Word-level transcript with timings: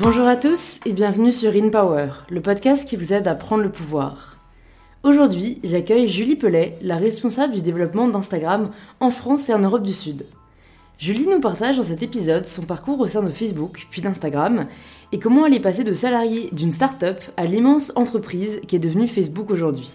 Bonjour 0.00 0.28
à 0.28 0.36
tous 0.36 0.78
et 0.86 0.92
bienvenue 0.92 1.32
sur 1.32 1.56
In 1.56 1.70
Power, 1.70 2.10
le 2.30 2.40
podcast 2.40 2.86
qui 2.86 2.94
vous 2.94 3.12
aide 3.12 3.26
à 3.26 3.34
prendre 3.34 3.64
le 3.64 3.72
pouvoir. 3.72 4.36
Aujourd'hui, 5.02 5.58
j'accueille 5.64 6.06
Julie 6.06 6.36
Pellet, 6.36 6.78
la 6.82 6.98
responsable 6.98 7.54
du 7.54 7.62
développement 7.62 8.06
d'Instagram 8.06 8.70
en 9.00 9.10
France 9.10 9.48
et 9.48 9.54
en 9.54 9.58
Europe 9.58 9.82
du 9.82 9.92
Sud. 9.92 10.24
Julie 11.00 11.26
nous 11.26 11.40
partage 11.40 11.78
dans 11.78 11.82
cet 11.82 12.04
épisode 12.04 12.46
son 12.46 12.62
parcours 12.62 13.00
au 13.00 13.08
sein 13.08 13.24
de 13.24 13.28
Facebook, 13.28 13.88
puis 13.90 14.00
d'Instagram, 14.00 14.66
et 15.10 15.18
comment 15.18 15.46
elle 15.46 15.54
est 15.54 15.58
passée 15.58 15.82
de 15.82 15.94
salariée 15.94 16.48
d'une 16.52 16.70
start-up 16.70 17.20
à 17.36 17.46
l'immense 17.46 17.90
entreprise 17.96 18.60
qui 18.68 18.76
est 18.76 18.78
devenue 18.78 19.08
Facebook 19.08 19.50
aujourd'hui. 19.50 19.90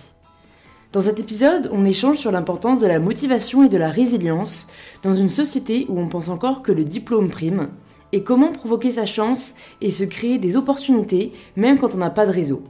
Dans 0.92 1.00
cet 1.00 1.21
épisode, 1.21 1.70
on 1.71 1.86
échange 1.86 2.18
sur 2.18 2.32
l'importance 2.32 2.82
de 2.82 2.88
la 2.88 3.00
motivation 3.00 3.64
et 3.64 3.70
de 3.70 3.78
la 3.78 3.89
résilience 3.89 4.68
dans 5.01 5.14
une 5.14 5.29
société 5.29 5.86
où 5.88 5.97
on 5.97 6.10
pense 6.10 6.28
encore 6.28 6.61
que 6.61 6.74
le 6.74 6.83
diplôme 6.83 7.29
prime, 7.29 7.70
et 8.14 8.24
comment 8.24 8.54
provoquer 8.54 8.92
sa 8.92 9.06
chance 9.06 9.56
et 9.82 9.90
se 9.90 10.06
créer 10.06 10.38
des 10.38 10.56
opportunités 10.56 11.34
même 11.58 11.78
quand 11.78 11.96
on 11.96 11.98
n'a 11.98 12.10
pas 12.10 12.26
de 12.26 12.32
réseau. 12.32 12.64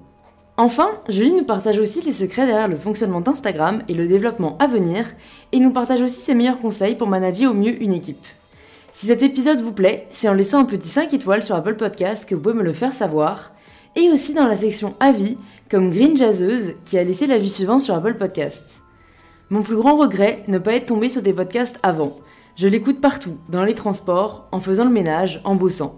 Enfin, 0.56 0.90
Julie 1.10 1.34
nous 1.34 1.44
partage 1.44 1.80
aussi 1.80 2.02
les 2.02 2.14
secrets 2.14 2.46
derrière 2.46 2.68
le 2.68 2.78
fonctionnement 2.78 3.22
d'Instagram 3.22 3.82
et 3.88 3.94
le 3.94 4.08
développement 4.08 4.56
à 4.60 4.68
venir, 4.68 5.06
et 5.52 5.60
nous 5.60 5.72
partage 5.72 6.02
aussi 6.02 6.20
ses 6.22 6.36
meilleurs 6.36 6.60
conseils 6.60 6.96
pour 6.96 7.08
manager 7.08 7.52
au 7.52 7.56
mieux 7.56 7.82
une 7.82 7.94
équipe. 7.94 8.26
Si 8.92 9.08
cet 9.08 9.24
épisode 9.24 9.62
vous 9.62 9.72
plaît, 9.72 10.06
c'est 10.10 10.30
en 10.30 10.34
laissant 10.34 10.60
un 10.60 10.66
petit 10.66 10.88
5 10.88 11.12
étoiles 11.14 11.44
sur 11.44 11.56
Apple 11.56 11.76
Podcast 11.76 12.30
que 12.30 12.36
vous 12.36 12.42
pouvez 12.42 12.54
me 12.54 12.64
le 12.64 12.72
faire 12.72 12.94
savoir, 12.94 13.52
et 13.96 14.12
aussi 14.12 14.36
dans 14.36 14.48
la 14.48 14.56
section 14.56 14.94
avis, 15.00 15.38
comme 15.70 15.90
Green 15.90 16.16
Jazzeuse 16.16 16.74
qui 16.86 17.00
a 17.00 17.04
laissé 17.04 17.26
l'avis 17.26 17.50
suivant 17.50 17.80
sur 17.80 17.96
Apple 17.96 18.14
Podcast. 18.14 18.82
Mon 19.50 19.64
plus 19.64 19.76
grand 19.76 19.96
regret, 19.96 20.44
ne 20.48 20.60
pas 20.60 20.76
être 20.76 20.86
tombé 20.86 21.10
sur 21.10 21.24
des 21.24 21.34
podcasts 21.34 21.80
avant. 21.82 22.16
Je 22.56 22.68
l'écoute 22.68 23.02
partout, 23.02 23.38
dans 23.50 23.64
les 23.64 23.74
transports, 23.74 24.48
en 24.52 24.60
faisant 24.60 24.84
le 24.86 24.92
ménage, 24.92 25.42
en 25.44 25.56
bossant. 25.56 25.96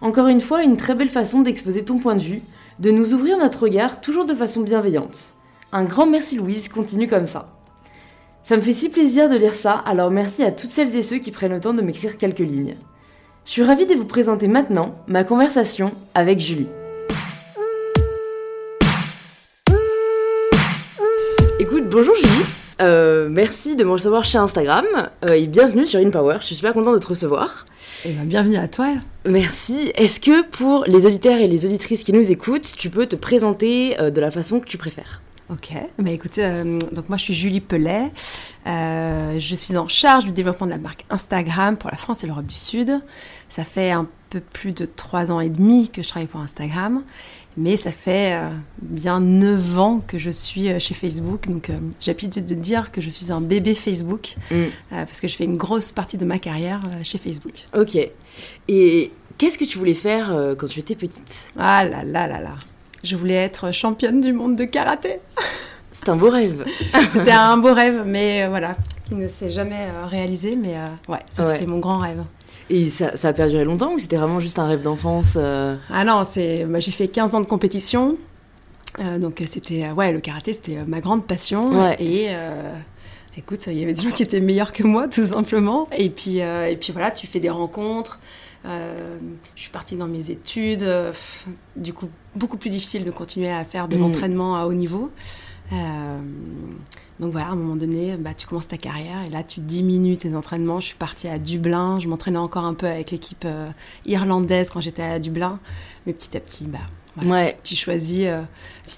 Encore 0.00 0.26
une 0.26 0.40
fois, 0.40 0.64
une 0.64 0.76
très 0.76 0.96
belle 0.96 1.08
façon 1.08 1.42
d'exposer 1.42 1.84
ton 1.84 1.98
point 1.98 2.16
de 2.16 2.22
vue, 2.22 2.42
de 2.80 2.90
nous 2.90 3.12
ouvrir 3.12 3.38
notre 3.38 3.62
regard 3.62 4.00
toujours 4.00 4.24
de 4.24 4.34
façon 4.34 4.62
bienveillante. 4.62 5.34
Un 5.70 5.84
grand 5.84 6.06
merci 6.06 6.36
Louise, 6.36 6.68
continue 6.68 7.06
comme 7.06 7.26
ça. 7.26 7.52
Ça 8.42 8.56
me 8.56 8.60
fait 8.60 8.72
si 8.72 8.88
plaisir 8.88 9.30
de 9.30 9.36
lire 9.36 9.54
ça, 9.54 9.74
alors 9.74 10.10
merci 10.10 10.42
à 10.42 10.50
toutes 10.50 10.72
celles 10.72 10.96
et 10.96 11.02
ceux 11.02 11.18
qui 11.18 11.30
prennent 11.30 11.52
le 11.52 11.60
temps 11.60 11.74
de 11.74 11.82
m'écrire 11.82 12.18
quelques 12.18 12.40
lignes. 12.40 12.76
Je 13.44 13.50
suis 13.52 13.62
ravie 13.62 13.86
de 13.86 13.94
vous 13.94 14.04
présenter 14.04 14.48
maintenant 14.48 14.94
ma 15.06 15.22
conversation 15.22 15.92
avec 16.14 16.40
Julie. 16.40 16.68
Écoute, 21.60 21.88
bonjour 21.88 22.16
Julie. 22.16 22.61
Euh, 22.82 23.28
merci 23.30 23.76
de 23.76 23.84
me 23.84 23.92
recevoir 23.92 24.24
chez 24.24 24.38
Instagram 24.38 24.84
euh, 25.24 25.34
et 25.34 25.46
bienvenue 25.46 25.86
sur 25.86 26.00
InPower. 26.00 26.38
Je 26.40 26.46
suis 26.46 26.54
super 26.56 26.72
contente 26.72 26.94
de 26.94 26.98
te 26.98 27.06
recevoir. 27.06 27.64
Eh 28.04 28.12
ben, 28.12 28.24
bienvenue 28.24 28.56
à 28.56 28.66
toi. 28.66 28.88
Merci. 29.24 29.92
Est-ce 29.94 30.18
que 30.18 30.42
pour 30.42 30.84
les 30.86 31.06
auditeurs 31.06 31.38
et 31.38 31.46
les 31.46 31.64
auditrices 31.64 32.02
qui 32.02 32.12
nous 32.12 32.30
écoutent, 32.32 32.74
tu 32.76 32.90
peux 32.90 33.06
te 33.06 33.14
présenter 33.14 34.00
euh, 34.00 34.10
de 34.10 34.20
la 34.20 34.32
façon 34.32 34.58
que 34.58 34.66
tu 34.66 34.78
préfères? 34.78 35.22
Ok, 35.50 35.72
bah 35.98 36.10
écoutez, 36.10 36.48
donc 36.92 37.10
moi 37.10 37.18
je 37.18 37.24
suis 37.24 37.34
Julie 37.34 37.60
Pellet, 37.60 38.10
je 38.64 39.54
suis 39.54 39.76
en 39.76 39.86
charge 39.86 40.24
du 40.24 40.32
développement 40.32 40.66
de 40.66 40.70
la 40.70 40.78
marque 40.78 41.04
Instagram 41.10 41.76
pour 41.76 41.90
la 41.90 41.98
France 41.98 42.24
et 42.24 42.26
l'Europe 42.26 42.46
du 42.46 42.54
Sud. 42.54 43.02
Ça 43.50 43.64
fait 43.64 43.90
un 43.90 44.06
peu 44.30 44.40
plus 44.40 44.72
de 44.72 44.86
trois 44.86 45.30
ans 45.30 45.40
et 45.40 45.50
demi 45.50 45.90
que 45.90 46.02
je 46.02 46.08
travaille 46.08 46.28
pour 46.28 46.40
Instagram 46.40 47.02
mais 47.56 47.76
ça 47.76 47.92
fait 47.92 48.34
euh, 48.34 48.48
bien 48.80 49.20
9 49.20 49.78
ans 49.78 50.02
que 50.06 50.18
je 50.18 50.30
suis 50.30 50.68
euh, 50.68 50.78
chez 50.78 50.94
Facebook. 50.94 51.48
Donc 51.48 51.70
euh, 51.70 51.78
j'ai 52.00 52.12
l'habitude 52.12 52.44
de 52.44 52.54
dire 52.54 52.92
que 52.92 53.00
je 53.00 53.10
suis 53.10 53.30
un 53.32 53.40
bébé 53.40 53.74
Facebook 53.74 54.36
mm. 54.50 54.64
parce 54.90 55.20
que 55.20 55.28
je 55.28 55.36
fais 55.36 55.44
une 55.44 55.56
grosse 55.56 55.92
partie 55.92 56.16
de 56.16 56.24
ma 56.24 56.38
carrière 56.38 56.80
chez 57.02 57.18
Facebook. 57.18 57.54
Ok. 57.74 57.96
Et 58.68 59.12
qu'est-ce 59.38 59.58
que 59.58 59.64
tu 59.64 59.78
voulais 59.78 59.94
faire 59.94 60.54
quand 60.58 60.66
tu 60.66 60.80
étais 60.80 60.94
petite? 60.94 61.52
Ah 61.58 61.84
là 61.84 62.04
là 62.04 62.26
là 62.26 62.40
là. 62.40 62.54
Je 63.04 63.16
voulais 63.16 63.34
être 63.34 63.72
championne 63.72 64.20
du 64.20 64.32
monde 64.32 64.56
de 64.56 64.64
karaté. 64.64 65.20
C'est 65.90 66.08
un 66.08 66.16
beau 66.16 66.30
rêve. 66.30 66.64
c'était 67.12 67.32
un 67.32 67.58
beau 67.58 67.74
rêve, 67.74 68.04
mais 68.06 68.48
voilà, 68.48 68.76
qui 69.04 69.14
ne 69.14 69.28
s'est 69.28 69.50
jamais 69.50 69.88
réalisé. 70.08 70.56
Mais 70.56 70.74
ouais, 71.06 71.18
ça 71.30 71.52
c'était 71.52 71.66
mon 71.66 71.80
grand 71.80 71.98
rêve. 71.98 72.24
Et 72.70 72.88
ça, 72.88 73.12
a 73.22 73.32
perduré 73.32 73.64
longtemps 73.64 73.92
ou 73.92 73.98
c'était 73.98 74.16
vraiment 74.16 74.40
juste 74.40 74.58
un 74.58 74.66
rêve 74.66 74.82
d'enfance 74.82 75.34
euh 75.36 75.76
Ah 75.90 76.04
non, 76.04 76.22
c'est, 76.28 76.64
bah, 76.64 76.80
j'ai 76.80 76.90
fait 76.90 77.08
15 77.08 77.34
ans 77.34 77.40
de 77.40 77.46
compétition. 77.46 78.16
Euh, 79.00 79.18
donc 79.18 79.42
c'était, 79.48 79.84
euh, 79.84 79.94
ouais, 79.94 80.12
le 80.12 80.20
karaté, 80.20 80.52
c'était 80.52 80.76
ma 80.86 81.00
grande 81.00 81.26
passion. 81.26 81.72
Et 81.98 82.28
écoute, 83.36 83.66
il 83.66 83.78
y 83.78 83.82
avait 83.82 83.94
des 83.94 84.02
gens 84.02 84.10
qui 84.10 84.22
étaient 84.22 84.40
meilleurs 84.40 84.72
que 84.72 84.84
moi, 84.84 85.08
tout 85.08 85.26
simplement. 85.26 85.88
Et 85.96 86.10
puis, 86.10 86.38
et 86.38 86.76
puis 86.80 86.92
voilà, 86.92 87.10
tu 87.10 87.26
fais 87.26 87.40
des 87.40 87.50
rencontres. 87.50 88.20
je 88.64 88.70
suis 89.56 89.70
partie 89.70 89.96
dans 89.96 90.08
mes 90.08 90.30
études. 90.30 90.84
du 91.76 91.92
coup, 91.92 92.08
beaucoup 92.34 92.56
plus 92.56 92.70
difficile 92.70 93.04
de 93.04 93.10
continuer 93.10 93.50
à 93.50 93.64
faire 93.64 93.88
de 93.88 93.96
mm. 93.96 94.00
l'entraînement 94.00 94.56
à 94.56 94.66
haut 94.66 94.74
niveau. 94.74 95.10
Donc 97.22 97.30
voilà, 97.30 97.48
à 97.48 97.50
un 97.50 97.56
moment 97.56 97.76
donné, 97.76 98.16
bah, 98.16 98.30
tu 98.36 98.48
commences 98.48 98.66
ta 98.66 98.76
carrière 98.76 99.22
et 99.24 99.30
là, 99.30 99.44
tu 99.44 99.60
diminues 99.60 100.16
tes 100.16 100.34
entraînements. 100.34 100.80
Je 100.80 100.86
suis 100.86 100.96
partie 100.96 101.28
à 101.28 101.38
Dublin, 101.38 102.00
je 102.00 102.08
m'entraînais 102.08 102.38
encore 102.38 102.64
un 102.64 102.74
peu 102.74 102.86
avec 102.86 103.12
l'équipe 103.12 103.44
euh, 103.44 103.68
irlandaise 104.06 104.70
quand 104.70 104.80
j'étais 104.80 105.02
à 105.02 105.20
Dublin. 105.20 105.60
Mais 106.04 106.14
petit 106.14 106.36
à 106.36 106.40
petit, 106.40 106.66
bah, 106.66 106.80
ouais. 107.24 107.56
tu 107.62 107.76
choisis, 107.76 108.26
euh, 108.26 108.40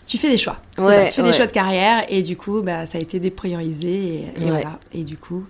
tu, 0.06 0.16
fais 0.16 0.30
des 0.30 0.38
choix. 0.38 0.56
tu 0.74 0.82
fais 0.82 1.22
des 1.22 1.34
choix 1.34 1.46
de 1.46 1.52
carrière 1.52 2.06
et 2.08 2.22
du 2.22 2.34
coup, 2.36 2.62
bah, 2.62 2.86
ça 2.86 2.96
a 2.96 3.00
été 3.02 3.20
dépriorisé. 3.20 4.24
Et, 4.36 4.46
voilà. 4.46 4.78
Et 4.94 5.04
du 5.04 5.18
coup, 5.18 5.44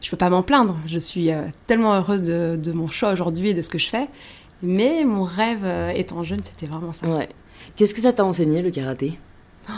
je 0.00 0.10
peux 0.10 0.16
pas 0.16 0.28
m'en 0.28 0.42
plaindre. 0.42 0.76
Je 0.86 0.98
suis 0.98 1.30
euh, 1.30 1.42
tellement 1.68 1.94
heureuse 1.94 2.24
de, 2.24 2.72
mon 2.72 2.88
choix 2.88 3.12
aujourd'hui 3.12 3.50
et 3.50 3.54
de 3.54 3.62
ce 3.62 3.68
que 3.68 3.78
je 3.78 3.88
fais. 3.88 4.08
Mais 4.62 5.04
mon 5.04 5.22
rêve 5.22 5.64
étant 5.94 6.24
jeune, 6.24 6.42
c'était 6.42 6.66
vraiment 6.66 6.92
ça. 6.92 7.06
Qu'est-ce 7.76 7.94
que 7.94 8.00
ça 8.00 8.12
t'a 8.12 8.24
enseigné, 8.24 8.60
le 8.60 8.72
karaté? 8.72 9.20
Oh. 9.70 9.72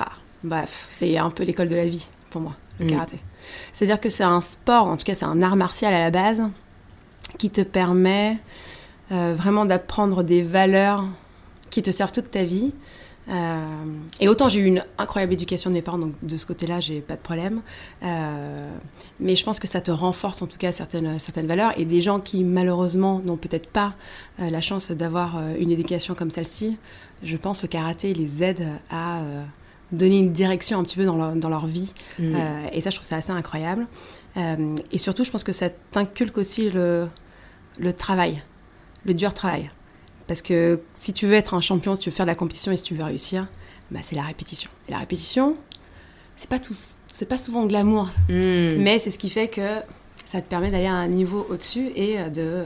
Ah 0.00 0.12
bref, 0.42 0.86
c'est 0.90 1.16
un 1.18 1.30
peu 1.30 1.44
l'école 1.44 1.68
de 1.68 1.76
la 1.76 1.86
vie 1.86 2.06
pour 2.30 2.40
moi, 2.40 2.56
le 2.78 2.86
mm. 2.86 2.88
karaté. 2.88 3.18
C'est-à-dire 3.72 4.00
que 4.00 4.08
c'est 4.08 4.24
un 4.24 4.40
sport, 4.40 4.88
en 4.88 4.96
tout 4.96 5.04
cas 5.04 5.14
c'est 5.14 5.24
un 5.24 5.42
art 5.42 5.56
martial 5.56 5.94
à 5.94 6.00
la 6.00 6.10
base, 6.10 6.42
qui 7.36 7.50
te 7.50 7.60
permet 7.60 8.38
euh, 9.12 9.34
vraiment 9.36 9.64
d'apprendre 9.64 10.22
des 10.22 10.42
valeurs 10.42 11.04
qui 11.70 11.82
te 11.82 11.90
servent 11.90 12.12
toute 12.12 12.30
ta 12.30 12.44
vie. 12.44 12.72
Euh, 13.30 13.54
et 14.20 14.28
autant 14.28 14.48
j'ai 14.48 14.60
eu 14.60 14.64
une 14.64 14.82
incroyable 14.96 15.34
éducation 15.34 15.68
de 15.68 15.74
mes 15.74 15.82
parents, 15.82 15.98
donc 15.98 16.14
de 16.22 16.36
ce 16.38 16.46
côté-là, 16.46 16.80
j'ai 16.80 17.00
pas 17.00 17.16
de 17.16 17.20
problème. 17.20 17.60
Euh, 18.02 18.70
mais 19.20 19.36
je 19.36 19.44
pense 19.44 19.58
que 19.58 19.66
ça 19.66 19.82
te 19.82 19.90
renforce 19.90 20.40
en 20.40 20.46
tout 20.46 20.56
cas 20.56 20.72
certaines, 20.72 21.18
certaines 21.18 21.46
valeurs. 21.46 21.78
Et 21.78 21.84
des 21.84 22.00
gens 22.00 22.20
qui 22.20 22.42
malheureusement 22.42 23.20
n'ont 23.20 23.36
peut-être 23.36 23.68
pas 23.68 23.94
la 24.38 24.60
chance 24.62 24.90
d'avoir 24.90 25.42
une 25.58 25.70
éducation 25.70 26.14
comme 26.14 26.30
celle-ci, 26.30 26.78
je 27.22 27.36
pense 27.36 27.60
que 27.60 27.66
le 27.66 27.70
karaté 27.70 28.14
les 28.14 28.42
aide 28.42 28.66
à 28.90 29.20
donner 29.92 30.18
une 30.18 30.32
direction 30.32 30.78
un 30.78 30.84
petit 30.84 30.96
peu 30.96 31.04
dans 31.04 31.16
leur, 31.16 31.34
dans 31.34 31.48
leur 31.48 31.66
vie. 31.66 31.92
Mm. 32.18 32.34
Euh, 32.34 32.66
et 32.72 32.80
ça, 32.80 32.90
je 32.90 32.96
trouve 32.96 33.08
ça 33.08 33.16
assez 33.16 33.30
incroyable. 33.30 33.86
Euh, 34.36 34.76
et 34.92 34.98
surtout, 34.98 35.24
je 35.24 35.30
pense 35.30 35.44
que 35.44 35.52
ça 35.52 35.70
t'inculque 35.70 36.38
aussi 36.38 36.70
le, 36.70 37.08
le 37.78 37.92
travail, 37.92 38.42
le 39.04 39.14
dur 39.14 39.32
travail. 39.34 39.70
Parce 40.26 40.42
que 40.42 40.82
si 40.94 41.12
tu 41.12 41.26
veux 41.26 41.34
être 41.34 41.54
un 41.54 41.60
champion, 41.60 41.94
si 41.94 42.02
tu 42.02 42.10
veux 42.10 42.16
faire 42.16 42.26
de 42.26 42.30
la 42.30 42.34
compétition 42.34 42.70
et 42.70 42.76
si 42.76 42.82
tu 42.82 42.94
veux 42.94 43.04
réussir, 43.04 43.48
bah, 43.90 44.00
c'est 44.02 44.16
la 44.16 44.22
répétition. 44.22 44.70
Et 44.88 44.92
la 44.92 44.98
répétition, 44.98 45.56
c'est 46.36 46.50
pas 46.50 46.58
tout, 46.58 46.74
c'est 47.10 47.28
pas 47.28 47.38
souvent 47.38 47.64
glamour, 47.66 48.10
mm. 48.28 48.76
mais 48.78 48.98
c'est 48.98 49.10
ce 49.10 49.18
qui 49.18 49.30
fait 49.30 49.48
que 49.48 49.80
ça 50.26 50.42
te 50.42 50.48
permet 50.48 50.70
d'aller 50.70 50.86
à 50.86 50.94
un 50.94 51.08
niveau 51.08 51.46
au-dessus 51.48 51.90
et 51.96 52.18
euh, 52.18 52.28
de 52.28 52.64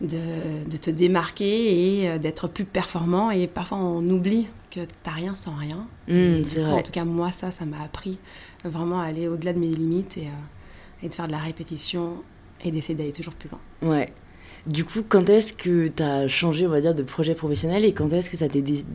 de, 0.00 0.76
te 0.76 0.90
démarquer 0.90 2.04
et 2.04 2.18
d'être 2.20 2.46
plus 2.46 2.64
performant. 2.64 3.32
Et 3.32 3.48
parfois, 3.48 3.78
on 3.78 4.08
oublie 4.08 4.46
que 4.70 4.80
t'as 5.02 5.12
rien 5.12 5.34
sans 5.34 5.54
rien. 5.54 5.86
Mmh, 6.08 6.44
c'est 6.44 6.60
vrai. 6.60 6.72
En 6.72 6.82
tout 6.82 6.92
cas, 6.92 7.04
moi, 7.04 7.32
ça, 7.32 7.50
ça 7.50 7.64
m'a 7.64 7.82
appris 7.82 8.18
vraiment 8.64 9.00
à 9.00 9.04
aller 9.04 9.28
au-delà 9.28 9.52
de 9.52 9.58
mes 9.58 9.68
limites 9.68 10.18
et, 10.18 10.26
euh, 10.26 11.02
et 11.02 11.08
de 11.08 11.14
faire 11.14 11.26
de 11.26 11.32
la 11.32 11.38
répétition 11.38 12.22
et 12.64 12.70
d'essayer 12.70 12.94
d'aller 12.94 13.12
toujours 13.12 13.34
plus 13.34 13.48
loin. 13.48 13.90
Ouais. 13.90 14.12
Du 14.66 14.84
coup, 14.84 15.02
quand 15.08 15.28
est-ce 15.28 15.52
que 15.52 15.88
tu 15.88 16.02
as 16.02 16.26
changé, 16.28 16.66
on 16.66 16.70
va 16.70 16.80
dire, 16.80 16.94
de 16.94 17.02
projet 17.02 17.34
professionnel 17.34 17.84
et 17.84 17.92
quand 17.92 18.12
est-ce 18.12 18.28
que 18.28 18.36
ça, 18.36 18.46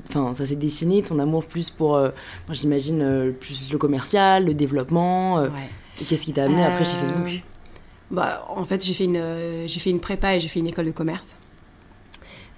enfin, 0.10 0.34
ça 0.34 0.46
s'est 0.46 0.56
dessiné, 0.56 1.02
ton 1.02 1.20
amour 1.20 1.46
plus 1.46 1.70
pour, 1.70 1.96
euh, 1.96 2.10
moi 2.48 2.54
j'imagine, 2.54 3.34
plus 3.40 3.72
le 3.72 3.78
commercial, 3.78 4.46
le 4.46 4.54
développement 4.54 5.36
ouais. 5.36 5.50
Et 6.00 6.04
qu'est-ce 6.04 6.26
qui 6.26 6.34
t'a 6.34 6.46
amené 6.46 6.64
après 6.64 6.86
chez 6.86 6.96
Facebook? 6.96 7.42
bah, 8.12 8.46
en 8.50 8.64
fait, 8.64 8.84
j'ai 8.84 8.94
fait, 8.94 9.06
une, 9.06 9.18
euh, 9.18 9.68
j'ai 9.68 9.80
fait 9.80 9.90
une 9.90 10.00
prépa 10.00 10.36
et 10.36 10.40
j'ai 10.40 10.48
fait 10.48 10.60
une 10.60 10.68
école 10.68 10.86
de 10.86 10.92
commerce. 10.92 11.36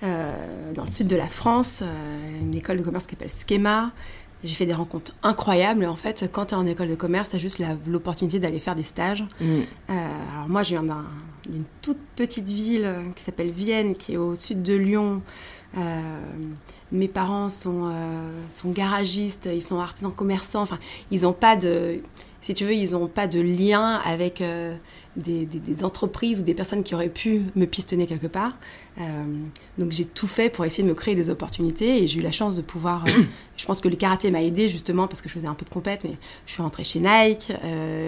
Euh, 0.06 0.74
dans 0.74 0.84
le 0.84 0.90
sud 0.90 1.08
de 1.08 1.16
la 1.16 1.28
France, 1.28 1.80
euh, 1.82 2.40
une 2.42 2.54
école 2.54 2.78
de 2.78 2.84
commerce 2.84 3.08
qui 3.08 3.16
s'appelle 3.16 3.30
Schema. 3.30 3.92
J'ai 4.44 4.54
fait 4.54 4.66
des 4.66 4.74
rencontres 4.74 5.14
incroyables. 5.24 5.86
En 5.86 5.96
fait, 5.96 6.30
quand 6.32 6.48
tu 6.48 6.54
es 6.54 6.58
en 6.58 6.66
école 6.68 6.90
de 6.90 6.96
commerce, 6.96 7.30
tu 7.30 7.38
as 7.38 7.40
juste 7.40 7.62
l'opportunité 7.88 8.38
d'aller 8.38 8.60
faire 8.60 8.76
des 8.76 8.84
stages. 8.84 9.24
Mm. 9.42 9.62
alors 9.88 10.48
moi, 10.48 10.62
je 10.62 10.76
viens 10.76 10.84
d'une 11.50 11.64
toute 11.82 11.98
petite 12.16 12.50
ville 12.50 12.94
qui 13.16 13.24
s'appelle 13.24 13.50
Vienne, 13.50 13.96
qui 13.96 14.14
est 14.14 14.18
au 14.18 14.36
sud 14.36 14.62
de 14.62 14.76
Lyon. 14.76 15.24
mes 16.92 17.08
parents 17.08 17.50
sont, 17.50 17.92
sont 18.50 18.70
garagistes, 18.70 19.50
ils 19.52 19.64
sont 19.64 19.80
artisans 19.80 20.12
commerçants. 20.12 20.62
Enfin, 20.62 20.80
ils 21.10 21.22
n'ont 21.22 21.34
pas 21.34 21.56
de 21.56 22.02
si 22.46 22.54
tu 22.54 22.64
veux, 22.64 22.76
ils 22.76 22.92
n'ont 22.92 23.08
pas 23.08 23.26
de 23.26 23.42
lien 23.42 24.00
avec 24.06 24.40
euh, 24.40 24.76
des, 25.16 25.48
entreprises 25.82 26.42
ou 26.42 26.44
des 26.44 26.54
personnes 26.54 26.84
qui 26.84 26.94
auraient 26.94 27.10
pu 27.10 27.42
me 27.56 27.66
pistonner 27.66 28.06
quelque 28.06 28.28
part. 28.28 28.56
Euh, 29.02 29.04
donc 29.80 29.92
j'ai 29.92 30.06
tout 30.06 30.28
fait 30.28 30.52
pour 30.52 30.64
essayer 30.64 30.84
de 30.84 30.88
me 30.88 30.94
créer 30.94 31.16
des 31.16 31.32
opportunités 31.32 32.04
et 32.04 32.06
j'ai 32.06 32.20
eu 32.20 32.22
la 32.22 32.32
chance 32.32 32.56
de 32.56 32.62
pouvoir. 32.62 33.04
Euh, 33.08 33.24
je 33.58 33.66
pense 33.66 33.82
que 33.82 33.88
le 33.88 33.96
karaté 33.96 34.30
m'a 34.30 34.44
aidé 34.44 34.70
justement 34.70 35.08
parce 35.08 35.24
que 35.24 35.28
je 35.28 35.34
faisais 35.34 35.48
un 35.48 35.56
peu 35.56 35.66
de 35.66 35.72
compète, 35.72 36.04
mais 36.04 36.18
je 36.46 36.52
suis 36.52 36.62
rentrée 36.62 36.84
chez 36.84 37.00
Nike. 37.00 37.52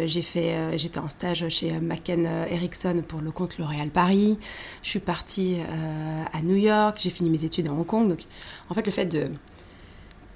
j'ai 0.05 0.21
fait, 0.21 0.77
j'étais 0.77 0.99
en 0.99 1.09
stage 1.09 1.49
chez 1.49 1.71
McKen 1.71 2.27
Erickson 2.51 3.01
pour 3.07 3.21
le 3.21 3.31
compte 3.31 3.57
L'Oréal 3.57 3.89
Paris. 3.89 4.37
Je 4.83 4.89
suis 4.89 4.99
partie 4.99 5.57
à 6.31 6.43
New 6.43 6.57
York. 6.57 6.97
J'ai 6.99 7.09
fini 7.09 7.31
mes 7.31 7.43
études 7.43 7.69
à 7.69 7.71
Hong 7.71 7.87
Kong. 7.87 8.07
Donc 8.07 8.19
en 8.69 8.75
fait, 8.75 8.85
le 8.85 8.91
fait 8.91 9.07
de 9.07 9.31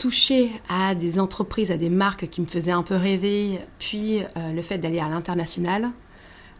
toucher 0.01 0.51
à 0.67 0.95
des 0.95 1.19
entreprises, 1.19 1.69
à 1.69 1.77
des 1.77 1.91
marques 1.91 2.27
qui 2.27 2.41
me 2.41 2.47
faisaient 2.47 2.71
un 2.71 2.81
peu 2.81 2.95
rêver, 2.95 3.59
puis 3.77 4.21
euh, 4.35 4.51
le 4.51 4.61
fait 4.63 4.79
d'aller 4.79 4.97
à 4.97 5.07
l'international 5.07 5.91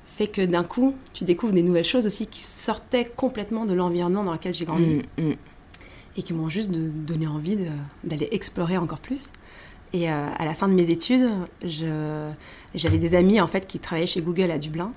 fait 0.06 0.28
que 0.28 0.44
d'un 0.44 0.64
coup, 0.64 0.94
tu 1.14 1.24
découvres 1.24 1.54
des 1.54 1.64
nouvelles 1.64 1.86
choses 1.86 2.06
aussi 2.06 2.28
qui 2.28 2.40
sortaient 2.40 3.12
complètement 3.16 3.66
de 3.66 3.74
l'environnement 3.74 4.24
dans 4.24 4.34
lequel 4.34 4.54
j'ai 4.54 4.66
grandi 4.66 5.02
mm, 5.18 5.24
mm. 5.24 5.36
et 6.18 6.22
qui 6.22 6.34
m'ont 6.34 6.50
juste 6.50 6.70
donné 6.70 7.26
envie 7.26 7.58
d'aller 8.04 8.28
explorer 8.32 8.78
encore 8.78 9.00
plus. 9.00 9.30
Et 9.94 10.12
euh, 10.12 10.28
à 10.38 10.46
la 10.46 10.54
fin 10.54 10.68
de 10.68 10.74
mes 10.74 10.92
études, 10.92 11.32
j'avais 11.64 13.00
des 13.00 13.16
amis 13.16 13.42
en 13.42 13.48
fait 13.48 13.66
qui 13.66 13.80
travaillaient 13.80 14.06
chez 14.06 14.22
Google 14.22 14.52
à 14.52 14.60
Dublin 14.60 14.92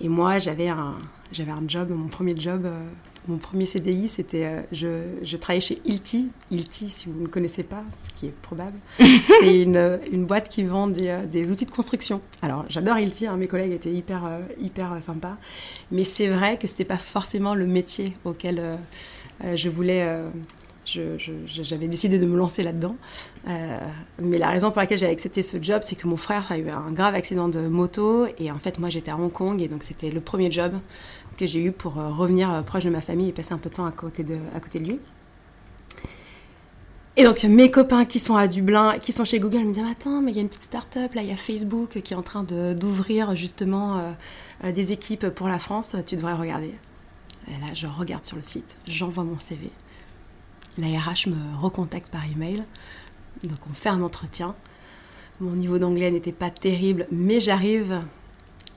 et 0.00 0.08
moi, 0.08 0.38
j'avais 0.38 0.68
un, 0.68 0.98
j'avais 1.32 1.52
un 1.52 1.62
job, 1.68 1.90
mon 1.90 2.08
premier 2.08 2.34
job, 2.36 2.62
euh, 2.64 2.82
mon 3.28 3.38
premier 3.38 3.66
CDI, 3.66 4.08
c'était, 4.08 4.44
euh, 4.44 4.62
je, 4.72 5.02
je, 5.22 5.36
travaillais 5.36 5.60
chez 5.60 5.80
Ilti. 5.84 6.30
Ilti, 6.50 6.90
si 6.90 7.08
vous 7.08 7.20
ne 7.20 7.28
connaissez 7.28 7.62
pas, 7.62 7.84
ce 8.04 8.10
qui 8.10 8.26
est 8.26 8.34
probable, 8.42 8.76
c'est 8.98 9.62
une, 9.62 10.00
une, 10.12 10.26
boîte 10.26 10.48
qui 10.48 10.64
vend 10.64 10.88
des, 10.88 11.20
des, 11.30 11.50
outils 11.50 11.66
de 11.66 11.70
construction. 11.70 12.20
Alors, 12.42 12.64
j'adore 12.68 12.98
Ilti, 12.98 13.28
hein, 13.28 13.36
mes 13.36 13.46
collègues 13.46 13.72
étaient 13.72 13.92
hyper, 13.92 14.28
hyper 14.60 14.96
sympas, 15.00 15.36
mais 15.92 16.04
c'est 16.04 16.28
vrai 16.28 16.58
que 16.58 16.66
c'était 16.66 16.84
pas 16.84 16.96
forcément 16.96 17.54
le 17.54 17.66
métier 17.66 18.16
auquel 18.24 18.78
je 19.54 19.68
voulais 19.68 20.20
j'avais 20.84 21.88
décidé 21.88 22.18
de 22.18 22.26
me 22.26 22.36
lancer 22.36 22.62
là-dedans. 22.62 22.96
Euh, 23.48 23.78
mais 24.20 24.38
la 24.38 24.50
raison 24.50 24.70
pour 24.70 24.80
laquelle 24.80 24.98
j'ai 24.98 25.06
accepté 25.06 25.42
ce 25.42 25.56
job, 25.60 25.82
c'est 25.84 25.96
que 25.96 26.06
mon 26.06 26.16
frère 26.16 26.50
a 26.50 26.58
eu 26.58 26.68
un 26.68 26.92
grave 26.92 27.14
accident 27.14 27.48
de 27.48 27.60
moto 27.60 28.26
et 28.38 28.50
en 28.50 28.58
fait 28.58 28.78
moi 28.78 28.88
j'étais 28.88 29.10
à 29.10 29.16
Hong 29.16 29.32
Kong 29.32 29.60
et 29.60 29.68
donc 29.68 29.82
c'était 29.82 30.10
le 30.10 30.20
premier 30.20 30.50
job 30.50 30.74
que 31.38 31.46
j'ai 31.46 31.60
eu 31.60 31.72
pour 31.72 31.98
euh, 31.98 32.08
revenir 32.08 32.52
euh, 32.52 32.62
proche 32.62 32.84
de 32.84 32.90
ma 32.90 33.00
famille 33.00 33.28
et 33.28 33.32
passer 33.32 33.54
un 33.54 33.58
peu 33.58 33.70
de 33.70 33.74
temps 33.74 33.86
à 33.86 33.92
côté 33.92 34.24
de, 34.24 34.36
à 34.54 34.60
côté 34.60 34.78
de 34.78 34.84
lui. 34.84 35.00
Et 37.16 37.24
donc 37.24 37.44
mes 37.44 37.70
copains 37.70 38.04
qui 38.04 38.18
sont 38.18 38.34
à 38.34 38.48
Dublin, 38.48 38.98
qui 39.00 39.12
sont 39.12 39.24
chez 39.24 39.38
Google, 39.38 39.60
me 39.60 39.72
disent 39.72 39.84
attends 39.88 40.20
mais 40.20 40.32
il 40.32 40.36
y 40.36 40.38
a 40.38 40.42
une 40.42 40.48
petite 40.48 40.62
start-up 40.62 41.14
là, 41.14 41.22
il 41.22 41.28
y 41.28 41.32
a 41.32 41.36
Facebook 41.36 42.00
qui 42.02 42.12
est 42.12 42.16
en 42.16 42.22
train 42.22 42.42
d'ouvrir 42.42 43.36
justement 43.36 44.16
des 44.64 44.90
équipes 44.90 45.28
pour 45.28 45.46
la 45.46 45.60
France, 45.60 45.94
tu 46.06 46.16
devrais 46.16 46.34
regarder. 46.34 46.74
Et 47.46 47.60
là 47.60 47.72
je 47.72 47.86
regarde 47.86 48.24
sur 48.24 48.34
le 48.34 48.42
site, 48.42 48.78
j'envoie 48.88 49.22
mon 49.22 49.38
CV 49.38 49.70
la 50.78 50.86
RH 50.86 51.28
me 51.28 51.60
recontacte 51.60 52.10
par 52.10 52.24
email. 52.24 52.64
Donc 53.42 53.58
on 53.70 53.72
fait 53.72 53.88
un 53.88 54.02
entretien. 54.02 54.54
Mon 55.40 55.52
niveau 55.52 55.78
d'anglais 55.78 56.10
n'était 56.10 56.32
pas 56.32 56.50
terrible, 56.50 57.06
mais 57.10 57.40
j'arrive 57.40 58.00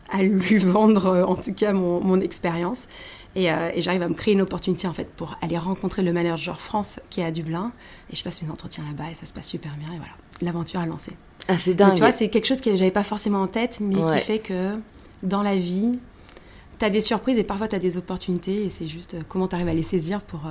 à 0.10 0.24
lui 0.24 0.58
vendre 0.58 1.26
en 1.28 1.36
tout 1.36 1.54
cas 1.54 1.74
mon, 1.74 2.20
expérience. 2.20 2.88
Euh, 3.36 3.72
et, 3.76 3.82
j'arrive 3.82 4.02
à 4.02 4.10
me 4.10 4.16
créer 4.16 4.34
une 4.34 4.42
opportunité 4.42 4.88
en 4.88 4.94
fait 4.94 5.10
pour 5.14 5.38
aller 5.42 5.58
rencontrer 5.58 6.02
le 6.02 6.12
manager 6.12 6.60
France 6.60 7.00
qui 7.10 7.22
est 7.22 7.26
à 7.26 7.32
Dublin. 7.32 7.72
Et 8.12 8.16
je 8.16 8.24
passe 8.24 8.42
mes 8.42 8.50
entretiens 8.50 8.84
là-bas 8.86 9.12
et 9.12 9.14
ça 9.14 9.26
se 9.26 9.34
passe 9.34 9.48
super 9.48 9.76
bien. 9.78 9.94
Et 9.94 9.98
voilà, 9.98 10.14
l'aventure 10.42 10.80
a 10.80 10.86
lancé. 10.86 11.12
Ah, 11.48 11.58
c'est 11.58 11.76
dingue. 11.76 11.94
tu 11.94 12.00
vois, 12.00 12.12
c'est 12.12 12.30
quelque 12.30 12.48
chose 12.48 12.62
que 12.62 12.76
j'avais 12.76 12.92
pas 12.92 13.04
forcément 13.04 13.42
en 13.42 13.48
tête, 13.48 13.80
mais 13.80 13.96
qui 13.96 14.26
fait 14.26 14.40
que 14.40 14.76
dans 15.24 15.44
la 15.44 15.56
vie, 15.56 16.00
tu 16.80 16.86
as 16.86 16.90
des 16.90 17.02
surprises 17.02 17.38
et 17.38 17.44
parfois 17.44 17.68
tu 17.68 17.76
as 17.76 17.80
des 17.80 17.98
opportunités. 17.98 18.66
Et 18.66 18.70
c'est 18.70 18.88
juste 18.88 19.14
euh, 19.14 19.22
comment 19.28 19.48
tu 19.48 19.56
arrives 19.56 19.68
à 19.68 19.74
les 19.74 19.84
saisir 19.84 20.22
pour. 20.22 20.42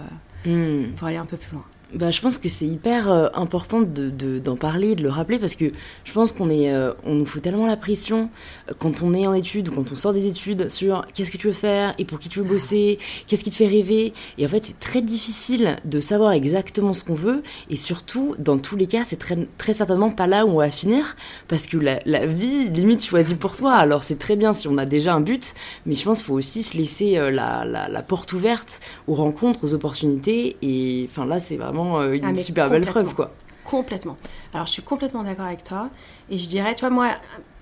Pour 0.97 1.09
aller 1.09 1.17
un 1.17 1.27
peu 1.27 1.37
plus 1.37 1.53
loin. 1.53 1.65
Bah, 1.97 2.11
je 2.11 2.21
pense 2.21 2.37
que 2.37 2.51
c'est 2.51 2.67
hyper 2.67 3.11
euh, 3.11 3.29
important 3.33 3.81
d'en 3.81 4.11
de, 4.11 4.39
d'en 4.39 4.57
parler, 4.57 4.95
de 4.95 5.03
le 5.03 5.09
rappeler, 5.09 5.39
parce 5.39 5.55
que 5.55 5.73
je 6.05 6.13
pense 6.13 6.31
qu'on 6.31 6.51
est, 6.51 6.71
euh, 6.71 6.93
on 7.05 7.15
nous 7.15 7.25
fout 7.25 7.41
tellement 7.41 7.65
la 7.65 7.79
pression 7.79 8.29
euh, 8.69 8.75
quand 8.79 9.01
on 9.01 9.15
est 9.15 9.27
en 9.27 9.33
études 9.33 9.69
ou 9.69 9.73
quand 9.73 9.93
on 9.93 9.97
sort 9.97 10.13
des 10.13 10.27
études 10.27 10.69
sur 10.69 11.07
qu'est-ce 11.15 11.31
que 11.31 11.39
tu 11.39 11.47
veux 11.47 11.55
faire 11.55 11.95
et 11.97 12.05
pour 12.05 12.19
qui 12.19 12.29
tu 12.29 12.41
veux 12.41 12.45
bosser, 12.45 12.99
qu'est-ce 13.27 13.43
qui 13.43 13.49
te 13.49 13.57
fait 13.57 13.67
rêver. 13.67 14.13
Et 14.37 14.45
en 14.45 14.49
fait, 14.51 14.67
c'est 14.67 14.79
très 14.79 15.01
difficile 15.01 15.79
de 15.87 16.01
savoir 16.01 16.33
exactement 16.33 16.93
ce 16.93 17.03
qu'on 17.03 17.15
veut. 17.15 17.43
Et 17.71 17.77
surtout, 17.77 18.35
dans 18.39 18.59
tous 18.59 18.77
les 18.77 18.87
cas, 18.87 19.05
c'est 19.07 19.17
très, 19.17 19.39
très 19.57 19.73
certainement 19.73 20.11
pas 20.11 20.27
là 20.27 20.45
où 20.45 20.51
on 20.51 20.59
va 20.59 20.71
finir, 20.71 21.17
parce 21.49 21.67
que 21.67 21.79
la, 21.79 22.27
vie, 22.27 22.69
limite, 22.69 23.03
choisie 23.07 23.37
pour 23.37 23.57
toi. 23.57 23.73
Alors, 23.73 24.03
c'est 24.03 24.19
très 24.19 24.37
bien 24.37 24.53
si 24.53 24.69
on 24.69 24.77
a 24.77 24.85
déjà 24.85 25.15
un 25.15 25.23
but, 25.23 25.55
mais 25.87 25.95
je 25.95 26.05
pense 26.05 26.19
qu'il 26.19 26.27
faut 26.27 26.35
aussi 26.35 26.63
se 26.63 26.77
laisser 26.77 27.15
la, 27.15 27.65
la, 27.65 27.89
la 27.89 28.03
porte 28.03 28.35
ouverte 28.35 28.81
aux 29.07 29.15
rencontres, 29.15 29.61
aux 29.63 29.73
opportunités. 29.73 30.59
Et 30.61 31.07
enfin, 31.09 31.25
là, 31.25 31.41
c'est 31.41 31.57
vraiment 31.57 31.86
euh, 31.95 32.13
une 32.13 32.25
ah, 32.25 32.37
super 32.37 32.69
belle 32.71 32.85
preuve, 32.85 33.15
quoi. 33.15 33.33
Complètement. 33.65 34.17
Alors, 34.55 34.67
je 34.67 34.73
suis 34.73 34.83
complètement 34.83 35.25
d'accord 35.25 35.47
avec 35.47 35.65
toi. 35.65 35.91
Et 36.31 36.39
je 36.39 36.49
dirais, 36.49 36.75
tu 36.75 36.81
vois, 36.81 36.91
moi, 36.91 37.11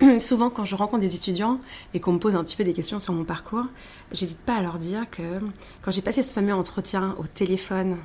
souvent, 0.21 0.51
quand 0.51 0.65
je 0.65 0.75
rencontre 0.75 1.01
des 1.01 1.17
étudiants 1.17 1.59
et 1.95 2.01
qu'on 2.01 2.13
me 2.13 2.19
pose 2.19 2.35
un 2.35 2.45
petit 2.45 2.57
peu 2.57 2.65
des 2.65 2.75
questions 2.75 3.01
sur 3.01 3.15
mon 3.15 3.25
parcours, 3.25 3.65
j'hésite 4.13 4.41
pas 4.41 4.57
à 4.57 4.63
leur 4.63 4.79
dire 4.79 5.09
que 5.11 5.41
quand 5.83 5.91
j'ai 5.91 6.03
passé 6.03 6.23
ce 6.23 6.33
fameux 6.33 6.55
entretien 6.55 7.15
au 7.19 7.27
téléphone 7.27 7.97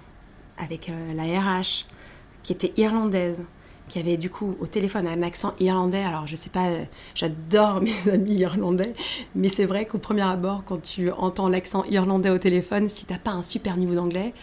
avec 0.57 0.89
euh, 0.89 1.13
la 1.13 1.23
RH, 1.23 1.85
qui 2.43 2.53
était 2.53 2.73
irlandaise, 2.77 3.43
qui 3.89 3.99
avait 3.99 4.17
du 4.17 4.29
coup 4.29 4.55
au 4.61 4.67
téléphone 4.67 5.07
un 5.07 5.21
accent 5.23 5.53
irlandais. 5.59 6.03
Alors 6.03 6.27
je 6.27 6.35
sais 6.35 6.49
pas, 6.49 6.69
j'adore 7.15 7.81
mes 7.81 8.09
amis 8.09 8.35
irlandais, 8.35 8.93
mais 9.35 9.49
c'est 9.49 9.65
vrai 9.65 9.85
qu'au 9.85 9.97
premier 9.97 10.21
abord, 10.21 10.63
quand 10.65 10.81
tu 10.81 11.11
entends 11.11 11.49
l'accent 11.49 11.83
irlandais 11.85 12.29
au 12.29 12.37
téléphone, 12.37 12.87
si 12.87 13.05
t'as 13.05 13.17
pas 13.17 13.31
un 13.31 13.43
super 13.43 13.75
niveau 13.75 13.95
d'anglais, 13.95 14.33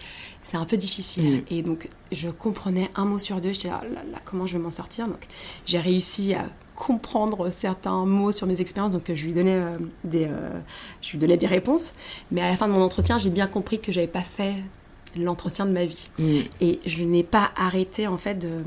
c'est 0.47 0.57
un 0.57 0.65
peu 0.65 0.77
difficile. 0.77 1.39
Mm. 1.39 1.43
Et 1.51 1.63
donc, 1.63 1.89
je 2.13 2.29
comprenais 2.29 2.89
un 2.95 3.05
mot 3.05 3.19
sur 3.19 3.41
deux. 3.41 3.53
J'étais 3.53 3.69
là, 3.69 3.83
là, 3.93 4.03
là, 4.11 4.19
comment 4.25 4.47
je 4.47 4.57
vais 4.57 4.63
m'en 4.63 4.71
sortir? 4.71 5.07
Donc, 5.09 5.27
j'ai 5.67 5.81
réussi 5.81 6.35
à 6.35 6.47
comprendre 6.77 7.51
certains 7.51 8.07
mots 8.07 8.31
sur 8.31 8.47
mes 8.47 8.61
expériences. 8.61 8.93
Donc, 8.93 9.13
je 9.13 9.25
lui 9.25 9.33
donnais, 9.33 9.57
euh, 9.57 9.77
des, 10.05 10.27
euh, 10.27 10.61
je 11.03 11.11
lui 11.11 11.19
donnais 11.19 11.37
des 11.37 11.49
réponses. 11.49 11.95
Mais 12.31 12.43
à 12.43 12.49
la 12.49 12.57
fin 12.57 12.69
de 12.69 12.73
mon 12.73 12.83
entretien, 12.83 13.19
j'ai 13.19 13.31
bien 13.31 13.49
compris 13.49 13.81
que 13.81 13.91
j'avais 13.91 14.07
pas 14.07 14.23
fait 14.23 14.55
l'entretien 15.17 15.67
de 15.67 15.73
ma 15.73 15.85
vie. 15.85 16.11
Mm. 16.21 16.39
Et 16.61 16.81
je 16.87 17.03
n'ai 17.03 17.25
pas 17.25 17.51
arrêté, 17.57 18.07
en 18.07 18.17
fait, 18.17 18.37
de 18.37 18.63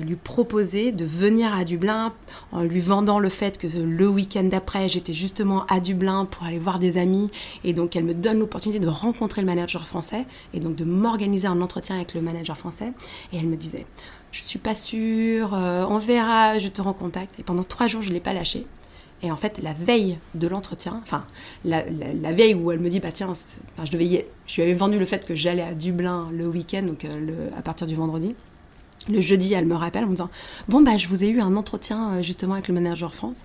lui 0.00 0.16
proposer 0.16 0.92
de 0.92 1.04
venir 1.04 1.54
à 1.54 1.64
Dublin 1.64 2.12
en 2.52 2.62
lui 2.62 2.80
vendant 2.80 3.18
le 3.18 3.28
fait 3.28 3.58
que 3.58 3.66
le 3.66 4.08
week-end 4.08 4.44
d'après 4.44 4.88
j'étais 4.88 5.12
justement 5.12 5.64
à 5.66 5.80
Dublin 5.80 6.24
pour 6.24 6.44
aller 6.44 6.58
voir 6.58 6.78
des 6.78 6.98
amis. 6.98 7.30
Et 7.64 7.72
donc 7.72 7.96
elle 7.96 8.04
me 8.04 8.14
donne 8.14 8.38
l'opportunité 8.38 8.80
de 8.80 8.88
rencontrer 8.88 9.40
le 9.40 9.46
manager 9.46 9.86
français 9.86 10.26
et 10.54 10.60
donc 10.60 10.76
de 10.76 10.84
m'organiser 10.84 11.46
un 11.46 11.60
entretien 11.60 11.96
avec 11.96 12.14
le 12.14 12.20
manager 12.20 12.56
français. 12.56 12.92
Et 13.32 13.36
elle 13.38 13.46
me 13.46 13.56
disait 13.56 13.86
je 14.30 14.42
suis 14.42 14.58
pas 14.58 14.74
sûre, 14.74 15.52
euh, 15.54 15.84
on 15.88 15.98
verra, 15.98 16.58
je 16.58 16.68
te 16.68 16.80
rends 16.80 16.94
contact 16.94 17.38
et 17.38 17.42
pendant 17.42 17.64
trois 17.64 17.86
jours 17.86 18.02
je 18.02 18.10
l'ai 18.10 18.20
pas 18.20 18.32
lâché 18.32 18.66
et 19.22 19.30
en 19.30 19.36
fait, 19.36 19.60
la 19.62 19.72
veille 19.72 20.18
de 20.34 20.48
l'entretien, 20.48 21.00
enfin, 21.02 21.24
la, 21.64 21.82
veille 22.32 22.54
où 22.54 22.72
elle 22.72 22.80
me 22.80 22.88
dit, 22.88 22.98
bah 22.98 23.12
tiens, 23.12 23.32
je 23.82 23.90
devais 23.90 24.04
y... 24.04 24.24
je 24.46 24.56
lui 24.56 24.62
avais 24.62 24.74
vendu 24.74 24.98
le 24.98 25.04
fait 25.04 25.24
que 25.24 25.36
j'allais 25.36 25.62
à 25.62 25.74
Dublin 25.74 26.28
le 26.32 26.48
week-end, 26.48 26.82
donc 26.82 27.04
euh, 27.04 27.48
à 27.56 27.62
partir 27.62 27.86
du 27.86 27.94
vendredi. 27.94 28.34
Le 29.08 29.20
jeudi, 29.20 29.52
elle 29.54 29.66
me 29.66 29.74
rappelle 29.74 30.04
en 30.04 30.08
me 30.08 30.12
disant 30.12 30.30
Bon, 30.68 30.80
bah, 30.80 30.96
je 30.96 31.08
vous 31.08 31.24
ai 31.24 31.28
eu 31.28 31.40
un 31.40 31.56
entretien 31.56 32.12
euh, 32.12 32.22
justement 32.22 32.54
avec 32.54 32.68
le 32.68 32.74
manager 32.74 33.14
France. 33.14 33.38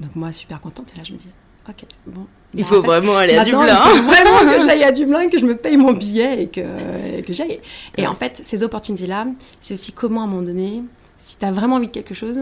Donc, 0.00 0.16
moi, 0.16 0.32
super 0.32 0.60
contente. 0.60 0.86
Et 0.94 0.98
là, 0.98 1.04
je 1.04 1.12
me 1.12 1.18
dis 1.18 1.28
Ok, 1.68 1.84
bon. 2.06 2.26
Il 2.54 2.62
bah, 2.62 2.66
faut 2.66 2.82
vraiment 2.82 3.16
aller 3.16 3.36
à 3.36 3.44
Dublin. 3.44 3.66
Il 3.66 3.98
faut 3.98 4.02
vraiment 4.02 4.38
que 4.40 4.64
j'aille 4.66 4.84
à 4.84 4.92
Dublin, 4.92 5.28
que 5.28 5.38
je 5.38 5.44
me 5.44 5.56
paye 5.56 5.76
mon 5.76 5.92
billet 5.92 6.42
et 6.42 6.48
que, 6.48 7.20
que 7.20 7.32
j'aille. 7.32 7.60
Et 7.96 8.06
en 8.06 8.14
fait, 8.14 8.40
ces 8.42 8.62
opportunités-là, 8.62 9.26
c'est 9.60 9.74
aussi 9.74 9.92
comment, 9.92 10.22
à 10.22 10.24
un 10.24 10.26
moment 10.26 10.42
donné, 10.42 10.82
si 11.18 11.38
tu 11.38 11.44
as 11.44 11.52
vraiment 11.52 11.76
envie 11.76 11.86
de 11.86 11.92
quelque 11.92 12.14
chose, 12.14 12.40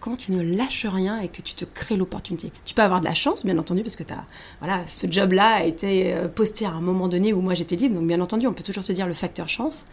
comment 0.00 0.16
tu 0.16 0.32
ne 0.32 0.42
lâches 0.42 0.86
rien 0.86 1.20
et 1.20 1.28
que 1.28 1.42
tu 1.42 1.54
te 1.54 1.64
crées 1.64 1.96
l'opportunité. 1.96 2.52
Tu 2.64 2.74
peux 2.74 2.82
avoir 2.82 3.00
de 3.00 3.04
la 3.04 3.14
chance, 3.14 3.44
bien 3.44 3.56
entendu, 3.58 3.82
parce 3.82 3.96
que 3.96 4.02
as, 4.02 4.24
voilà, 4.60 4.86
ce 4.86 5.06
job-là 5.08 5.56
a 5.56 5.64
été 5.64 6.14
euh, 6.14 6.26
posté 6.26 6.66
à 6.66 6.70
un 6.70 6.80
moment 6.80 7.06
donné 7.06 7.32
où 7.32 7.40
moi 7.40 7.54
j'étais 7.54 7.76
libre. 7.76 7.94
Donc, 7.94 8.06
bien 8.06 8.20
entendu, 8.20 8.46
on 8.46 8.52
peut 8.52 8.64
toujours 8.64 8.84
se 8.84 8.92
dire 8.92 9.06
le 9.06 9.14
facteur 9.14 9.48
chance. 9.48 9.84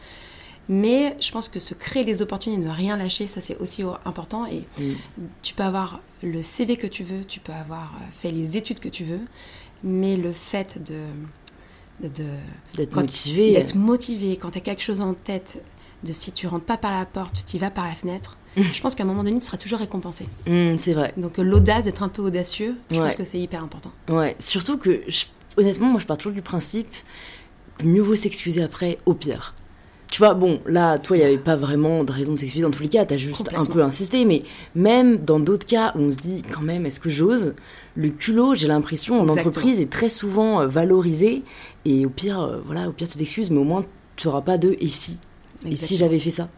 Mais 0.69 1.15
je 1.19 1.31
pense 1.31 1.47
que 1.47 1.59
se 1.59 1.73
créer 1.73 2.03
les 2.03 2.21
opportunités, 2.21 2.61
ne 2.61 2.69
rien 2.69 2.97
lâcher, 2.97 3.27
ça 3.27 3.41
c'est 3.41 3.57
aussi 3.57 3.83
important. 4.05 4.45
Et 4.45 4.63
mm. 4.79 4.93
tu 5.41 5.53
peux 5.53 5.63
avoir 5.63 6.01
le 6.23 6.41
CV 6.41 6.77
que 6.77 6.87
tu 6.87 7.03
veux, 7.03 7.23
tu 7.23 7.39
peux 7.39 7.53
avoir 7.53 7.93
euh, 7.95 8.05
fait 8.11 8.31
les 8.31 8.57
études 8.57 8.79
que 8.79 8.89
tu 8.89 9.03
veux, 9.03 9.21
mais 9.83 10.17
le 10.17 10.31
fait 10.31 10.83
de 10.83 10.97
d'être 11.99 12.95
motivé, 12.95 13.53
d'être 13.53 13.73
motivé 13.73 14.37
quand 14.37 14.51
tu 14.51 14.59
as 14.59 14.61
quelque 14.61 14.83
chose 14.83 15.01
en 15.01 15.15
tête, 15.15 15.63
de 16.03 16.13
si 16.13 16.31
tu 16.31 16.45
rentres 16.45 16.65
pas 16.65 16.77
par 16.77 16.91
la 16.91 17.05
porte, 17.05 17.43
tu 17.47 17.55
y 17.55 17.59
vas 17.59 17.71
par 17.71 17.87
la 17.87 17.93
fenêtre. 17.93 18.37
Mm. 18.55 18.61
Je 18.73 18.81
pense 18.81 18.93
qu'à 18.93 19.03
un 19.03 19.07
moment 19.07 19.23
donné, 19.23 19.39
tu 19.39 19.45
seras 19.45 19.57
toujours 19.57 19.79
récompensé. 19.79 20.25
Mm, 20.45 20.77
c'est 20.77 20.93
vrai. 20.93 21.13
Donc 21.17 21.37
l'audace 21.37 21.85
d'être 21.85 22.03
un 22.03 22.09
peu 22.09 22.21
audacieux, 22.21 22.75
je 22.91 22.99
pense 22.99 23.15
que 23.15 23.23
c'est 23.23 23.39
hyper 23.39 23.63
important. 23.63 23.91
Ouais, 24.09 24.35
surtout 24.39 24.77
que 24.77 25.01
honnêtement, 25.55 25.87
moi 25.87 25.99
je 25.99 26.05
pars 26.05 26.17
toujours 26.17 26.33
du 26.33 26.41
principe 26.41 26.93
que 27.77 27.85
mieux 27.85 28.01
vaut 28.01 28.15
s'excuser 28.15 28.61
après 28.61 28.99
au 29.05 29.13
pire. 29.13 29.55
Tu 30.09 30.19
vois, 30.19 30.33
bon, 30.33 30.59
là, 30.65 30.97
toi, 30.99 31.17
il 31.17 31.19
n'y 31.19 31.25
avait 31.25 31.37
pas 31.37 31.55
vraiment 31.55 32.03
de 32.03 32.11
raison 32.11 32.33
de 32.33 32.39
s'excuser 32.39 32.63
dans 32.63 32.71
tous 32.71 32.81
les 32.81 32.89
cas, 32.89 33.05
tu 33.05 33.13
as 33.13 33.17
juste 33.17 33.49
un 33.55 33.65
peu 33.65 33.83
insisté, 33.83 34.23
mais 34.25 34.41
même 34.73 35.17
dans 35.17 35.39
d'autres 35.39 35.67
cas 35.67 35.91
où 35.95 35.99
on 35.99 36.11
se 36.11 36.17
dit, 36.17 36.43
quand 36.49 36.61
même, 36.61 36.85
est-ce 36.85 36.99
que 36.99 37.09
j'ose? 37.09 37.55
Le 37.95 38.09
culot, 38.09 38.55
j'ai 38.55 38.67
l'impression, 38.67 39.19
en 39.19 39.27
entreprise, 39.27 39.81
est 39.81 39.89
très 39.89 40.09
souvent 40.09 40.61
euh, 40.61 40.67
valorisé, 40.67 41.43
et 41.83 42.05
au 42.05 42.09
pire, 42.09 42.39
euh, 42.39 42.61
voilà, 42.65 42.87
au 42.87 42.91
pire, 42.93 43.07
tu 43.07 43.17
t'excuses, 43.17 43.51
mais 43.51 43.59
au 43.59 43.65
moins, 43.65 43.85
tu 44.15 44.27
n'auras 44.27 44.41
pas 44.41 44.57
de 44.57 44.77
«et 44.79 44.87
si?» 44.87 45.17
Et 45.65 45.75
si 45.75 45.97
j'avais 45.97 46.19
fait 46.19 46.29
ça? 46.29 46.49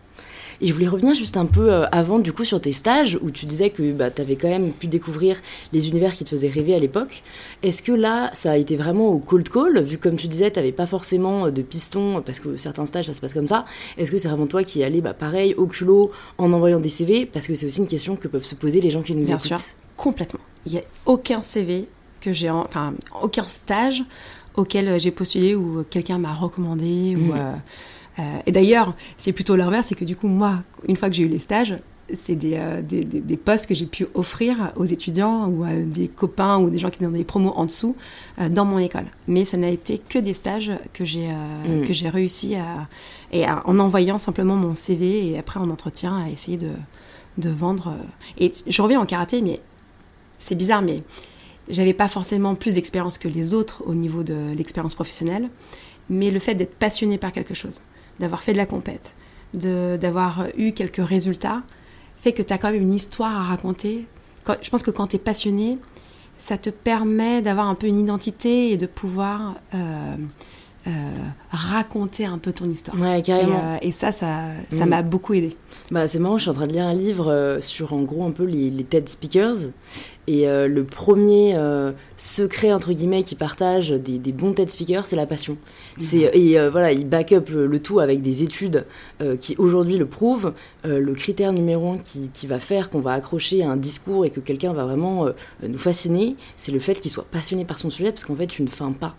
Et 0.62 0.68
je 0.68 0.74
voulais 0.74 0.88
revenir 0.88 1.16
juste 1.16 1.38
un 1.38 1.46
peu 1.46 1.72
euh, 1.72 1.86
avant, 1.92 2.20
du 2.20 2.34
coup, 2.34 2.44
sur 2.44 2.60
tes 2.60 2.74
stages, 2.74 3.18
où 3.22 3.32
tu 3.32 3.46
disais 3.46 3.70
que 3.70 3.92
bah, 3.94 4.12
tu 4.12 4.22
avais 4.22 4.36
quand 4.36 4.50
même 4.50 4.72
pu 4.72 4.88
découvrir 4.88 5.38
les 5.72 5.88
univers 5.88 6.14
qui 6.16 6.26
te 6.26 6.30
faisaient 6.30 6.50
rêver 6.50 6.76
à 6.76 6.80
l'époque. 6.80 7.24
Est-ce 7.64 7.82
que 7.82 7.94
là, 7.94 8.30
ça 8.34 8.52
a 8.52 8.58
été 8.58 8.76
vraiment 8.76 9.08
au 9.08 9.20
cold 9.20 9.48
call, 9.48 9.82
vu 9.84 9.98
comme 9.98 10.18
tu 10.18 10.28
disais, 10.28 10.52
tu 10.52 10.60
n'avais 10.60 10.74
pas 10.74 10.86
forcément 10.86 11.46
euh, 11.46 11.52
de 11.52 11.62
piston, 11.62 12.22
parce 12.26 12.40
que 12.40 12.58
certains 12.58 12.86
stages, 12.86 13.06
ça 13.06 13.14
se 13.14 13.22
passe 13.22 13.34
comme 13.34 13.48
ça. 13.48 13.66
Est-ce 13.98 14.12
que 14.12 14.18
c'est 14.18 14.28
vraiment 14.28 14.48
toi 14.48 14.64
qui 14.64 14.84
allais, 14.84 15.02
bah, 15.02 15.14
pareil, 15.14 15.54
au 15.56 15.66
culot, 15.66 16.12
en 16.38 16.52
envoyant 16.52 16.80
des 16.80 16.90
CV 16.90 17.26
Parce 17.26 17.48
que 17.48 17.54
c'est 17.54 17.66
aussi 17.66 17.80
une 17.80 17.88
question 17.88 18.18
que 18.18 18.28
peuvent 18.28 18.44
se 18.44 18.56
poser 18.56 18.82
les 18.82 18.92
gens 18.92 19.02
qui 19.02 19.16
nous 19.16 19.26
Bien 19.26 19.38
écoutent. 19.38 19.58
Sûr, 19.58 19.76
complètement. 19.96 20.42
Il 20.66 20.74
n'y 20.74 20.80
a 20.80 20.84
aucun 21.06 21.42
CV 21.42 21.88
que 22.20 22.34
j'ai, 22.34 22.50
enfin, 22.50 22.94
aucun 23.22 23.48
stage 23.48 24.04
auquel 24.56 24.90
euh, 24.90 25.00
j'ai 25.00 25.12
postulé 25.12 25.56
ou 25.56 25.86
quelqu'un 25.90 26.18
m'a 26.18 26.34
recommandé 26.34 27.16
ou. 27.16 27.34
Euh, 27.34 27.54
et 28.46 28.52
d'ailleurs, 28.52 28.96
c'est 29.18 29.34
plutôt 29.34 29.56
l'inverse, 29.56 29.88
c'est 29.88 29.96
que 29.96 30.06
du 30.06 30.16
coup, 30.16 30.28
moi, 30.28 30.64
une 30.88 30.96
fois 30.96 31.10
que 31.10 31.16
j'ai 31.16 31.24
eu 31.24 31.28
les 31.28 31.40
stages, 31.40 31.76
c'est 32.14 32.36
des, 32.36 32.54
euh, 32.56 32.82
des, 32.82 33.04
des, 33.04 33.38
postes 33.38 33.68
que 33.68 33.74
j'ai 33.74 33.86
pu 33.86 34.08
offrir 34.14 34.72
aux 34.76 34.86
étudiants 34.86 35.48
ou 35.48 35.64
à 35.64 35.74
des 35.74 36.08
copains 36.08 36.58
ou 36.60 36.70
des 36.70 36.80
gens 36.80 36.90
qui 36.90 37.06
ont 37.06 37.12
des 37.12 37.24
promos 37.24 37.52
en 37.56 37.66
dessous 37.66 37.96
euh, 38.40 38.50
dans 38.50 38.66
mon 38.66 38.80
école. 38.80 39.06
Mais 39.28 39.46
ça 39.46 39.58
n'a 39.58 39.70
été 39.70 40.00
que 40.00 40.20
des 40.20 40.34
stages 40.34 40.72
que 40.94 41.06
j'ai 41.06 41.28
mm. 41.30 41.86
que 41.86 41.94
j'ai 41.94 42.10
réussi 42.10 42.56
à 42.56 42.88
et 43.32 43.46
en 43.48 43.80
envoyant 43.80 44.18
simplement 44.18 44.56
mon 44.56 44.74
CV 44.74 45.28
et 45.32 45.38
après 45.38 45.60
en 45.60 45.70
entretien 45.70 46.26
à 46.26 46.30
essayer 46.30 46.58
de, 46.58 46.72
de 47.38 47.50
vendre. 47.50 47.94
Et 48.38 48.52
je 48.68 48.82
reviens 48.82 49.00
en 49.00 49.06
karaté, 49.06 49.42
mais 49.42 49.60
c'est 50.40 50.56
bizarre, 50.56 50.82
mais 50.82 51.04
j'avais 51.70 51.94
pas 51.94 52.08
forcément 52.08 52.56
plus 52.56 52.76
d'expérience 52.76 53.20
que 53.20 53.28
les 53.28 53.54
autres 53.54 53.84
au 53.86 53.94
niveau 53.94 54.24
de 54.24 54.54
l'expérience 54.58 54.96
professionnelle, 54.96 55.50
mais 56.10 56.32
le 56.32 56.40
fait 56.40 56.56
d'être 56.56 56.74
passionné 56.74 57.20
par 57.20 57.32
quelque 57.32 57.54
chose 57.54 57.82
d'avoir 58.20 58.44
fait 58.44 58.54
de 58.54 58.58
la 58.58 58.66
compète, 58.66 59.16
d'avoir 59.54 60.48
eu 60.58 60.72
quelques 60.74 61.06
résultats, 61.06 61.64
fait 62.18 62.34
que 62.34 62.42
tu 62.42 62.54
as 62.54 62.58
quand 62.58 62.72
même 62.72 62.82
une 62.82 62.94
histoire 62.94 63.36
à 63.36 63.44
raconter. 63.44 64.06
je 64.62 64.70
pense 64.70 64.84
que 64.84 64.92
quand 64.92 65.08
tu 65.08 65.16
es 65.16 65.20
passionné, 65.20 65.78
ça 66.38 66.58
te 66.58 66.70
permet 66.70 67.42
d'avoir 67.42 67.68
un 67.68 67.76
peu 67.76 67.88
une 67.88 68.00
identité 68.00 68.72
et 68.72 68.78
de 68.78 68.86
pouvoir 68.86 69.56
euh, 69.74 70.16
euh, 70.88 70.92
raconter 71.52 72.26
un 72.26 72.38
peu 72.38 72.54
ton 72.54 72.70
histoire. 72.70 72.98
Ouais, 73.00 73.22
carrément. 73.22 73.78
Et, 73.82 73.90
euh, 73.90 73.92
ça, 73.92 74.14
ça 74.14 74.54
mm. 74.72 74.86
m'a 74.86 75.02
beaucoup 75.02 75.34
aidé. 75.34 75.58
Bah, 75.92 76.08
c'est 76.08 76.20
marrant, 76.20 76.38
je 76.38 76.44
suis 76.44 76.52
en 76.52 76.54
train 76.54 76.68
de 76.68 76.72
lire 76.72 76.86
un 76.86 76.94
livre 76.94 77.28
euh, 77.28 77.60
sur 77.60 77.92
en 77.92 78.04
gros 78.04 78.24
un 78.24 78.32
peu 78.32 78.46
les, 78.46 78.72
TED 78.84 79.10
Speakers. 79.10 79.72
Et 80.28 80.46
le 80.46 80.84
premier 80.84 81.58
secret, 82.16 82.72
entre 82.72 82.94
guillemets, 82.94 83.24
qui 83.24 83.34
partage 83.34 83.90
des, 83.90 84.32
bons 84.32 84.54
TED 84.54 84.70
Speakers, 84.70 85.06
c'est 85.06 85.16
la 85.16 85.26
passion. 85.26 85.54
Mm. 85.98 86.02
C'est 86.02 86.32
Et 86.38 86.70
voilà, 86.70 86.92
il 86.92 87.10
back 87.10 87.32
up 87.32 87.50
le, 87.50 87.80
tout 87.80 88.00
avec 88.00 88.22
des 88.22 88.44
études 88.44 88.86
qui 89.40 89.56
aujourd'hui 89.58 89.98
le 89.98 90.06
prouvent. 90.06 90.54
le 90.84 91.14
critère 91.14 91.52
numéro 91.52 91.94
un 91.94 91.98
qui, 91.98 92.30
qui 92.30 92.46
va 92.46 92.60
faire 92.60 92.92
qu'on 92.92 93.00
va 93.00 93.14
accrocher 93.14 93.64
à 93.64 93.72
un 93.72 93.78
discours 93.78 94.24
et 94.24 94.30
que 94.30 94.40
quelqu'un 94.40 94.72
va 94.72 94.86
vraiment 94.86 95.26
nous 95.68 95.80
fasciner, 95.80 96.36
c'est 96.58 96.72
le 96.72 96.80
fait 96.80 97.00
qu'il 97.00 97.10
soit 97.10 97.26
passionné 97.26 97.66
par 97.66 97.80
son 97.80 97.90
sujet, 97.90 98.12
parce 98.12 98.24
qu'en 98.24 98.36
fait, 98.36 98.46
tu 98.46 98.62
ne 98.62 98.70
feins 98.70 98.92
pas 98.92 99.16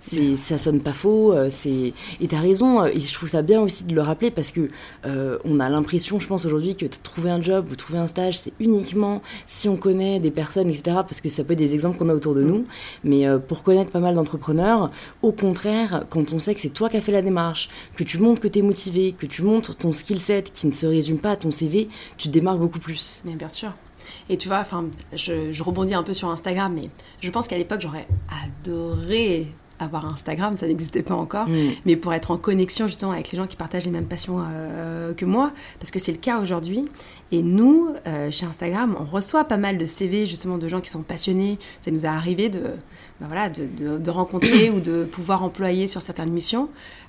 ça 0.00 0.58
sonne 0.58 0.80
pas 0.80 0.92
faux. 0.92 1.32
Euh, 1.32 1.46
c'est 1.48 1.92
et 2.20 2.28
t'as 2.28 2.40
raison. 2.40 2.82
Euh, 2.82 2.86
et 2.86 3.00
je 3.00 3.14
trouve 3.14 3.28
ça 3.28 3.42
bien 3.42 3.60
aussi 3.60 3.84
de 3.84 3.94
le 3.94 4.02
rappeler 4.02 4.30
parce 4.30 4.50
que 4.50 4.70
euh, 5.04 5.38
on 5.44 5.60
a 5.60 5.68
l'impression, 5.68 6.18
je 6.20 6.26
pense 6.26 6.44
aujourd'hui, 6.44 6.76
que 6.76 6.86
trouver 7.02 7.30
un 7.30 7.42
job 7.42 7.66
ou 7.70 7.76
trouver 7.76 7.98
un 7.98 8.06
stage, 8.06 8.38
c'est 8.38 8.52
uniquement 8.60 9.22
si 9.46 9.68
on 9.68 9.76
connaît 9.76 10.20
des 10.20 10.30
personnes, 10.30 10.68
etc. 10.68 10.98
Parce 11.06 11.20
que 11.20 11.28
ça 11.28 11.44
peut 11.44 11.52
être 11.52 11.58
des 11.58 11.74
exemples 11.74 11.98
qu'on 11.98 12.08
a 12.08 12.14
autour 12.14 12.34
de 12.34 12.42
nous. 12.42 12.64
Mais 13.04 13.26
pour 13.48 13.62
connaître 13.62 13.90
pas 13.90 14.00
mal 14.00 14.14
d'entrepreneurs, 14.14 14.90
au 15.22 15.32
contraire, 15.32 16.04
quand 16.10 16.32
on 16.32 16.38
sait 16.38 16.54
que 16.54 16.60
c'est 16.60 16.70
toi 16.70 16.88
qui 16.88 16.96
as 16.96 17.00
fait 17.00 17.12
la 17.12 17.22
démarche, 17.22 17.68
que 17.96 18.04
tu 18.04 18.18
montres 18.18 18.40
que 18.40 18.48
tu 18.48 18.58
es 18.60 18.62
motivé, 18.62 19.12
que 19.12 19.26
tu 19.26 19.42
montres 19.42 19.76
ton 19.76 19.92
skill 19.92 20.20
set 20.20 20.52
qui 20.52 20.66
ne 20.66 20.72
se 20.72 20.86
résume 20.86 21.18
pas 21.18 21.32
à 21.32 21.36
ton 21.36 21.50
CV, 21.50 21.88
tu 22.16 22.28
te 22.28 22.32
démarques 22.32 22.58
beaucoup 22.58 22.78
plus. 22.78 23.22
Mais 23.24 23.34
bien 23.34 23.48
sûr. 23.48 23.72
Et 24.28 24.36
tu 24.36 24.48
vois, 24.48 24.58
enfin, 24.58 24.86
je, 25.12 25.50
je 25.50 25.62
rebondis 25.62 25.94
un 25.94 26.02
peu 26.02 26.14
sur 26.14 26.28
Instagram, 26.28 26.72
mais 26.74 26.90
je 27.20 27.30
pense 27.30 27.48
qu'à 27.48 27.58
l'époque, 27.58 27.80
j'aurais 27.80 28.06
adoré 28.44 29.48
avoir 29.78 30.06
Instagram, 30.06 30.56
ça 30.56 30.66
n'existait 30.66 31.02
pas 31.02 31.14
encore, 31.14 31.48
mm. 31.48 31.70
mais 31.84 31.96
pour 31.96 32.12
être 32.14 32.30
en 32.30 32.38
connexion 32.38 32.86
justement 32.86 33.12
avec 33.12 33.30
les 33.30 33.36
gens 33.36 33.46
qui 33.46 33.56
partagent 33.56 33.84
les 33.84 33.90
mêmes 33.90 34.06
passions 34.06 34.38
euh, 34.40 35.14
que 35.14 35.24
moi, 35.24 35.52
parce 35.78 35.90
que 35.90 35.98
c'est 35.98 36.12
le 36.12 36.18
cas 36.18 36.40
aujourd'hui. 36.40 36.88
Et 37.32 37.42
nous, 37.42 37.94
euh, 38.06 38.30
chez 38.30 38.46
Instagram, 38.46 38.96
on 38.98 39.04
reçoit 39.04 39.44
pas 39.44 39.56
mal 39.56 39.78
de 39.78 39.86
CV 39.86 40.26
justement 40.26 40.58
de 40.58 40.68
gens 40.68 40.80
qui 40.80 40.90
sont 40.90 41.02
passionnés. 41.02 41.58
Ça 41.80 41.90
nous 41.90 42.06
a 42.06 42.10
arrivé 42.10 42.48
de, 42.48 42.60
ben 43.20 43.26
voilà, 43.26 43.48
de, 43.48 43.98
de, 43.98 44.10
rencontrer 44.10 44.70
ou 44.74 44.80
de 44.80 45.04
pouvoir 45.04 45.42
employer 45.42 45.86
sur 45.86 46.02
certaines 46.02 46.30
missions 46.30 46.68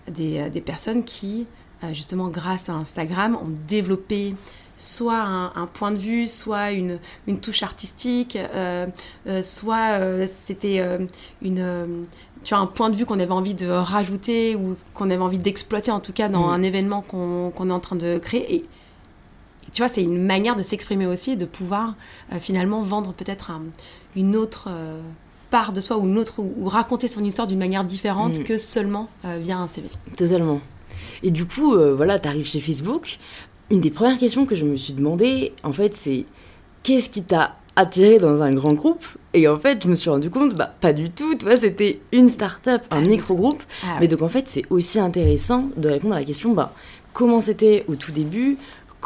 des, 0.09 0.39
euh, 0.39 0.49
des 0.49 0.61
personnes 0.61 1.03
qui, 1.03 1.45
justement 1.93 2.29
grâce 2.29 2.69
à 2.69 2.73
Instagram, 2.73 3.35
ont 3.35 3.53
développé 3.67 4.33
soit 4.75 5.21
un, 5.21 5.67
point 5.67 5.91
de 5.91 5.97
vue, 5.97 6.27
soit 6.27 6.71
une, 6.71 6.99
une 7.27 7.39
touche 7.39 7.61
artistique, 7.63 8.37
soit 9.41 10.27
c'était 10.27 10.83
une, 11.41 12.05
tu 12.47 12.53
as 12.53 12.59
un 12.59 12.65
point 12.65 12.89
de 12.89 12.95
vue 12.95 13.05
qu'on 13.05 13.19
avait 13.19 13.33
envie 13.33 13.55
de 13.55 13.67
rajouter 13.67 14.55
ou 14.55 14.77
qu'on 14.93 15.09
avait 15.09 15.21
envie 15.21 15.37
d'exploiter 15.37 15.91
en 15.91 15.99
tout 15.99 16.13
cas 16.13 16.29
dans 16.29 16.47
mm. 16.47 16.51
un 16.51 16.63
événement 16.63 17.01
qu'on 17.01 17.51
est 17.51 17.73
en 17.73 17.79
train 17.81 17.97
de 17.97 18.17
créer. 18.19 18.55
Et, 18.55 18.65
tu 19.73 19.81
vois, 19.81 19.89
c'est 19.89 20.01
une 20.01 20.23
manière 20.23 20.55
de 20.55 20.61
s'exprimer 20.61 21.05
aussi, 21.07 21.35
de 21.35 21.43
pouvoir 21.43 21.95
euh, 22.31 22.39
finalement 22.39 22.81
vendre 22.83 23.11
peut-être 23.11 23.51
une 24.15 24.37
autre 24.37 24.69
euh, 24.69 25.01
part 25.49 25.73
de 25.73 25.81
soi 25.81 25.97
ou, 25.97 26.05
une 26.05 26.17
autre, 26.17 26.39
ou, 26.39 26.69
raconter 26.69 27.09
son 27.09 27.21
histoire 27.21 27.47
d'une 27.47 27.59
manière 27.59 27.83
différente 27.83 28.39
mm. 28.39 28.43
que 28.45 28.57
seulement 28.57 29.09
euh, 29.25 29.39
via 29.43 29.57
un 29.57 29.67
CV. 29.67 29.89
Totalement. 30.15 30.61
Et 31.23 31.31
du 31.31 31.45
coup, 31.45 31.75
voilà, 31.97 32.17
tu 32.17 32.29
arrives 32.29 32.47
chez 32.47 32.61
Facebook. 32.61 33.19
Une 33.69 33.81
des 33.81 33.91
premières 33.91 34.17
questions 34.17 34.45
que 34.45 34.55
je 34.55 34.63
me 34.63 34.77
suis 34.77 34.93
demandé, 34.93 35.51
en 35.63 35.73
fait, 35.73 35.93
c'est 35.93 36.25
qu'est-ce 36.83 37.09
qui 37.09 37.23
t'a 37.23 37.57
attiré 37.77 38.17
dans 38.17 38.41
un 38.41 38.53
grand 38.53 38.73
groupe 38.73 39.05
et 39.33 39.47
en 39.47 39.59
fait, 39.59 39.83
je 39.83 39.87
me 39.87 39.93
suis 39.93 40.09
rendu 40.09 40.31
compte, 40.31 40.55
bah, 40.55 40.73
pas 40.81 40.93
du 40.93 41.11
tout, 41.11 41.35
tu 41.35 41.45
vois, 41.45 41.57
c'était 41.57 41.99
une 42.11 42.27
start-up, 42.27 42.81
un 42.89 43.01
micro-groupe. 43.01 43.61
Ah 43.83 43.97
mais 43.99 44.07
donc, 44.07 44.23
en 44.23 44.27
fait, 44.27 44.47
c'est 44.47 44.63
aussi 44.71 44.99
intéressant 44.99 45.69
de 45.77 45.87
répondre 45.87 46.15
à 46.15 46.19
la 46.19 46.25
question, 46.25 46.53
bah, 46.53 46.73
comment 47.13 47.39
c'était 47.39 47.85
au 47.87 47.95
tout 47.95 48.11
début, 48.11 48.57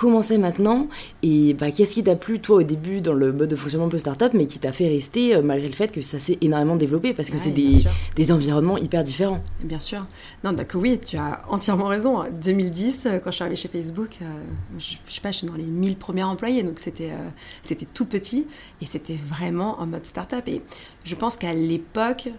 comment 0.01 0.23
c'est 0.23 0.39
maintenant 0.39 0.87
et 1.21 1.53
bah, 1.53 1.69
qu'est-ce 1.69 1.93
qui 1.93 2.03
t'a 2.03 2.15
plu 2.15 2.39
toi 2.39 2.55
au 2.55 2.63
début 2.63 3.01
dans 3.01 3.13
le 3.13 3.31
mode 3.31 3.51
de 3.51 3.55
fonctionnement 3.55 3.85
un 3.85 3.91
peu 3.91 3.99
startup 3.99 4.33
mais 4.33 4.47
qui 4.47 4.57
t'a 4.57 4.71
fait 4.71 4.87
rester 4.87 5.35
euh, 5.35 5.43
malgré 5.43 5.67
le 5.67 5.75
fait 5.75 5.91
que 5.91 6.01
ça 6.01 6.17
s'est 6.17 6.39
énormément 6.41 6.75
développé? 6.75 7.13
Parce 7.13 7.29
que 7.29 7.37
c'est 7.37 7.51
des, 7.51 7.83
des, 8.15 8.31
environnements 8.31 8.79
hyper 8.79 9.03
différents. 9.03 9.43
Bien 9.63 9.79
sûr. 9.79 10.07
Non, 10.43 10.53
donc 10.53 10.71
oui, 10.73 10.99
tu 10.99 11.17
as 11.17 11.43
entièrement 11.49 11.85
raison. 11.85 12.17
2010, 12.41 13.05
euh, 13.05 13.19
quand 13.19 13.29
je 13.29 13.35
suis 13.35 13.43
arrivée 13.43 13.55
chez 13.55 13.67
Facebook, 13.67 14.17
euh, 14.23 14.25
je, 14.79 14.95
je, 15.07 15.13
sais 15.13 15.21
pas, 15.21 15.29
je 15.29 15.37
suis 15.37 15.47
dans 15.47 15.53
les 15.53 15.65
1000 15.65 15.97
premiers 15.97 16.23
employés 16.23 16.63
donc 16.63 16.79
c'était 16.79 17.11
c'était 17.61 17.85
tout 17.85 18.05
petit 18.05 18.47
et 18.81 18.87
c'était 18.87 19.17
vraiment 19.27 19.79
en 19.79 19.85
mode 19.85 20.07
startup 20.07 20.47
et 20.47 20.63
je 21.05 21.13
pense 21.13 21.35
qu'à 21.35 21.53
l'époque 21.53 22.29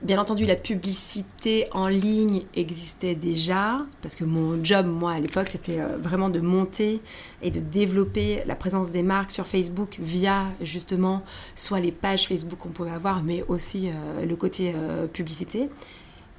Bien 0.00 0.20
entendu, 0.20 0.46
la 0.46 0.54
publicité 0.54 1.66
en 1.72 1.88
ligne 1.88 2.44
existait 2.54 3.16
déjà, 3.16 3.84
parce 4.00 4.14
que 4.14 4.22
mon 4.22 4.62
job, 4.62 4.86
moi, 4.86 5.10
à 5.10 5.18
l'époque, 5.18 5.48
c'était 5.48 5.80
euh, 5.80 5.96
vraiment 5.98 6.28
de 6.28 6.38
monter 6.38 7.00
et 7.42 7.50
de 7.50 7.58
développer 7.58 8.44
la 8.46 8.54
présence 8.54 8.92
des 8.92 9.02
marques 9.02 9.32
sur 9.32 9.44
Facebook 9.48 9.96
via, 9.98 10.44
justement, 10.60 11.24
soit 11.56 11.80
les 11.80 11.90
pages 11.90 12.28
Facebook 12.28 12.60
qu'on 12.60 12.68
pouvait 12.68 12.92
avoir, 12.92 13.24
mais 13.24 13.44
aussi 13.48 13.88
euh, 13.88 14.24
le 14.24 14.36
côté 14.36 14.72
euh, 14.76 15.08
publicité. 15.08 15.68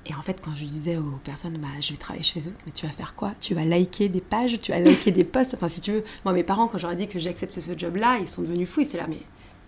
Et 0.05 0.15
en 0.15 0.21
fait, 0.21 0.39
quand 0.41 0.53
je 0.55 0.63
disais 0.63 0.95
aux 0.95 1.19
personnes, 1.25 1.57
bah, 1.57 1.67
je 1.81 1.91
vais 1.91 1.97
travailler 1.97 2.23
chez 2.23 2.35
Facebook, 2.35 2.61
mais 2.65 2.71
tu 2.71 2.85
vas 2.85 2.93
faire 2.93 3.13
quoi? 3.13 3.33
Tu 3.41 3.55
vas 3.55 3.65
liker 3.65 4.07
des 4.07 4.21
pages, 4.21 4.57
tu 4.61 4.71
vas 4.71 4.79
liker 4.79 5.11
des 5.11 5.25
posts? 5.25 5.55
Enfin, 5.55 5.67
si 5.67 5.81
tu 5.81 5.91
veux, 5.91 6.05
moi, 6.23 6.33
mes 6.33 6.45
parents, 6.45 6.69
quand 6.69 6.77
j'aurais 6.77 6.95
dit 6.95 7.09
que 7.09 7.19
j'accepte 7.19 7.59
ce 7.59 7.77
job-là, 7.77 8.19
ils 8.21 8.27
sont 8.29 8.41
devenus 8.41 8.69
fous. 8.69 8.79
Ils 8.79 8.85
étaient 8.87 8.97
là, 8.97 9.07
mais 9.09 9.19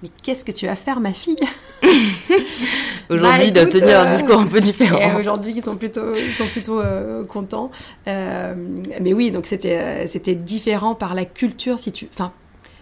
mais 0.02 0.10
qu'est-ce 0.24 0.44
que 0.44 0.52
tu 0.52 0.66
vas 0.66 0.76
faire, 0.76 1.00
ma 1.00 1.14
fille? 1.14 1.36
Aujourd'hui, 3.10 3.48
ils 3.48 3.54
doivent 3.54 3.70
tenir 3.70 4.00
un 4.00 4.16
discours 4.16 4.40
un 4.40 4.48
peu 4.48 4.60
différent. 4.62 5.20
Aujourd'hui, 5.20 5.54
ils 5.56 5.62
sont 5.62 5.76
plutôt, 5.76 6.16
ils 6.16 6.34
sont 6.34 6.48
plutôt 6.48 6.80
euh, 6.80 7.24
contents. 7.26 7.72
Euh, 8.08 8.56
mais 9.02 9.14
oui, 9.14 9.32
donc 9.32 9.46
c'était, 9.46 9.78
euh, 9.78 10.08
c'était 10.08 10.34
différent 10.34 10.96
par 10.96 11.14
la 11.14 11.26
culture. 11.26 11.78
Si 11.78 11.92
tu, 11.92 12.08
enfin, 12.12 12.32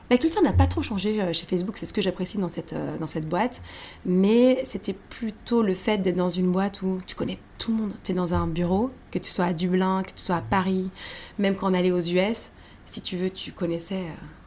la 0.10 0.18
culture 0.18 0.42
n'a 0.42 0.54
pas 0.54 0.68
trop 0.68 0.82
changé 0.82 1.34
chez 1.34 1.46
Facebook, 1.46 1.78
c'est 1.78 1.86
ce 1.86 1.94
que 1.94 2.02
j'apprécie 2.02 2.38
dans 2.38 2.50
cette, 2.50 2.76
dans 3.00 3.08
cette 3.08 3.28
boîte. 3.28 3.62
Mais 4.06 4.62
c'était 4.64 4.94
plutôt 4.94 5.62
le 5.62 5.74
fait 5.74 5.98
d'être 5.98 6.16
dans 6.16 6.30
une 6.30 6.52
boîte 6.52 6.82
où 6.82 7.00
tu 7.06 7.16
connais 7.16 7.40
tout 7.58 7.72
le 7.72 7.78
monde. 7.78 7.94
Tu 8.04 8.14
es 8.14 8.16
dans 8.16 8.34
un 8.34 8.48
bureau, 8.48 8.92
que 9.12 9.20
tu 9.20 9.30
sois 9.30 9.46
à 9.46 9.54
Dublin, 9.54 10.04
que 10.04 10.12
tu 10.12 10.24
sois 10.24 10.38
à 10.38 10.42
Paris, 10.42 10.90
même 11.38 11.56
quand 11.56 11.72
on 11.72 11.74
allait 11.74 11.92
aux 11.92 12.00
US, 12.00 12.52
si 12.86 13.02
tu 13.02 13.18
veux, 13.18 13.30
tu 13.30 13.52
connaissais. 13.52 14.04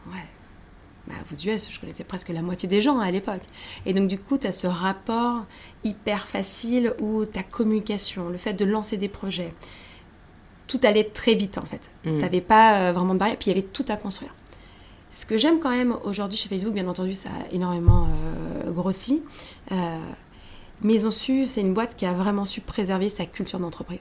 ouais, 0.06 0.26
bah, 1.06 1.14
aux 1.32 1.34
US, 1.34 1.70
je 1.70 1.80
connaissais 1.80 2.04
presque 2.04 2.28
la 2.28 2.42
moitié 2.42 2.68
des 2.68 2.80
gens 2.80 2.98
à 3.00 3.10
l'époque. 3.10 3.42
Et 3.86 3.92
donc, 3.92 4.08
du 4.08 4.18
coup, 4.18 4.38
tu 4.38 4.46
as 4.46 4.52
ce 4.52 4.66
rapport 4.66 5.44
hyper 5.84 6.26
facile 6.26 6.94
où 7.00 7.24
ta 7.24 7.42
communication, 7.42 8.28
le 8.28 8.38
fait 8.38 8.52
de 8.52 8.64
lancer 8.64 8.96
des 8.96 9.08
projets, 9.08 9.52
tout 10.66 10.80
allait 10.84 11.04
très 11.04 11.34
vite 11.34 11.58
en 11.58 11.66
fait. 11.66 11.90
Mm. 12.04 12.16
Tu 12.16 12.22
n'avais 12.22 12.40
pas 12.40 12.76
euh, 12.78 12.92
vraiment 12.92 13.14
de 13.14 13.18
barrière, 13.18 13.36
puis 13.36 13.50
il 13.50 13.56
y 13.56 13.58
avait 13.58 13.68
tout 13.68 13.84
à 13.88 13.96
construire. 13.96 14.34
Ce 15.10 15.26
que 15.26 15.36
j'aime 15.36 15.60
quand 15.60 15.70
même 15.70 15.96
aujourd'hui 16.04 16.38
chez 16.38 16.48
Facebook, 16.48 16.72
bien 16.72 16.88
entendu, 16.88 17.14
ça 17.14 17.28
a 17.28 17.52
énormément 17.52 18.08
euh, 18.64 18.70
grossi. 18.70 19.22
Euh, 19.70 19.98
mais 20.82 20.94
ils 20.94 21.06
ont 21.06 21.10
su, 21.10 21.46
c'est 21.46 21.60
une 21.60 21.74
boîte 21.74 21.96
qui 21.96 22.06
a 22.06 22.14
vraiment 22.14 22.44
su 22.44 22.60
préserver 22.60 23.08
sa 23.08 23.26
culture 23.26 23.58
d'entreprise. 23.58 24.00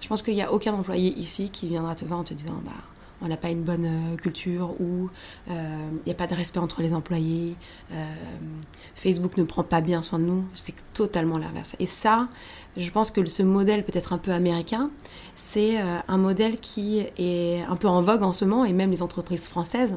Je 0.00 0.08
pense 0.08 0.22
qu'il 0.22 0.34
n'y 0.34 0.42
a 0.42 0.52
aucun 0.52 0.74
employé 0.74 1.12
ici 1.16 1.50
qui 1.50 1.68
viendra 1.68 1.94
te 1.94 2.04
voir 2.04 2.20
en 2.20 2.24
te 2.24 2.34
disant 2.34 2.60
bah, 2.64 2.72
on 3.20 3.28
n'a 3.28 3.36
pas 3.36 3.50
une 3.50 3.62
bonne 3.62 3.86
euh, 3.86 4.16
culture 4.16 4.80
ou 4.80 5.08
euh, 5.50 5.88
il 5.92 6.02
n'y 6.06 6.12
a 6.12 6.14
pas 6.14 6.26
de 6.26 6.34
respect 6.34 6.58
entre 6.58 6.82
les 6.82 6.94
employés, 6.94 7.56
euh, 7.92 8.04
Facebook 8.94 9.36
ne 9.36 9.44
prend 9.44 9.62
pas 9.62 9.80
bien 9.80 10.02
soin 10.02 10.18
de 10.18 10.24
nous. 10.24 10.44
C'est 10.54 10.74
totalement 10.92 11.38
l'inverse. 11.38 11.76
Et 11.78 11.86
ça, 11.86 12.28
je 12.76 12.90
pense 12.90 13.10
que 13.10 13.24
ce 13.24 13.42
modèle 13.42 13.84
peut-être 13.84 14.12
un 14.12 14.18
peu 14.18 14.30
américain, 14.30 14.90
c'est 15.34 15.80
euh, 15.80 15.98
un 16.06 16.18
modèle 16.18 16.58
qui 16.60 17.00
est 17.18 17.62
un 17.68 17.76
peu 17.76 17.88
en 17.88 18.02
vogue 18.02 18.22
en 18.22 18.32
ce 18.32 18.44
moment 18.44 18.64
et 18.64 18.72
même 18.72 18.90
les 18.90 19.02
entreprises 19.02 19.46
françaises 19.46 19.96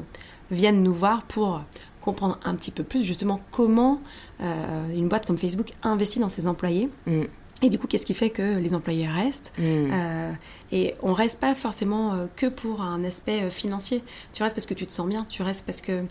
viennent 0.50 0.82
nous 0.82 0.94
voir 0.94 1.22
pour 1.24 1.60
comprendre 2.02 2.38
un 2.44 2.54
petit 2.54 2.72
peu 2.72 2.82
plus 2.82 3.04
justement 3.04 3.40
comment 3.52 4.00
euh, 4.40 4.94
une 4.94 5.08
boîte 5.08 5.26
comme 5.26 5.38
Facebook 5.38 5.72
investit 5.82 6.18
dans 6.18 6.28
ses 6.28 6.46
employés. 6.46 6.90
Mm. 7.06 7.22
Et 7.62 7.70
du 7.70 7.78
coup, 7.78 7.86
qu'est-ce 7.86 8.06
qui 8.06 8.14
fait 8.14 8.30
que 8.30 8.58
les 8.58 8.74
employés 8.74 9.06
restent 9.06 9.52
Mm. 9.58 9.90
Euh, 9.92 10.32
Et 10.70 10.94
on 11.02 11.12
reste 11.12 11.38
pas 11.38 11.54
forcément 11.54 12.14
euh, 12.14 12.26
que 12.36 12.46
pour 12.46 12.82
un 12.82 13.04
aspect 13.04 13.42
euh, 13.42 13.50
financier. 13.50 14.02
Tu 14.32 14.42
restes 14.42 14.56
parce 14.56 14.66
que 14.66 14.74
tu 14.74 14.86
te 14.86 14.92
sens 14.92 15.06
bien, 15.06 15.26
tu 15.28 15.42
restes 15.42 15.66
parce 15.66 15.80
que 15.80 16.04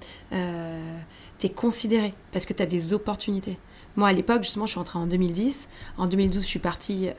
tu 1.40 1.48
es 1.48 1.50
considéré, 1.50 2.14
parce 2.32 2.46
que 2.46 2.54
tu 2.54 2.62
as 2.62 2.68
des 2.68 2.94
opportunités. 2.94 3.58
Moi, 3.98 4.08
à 4.08 4.14
l'époque, 4.14 4.44
justement, 4.44 4.66
je 4.66 4.72
suis 4.72 4.78
rentrée 4.78 5.00
en 5.00 5.08
2010. 5.08 5.68
En 5.98 6.08
2012, 6.08 6.44
je 6.44 6.48
suis 6.48 6.60
partie 6.60 7.10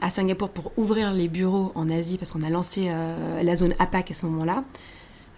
à 0.00 0.10
Singapour 0.10 0.48
pour 0.48 0.72
ouvrir 0.78 1.12
les 1.12 1.28
bureaux 1.28 1.72
en 1.74 1.90
Asie 1.90 2.16
parce 2.16 2.30
qu'on 2.30 2.42
a 2.42 2.48
lancé 2.48 2.88
la 3.42 3.56
zone 3.56 3.74
APAC 3.78 4.12
à 4.12 4.14
ce 4.14 4.24
moment-là. 4.24 4.64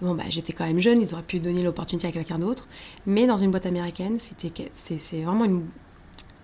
Bon, 0.00 0.14
bah, 0.14 0.22
j'étais 0.28 0.52
quand 0.52 0.64
même 0.64 0.78
jeune, 0.78 1.00
ils 1.00 1.12
auraient 1.12 1.24
pu 1.24 1.40
donner 1.40 1.64
l'opportunité 1.64 2.06
à 2.06 2.12
quelqu'un 2.12 2.38
d'autre. 2.38 2.68
Mais 3.04 3.26
dans 3.26 3.36
une 3.36 3.50
boîte 3.50 3.66
américaine, 3.66 4.18
c'est, 4.18 4.52
c'est 4.74 5.22
vraiment 5.22 5.44
une, 5.44 5.64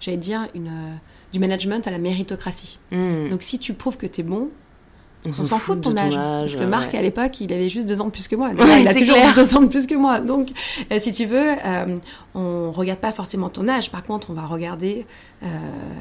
j'allais 0.01 0.17
dire, 0.17 0.49
une, 0.55 0.99
du 1.33 1.39
management 1.39 1.87
à 1.87 1.91
la 1.91 1.99
méritocratie. 1.99 2.79
Mm. 2.93 3.31
Donc 3.31 3.43
si 3.43 3.59
tu 3.59 3.75
prouves 3.75 3.97
que 3.97 4.07
tu 4.07 4.21
es 4.21 4.25
bon, 4.25 4.49
on 5.25 5.33
s'en 5.45 5.59
fout 5.59 5.79
de 5.79 5.81
ton 5.83 5.97
âge. 5.97 6.15
Parce 6.15 6.55
que 6.55 6.63
Marc, 6.63 6.93
ouais. 6.93 7.01
à 7.01 7.03
l'époque, 7.03 7.41
il 7.41 7.53
avait 7.53 7.69
juste 7.69 7.89
deux 7.89 8.01
ans 8.01 8.05
de 8.05 8.11
plus 8.13 8.29
que 8.29 8.37
moi. 8.37 8.51
Ouais, 8.57 8.83
il 8.83 8.87
a 8.87 8.95
toujours 8.95 9.17
clair. 9.17 9.35
deux 9.35 9.57
ans 9.57 9.61
de 9.61 9.67
plus 9.67 9.89
que 9.89 9.97
moi. 9.97 10.21
Donc, 10.21 10.51
euh, 10.93 11.01
si 11.01 11.11
tu 11.11 11.25
veux, 11.25 11.49
euh, 11.65 11.97
on 12.37 12.71
regarde 12.71 13.01
pas 13.01 13.11
forcément 13.11 13.49
ton 13.49 13.67
âge. 13.67 13.91
Par 13.91 14.05
contre, 14.05 14.31
on 14.31 14.35
va 14.35 14.47
regarder 14.47 15.05
euh, 15.43 15.47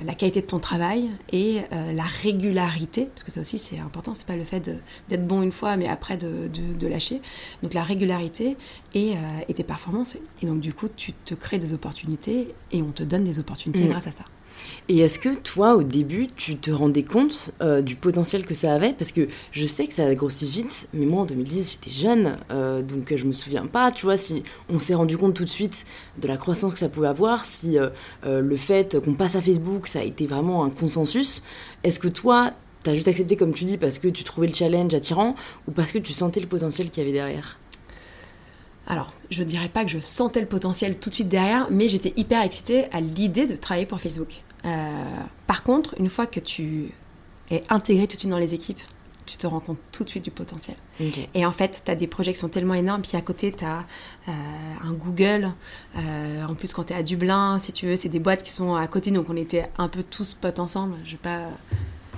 la 0.06 0.14
qualité 0.14 0.42
de 0.42 0.46
ton 0.46 0.60
travail 0.60 1.10
et 1.32 1.62
euh, 1.74 1.92
la 1.92 2.04
régularité. 2.04 3.06
Parce 3.16 3.24
que 3.24 3.32
ça 3.32 3.42
aussi, 3.42 3.58
c'est 3.58 3.80
important. 3.80 4.14
C'est 4.14 4.28
pas 4.28 4.36
le 4.36 4.44
fait 4.44 4.70
d'être 5.10 5.26
bon 5.26 5.42
une 5.42 5.52
fois, 5.52 5.76
mais 5.76 5.88
après 5.88 6.18
de, 6.18 6.48
de- 6.54 6.78
de 6.78 6.88
lâcher. 6.88 7.20
Donc, 7.64 7.74
la 7.74 7.82
régularité 7.82 8.58
et, 8.94 9.14
et 9.50 9.54
tes 9.56 9.64
performances. 9.64 10.18
Et 10.44 10.46
donc, 10.46 10.60
du 10.60 10.72
coup, 10.72 10.88
tu 10.96 11.14
te 11.14 11.34
crées 11.34 11.58
des 11.58 11.74
opportunités 11.74 12.54
et 12.72 12.84
on 12.84 12.92
te 12.92 13.02
donne 13.02 13.24
des 13.24 13.40
opportunités 13.40 13.86
Mm. 13.86 13.90
grâce 13.90 14.06
à 14.06 14.12
ça. 14.12 14.24
Et 14.88 15.00
est-ce 15.00 15.18
que 15.18 15.34
toi, 15.34 15.76
au 15.76 15.84
début, 15.84 16.28
tu 16.36 16.58
te 16.58 16.70
rendais 16.70 17.04
compte 17.04 17.52
euh, 17.62 17.82
du 17.82 17.96
potentiel 17.96 18.46
que 18.46 18.54
ça 18.54 18.74
avait? 18.74 18.94
Parce 18.94 19.12
que 19.12 19.28
je 19.52 19.66
sais 19.66 19.88
que 19.88 19.94
ça 19.94 20.06
a 20.06 20.16
grossi 20.16 20.48
vite, 20.48 20.88
mais 20.94 21.06
moi 21.06 21.22
en 21.22 21.26
2010, 21.26 21.72
j'étais 21.72 21.90
jeune, 21.90 22.38
euh, 22.52 22.82
donc 22.82 23.12
euh, 23.12 23.18
je 23.18 23.26
me 23.26 23.34
souviens 23.34 23.66
pas, 23.66 23.92
tu 23.92 24.06
vois, 24.06 24.18
si 24.18 24.44
on 24.70 24.80
s'est 24.80 24.94
rendu 24.94 25.18
compte 25.18 25.34
tout 25.34 25.44
de 25.44 25.50
suite 25.50 25.86
de 26.22 26.28
la 26.28 26.38
croissance 26.38 26.74
que 26.74 26.80
ça 26.80 26.90
pouvait 26.90 27.08
avoir, 27.08 27.46
si 27.46 27.78
le 28.24 28.58
fait 28.58 29.00
qu'on 29.04 29.14
passe 29.14 29.36
à 29.36 29.42
Facebook, 29.42 29.88
ça 29.88 30.00
a 30.00 30.04
été 30.04 30.28
vraiment 30.28 30.64
un 30.64 30.70
consensus. 30.70 31.44
Est-ce 31.84 32.00
que 32.00 32.08
toi, 32.08 32.54
t'as 32.84 32.94
juste 32.94 33.08
accepté, 33.08 33.36
comme 33.36 33.54
tu 33.54 33.66
dis, 33.66 33.78
parce 33.78 34.00
que 34.00 34.08
tu 34.08 34.24
trouvais 34.24 34.48
le 34.48 34.54
challenge 34.54 34.94
attirant, 34.94 35.36
ou 35.68 35.72
parce 35.72 35.92
que 35.92 35.98
tu 35.98 36.14
sentais 36.14 36.40
le 36.40 36.48
potentiel 36.48 36.90
qu'il 36.90 37.04
y 37.04 37.06
avait 37.06 37.16
derrière? 37.16 37.60
Alors, 38.88 39.12
je 39.32 39.44
dirais 39.44 39.70
pas 39.70 39.84
que 39.84 39.90
je 39.90 40.00
sentais 40.00 40.42
le 40.42 40.46
potentiel 40.46 41.00
tout 41.00 41.10
de 41.10 41.16
suite 41.16 41.30
derrière, 41.30 41.68
mais 41.72 41.88
j'étais 41.88 42.14
hyper 42.18 42.44
excitée 42.44 42.86
à 42.92 43.02
l'idée 43.02 43.48
de 43.48 43.56
travailler 43.56 43.88
pour 43.88 44.00
Facebook. 44.00 44.44
Euh, 44.66 45.04
par 45.48 45.64
contre, 45.64 45.96
une 46.00 46.10
fois 46.10 46.26
que 46.26 46.40
tu 46.40 46.92
es 47.52 47.64
intégré 47.70 48.08
tout 48.08 48.16
de 48.16 48.20
suite 48.20 48.32
dans 48.32 48.38
les 48.38 48.54
équipes, 48.54 48.82
tu 49.26 49.38
te 49.38 49.48
rends 49.48 49.60
compte 49.60 49.80
tout 49.92 50.04
de 50.04 50.10
suite 50.10 50.24
du 50.24 50.32
potentiel. 50.32 50.78
Et 51.34 51.46
en 51.46 51.52
fait, 51.52 51.82
tu 51.84 51.92
as 51.92 51.96
des 51.96 52.08
projets 52.08 52.32
qui 52.34 52.40
sont 52.40 52.50
tellement 52.50 52.76
énormes, 52.76 53.02
puis 53.02 53.18
à 53.18 53.22
côté, 53.22 53.52
tu 53.52 53.66
as 53.66 53.86
un 54.28 54.94
Google. 54.94 55.52
Euh, 55.98 56.46
en 56.46 56.54
plus, 56.54 56.74
quand 56.74 56.86
tu 56.86 56.94
es 56.94 56.96
à 56.96 57.04
Dublin, 57.04 57.58
si 57.60 57.72
tu 57.74 57.88
veux, 57.88 57.96
c'est 57.96 58.10
des 58.10 58.20
boîtes 58.20 58.44
qui 58.44 58.52
sont 58.52 58.76
à 58.76 58.88
côté, 58.88 59.12
donc 59.12 59.30
on 59.30 59.36
était 59.36 59.70
un 59.78 59.88
peu 59.88 60.04
tous 60.04 60.36
potes 60.36 60.60
ensemble. 60.60 60.96
Je 61.06 61.12
vais 61.12 61.18
pas... 61.18 61.50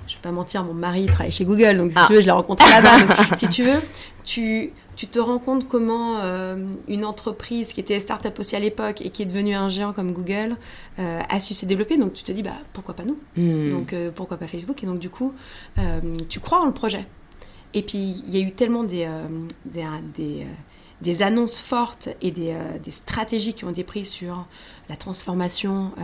Je 0.07 0.13
vais 0.15 0.21
pas 0.21 0.31
mentir, 0.31 0.63
mon 0.63 0.73
mari 0.73 1.01
il 1.03 1.11
travaille 1.11 1.31
chez 1.31 1.45
Google, 1.45 1.77
donc 1.77 1.91
si 1.91 1.97
Ah. 1.99 2.05
tu 2.07 2.13
veux, 2.13 2.21
je 2.21 2.25
l'ai 2.25 2.31
rencontré 2.31 2.69
là-bas. 2.69 2.97
Si 3.37 3.47
tu 3.49 3.63
veux, 3.63 3.79
tu, 4.23 4.71
tu 4.95 5.07
te 5.07 5.19
rends 5.19 5.37
compte 5.39 5.67
comment 5.67 6.19
euh, 6.21 6.55
une 6.87 7.03
entreprise 7.05 7.73
qui 7.73 7.79
était 7.81 7.99
start-up 7.99 8.39
aussi 8.39 8.55
à 8.55 8.59
l'époque 8.59 9.01
et 9.01 9.09
qui 9.09 9.21
est 9.23 9.25
devenue 9.25 9.53
un 9.53 9.69
géant 9.69 9.93
comme 9.93 10.13
Google 10.13 10.55
euh, 10.99 11.19
a 11.29 11.39
su 11.39 11.53
se 11.53 11.65
développer. 11.65 11.97
Donc 11.97 12.13
tu 12.13 12.23
te 12.23 12.31
dis, 12.31 12.41
bah, 12.43 12.51
pourquoi 12.73 12.95
pas 12.95 13.03
nous? 13.03 13.17
Hmm. 13.35 13.69
donc 13.71 13.93
euh, 13.93 14.09
pourquoi 14.15 14.37
pas 14.37 14.47
Facebook? 14.47 14.81
Et 14.83 14.85
donc 14.85 14.99
du 14.99 15.09
coup, 15.09 15.33
tu 16.29 16.39
crois 16.39 16.61
en 16.61 16.65
le 16.65 16.73
projet. 16.73 17.05
Et 17.73 17.81
puis 17.83 17.97
il 18.27 18.35
y 18.35 18.41
a 18.41 18.45
eu 18.47 18.51
tellement 18.53 18.83
des, 18.83 19.07
des, 19.65 19.85
des, 20.15 20.47
des 21.01 21.21
annonces 21.21 21.59
fortes 21.59 22.09
et 22.21 22.31
des, 22.31 22.53
euh, 22.53 22.79
des 22.83 22.91
stratégies 22.91 23.53
qui 23.53 23.65
ont 23.65 23.69
été 23.69 23.83
prises 23.83 24.09
sur 24.09 24.47
la 24.89 24.95
transformation 24.95 25.91
euh, 25.99 26.01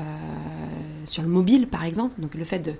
sur 1.05 1.23
le 1.23 1.29
mobile 1.29 1.67
par 1.67 1.83
exemple. 1.85 2.19
Donc 2.21 2.35
le 2.35 2.43
fait 2.43 2.59
de 2.59 2.73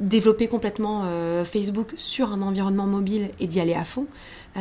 développer 0.00 0.48
complètement 0.48 1.02
euh, 1.04 1.44
Facebook 1.44 1.92
sur 1.96 2.32
un 2.32 2.42
environnement 2.42 2.86
mobile 2.86 3.30
et 3.40 3.46
d'y 3.46 3.60
aller 3.60 3.74
à 3.74 3.84
fond. 3.84 4.06
Euh, 4.56 4.60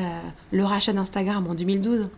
le 0.52 0.64
rachat 0.64 0.94
d'Instagram 0.94 1.48
en 1.48 1.54
2012. 1.56 2.10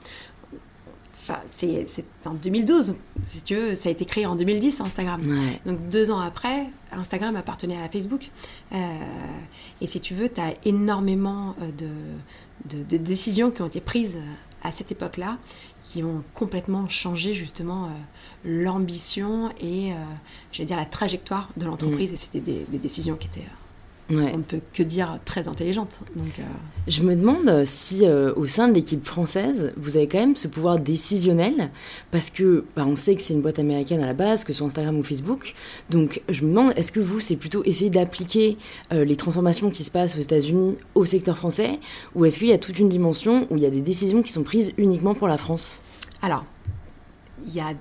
Enfin, 1.20 1.40
c'est 1.50 1.86
en 2.26 2.34
2012, 2.34 2.96
si 3.26 3.42
tu 3.44 3.56
veux, 3.56 3.76
ça 3.76 3.88
a 3.88 3.92
été 3.94 4.04
créé 4.04 4.26
en 4.26 4.36
2010 4.36 4.82
Instagram. 4.82 5.22
Ouais. 5.26 5.62
Donc 5.66 5.88
deux 5.88 6.12
ans 6.12 6.20
après, 6.20 6.66
Instagram 6.92 7.38
appartenait 7.38 7.82
à 7.82 7.88
Facebook. 7.88 8.30
Euh, 8.74 8.78
et 9.80 9.88
si 9.88 10.02
tu 10.02 10.14
veux, 10.16 10.28
tu 10.28 10.42
as 10.42 10.54
énormément 10.66 11.56
de, 11.78 11.88
de- 12.78 12.84
de 12.84 12.98
décisions 12.98 13.52
qui 13.52 13.62
ont 13.62 13.68
été 13.68 13.80
prises 13.80 14.20
à 14.64 14.72
cette 14.72 14.92
époque-là, 14.92 15.38
qui 15.94 16.04
ont 16.04 16.24
complètement 16.34 16.90
changé 16.90 17.36
justement 17.36 17.86
euh, 17.86 17.90
l'ambition 18.46 19.52
et, 19.62 19.94
euh, 19.94 19.96
je 20.52 20.58
vais 20.58 20.66
dire, 20.66 20.76
la 20.76 20.88
trajectoire 20.88 21.52
de 21.56 21.68
l'entreprise. 21.68 22.12
Et 22.12 22.16
c'était 22.16 22.40
des, 22.40 22.66
des 22.68 22.80
décisions 22.80 23.16
qui 23.16 23.28
étaient, 23.28 23.42
euh, 23.42 23.63
Ouais. 24.10 24.32
on 24.34 24.38
ne 24.38 24.44
peut 24.44 24.60
que 24.74 24.84
dire, 24.84 25.20
très 25.24 25.48
intelligentes. 25.48 26.02
Donc, 26.16 26.38
euh, 26.40 26.44
Je 26.88 27.02
me 27.04 27.16
demande 27.16 27.64
si 27.66 28.06
euh, 28.06 28.34
au 28.36 28.46
sein 28.46 28.68
de 28.68 28.74
l'équipe 28.74 29.06
française, 29.06 29.74
vous 29.78 29.96
avez 29.96 30.08
quand 30.08 30.20
même 30.20 30.36
ce 30.36 30.48
pouvoir 30.48 30.78
décisionnel, 30.78 31.72
parce 32.12 32.30
que 32.30 32.66
bah, 32.76 32.86
on 32.86 32.96
sait 32.96 33.16
que 33.16 33.22
c'est 33.22 33.34
une 33.34 33.42
boîte 33.42 33.60
américaine 33.60 34.02
à 34.02 34.06
la 34.06 34.14
base, 34.14 34.44
que 34.44 34.52
ce 34.52 34.58
soit 34.58 34.68
Instagram 34.68 34.98
ou 35.00 35.04
Facebook. 35.04 35.56
Donc 35.90 36.22
je 36.30 36.44
me 36.44 36.50
demande, 36.50 36.74
est-ce 36.76 36.92
que 36.92 37.00
vous, 37.00 37.22
c'est 37.22 37.38
plutôt 37.38 37.64
essayer 37.64 37.90
d'appliquer 37.90 38.58
euh, 38.92 39.06
les 39.06 39.16
transformations 39.16 39.70
qui 39.70 39.84
se 39.84 39.92
passent 39.92 40.18
aux 40.18 40.22
États-Unis 40.22 40.78
au 40.96 41.06
secteur 41.06 41.38
français, 41.38 41.80
ou 42.14 42.26
est-ce 42.26 42.40
qu'il 42.40 42.50
y 42.50 42.54
a 42.54 42.58
toute 42.58 42.80
une 42.80 42.90
dimension 42.90 43.48
où 43.50 43.58
il 43.58 43.64
y 43.64 43.66
a 43.66 43.72
des 43.72 43.82
décisions 43.82 44.22
qui 44.22 44.34
sont 44.34 44.44
prises 44.44 44.74
uniquement 44.78 45.16
pour 45.16 45.28
la 45.28 45.38
France? 45.38 45.82
Alors, 46.22 46.46
il 47.48 47.54
y 47.56 47.60
a 47.62 47.74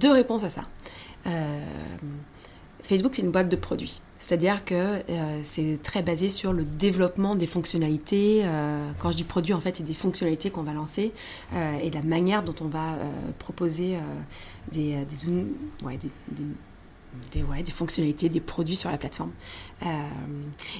deux 0.00 0.12
réponses 0.12 0.44
à 0.44 0.50
ça. 0.50 0.62
Euh, 1.26 1.60
Facebook, 2.84 3.14
c'est 3.14 3.22
une 3.22 3.30
boîte 3.30 3.48
de 3.48 3.56
produits. 3.56 4.00
C'est-à-dire 4.18 4.64
que 4.64 4.74
euh, 4.74 5.40
c'est 5.42 5.78
très 5.82 6.02
basé 6.02 6.28
sur 6.28 6.52
le 6.52 6.64
développement 6.64 7.34
des 7.34 7.46
fonctionnalités. 7.46 8.42
Euh, 8.44 8.90
quand 9.00 9.10
je 9.10 9.16
dis 9.16 9.24
produit, 9.24 9.52
en 9.52 9.60
fait, 9.60 9.76
c'est 9.76 9.84
des 9.84 9.94
fonctionnalités 9.94 10.50
qu'on 10.50 10.62
va 10.62 10.72
lancer 10.72 11.12
euh, 11.54 11.78
et 11.82 11.90
la 11.90 12.02
manière 12.02 12.42
dont 12.42 12.54
on 12.60 12.68
va 12.68 12.96
proposer 13.38 13.98
des, 14.72 14.96
ouais, 15.82 15.98
des, 17.32 17.42
ouais, 17.42 17.62
des 17.62 17.72
fonctionnalités, 17.72 18.28
des 18.28 18.40
produits 18.40 18.76
sur 18.76 18.90
la 18.90 18.98
plateforme. 18.98 19.32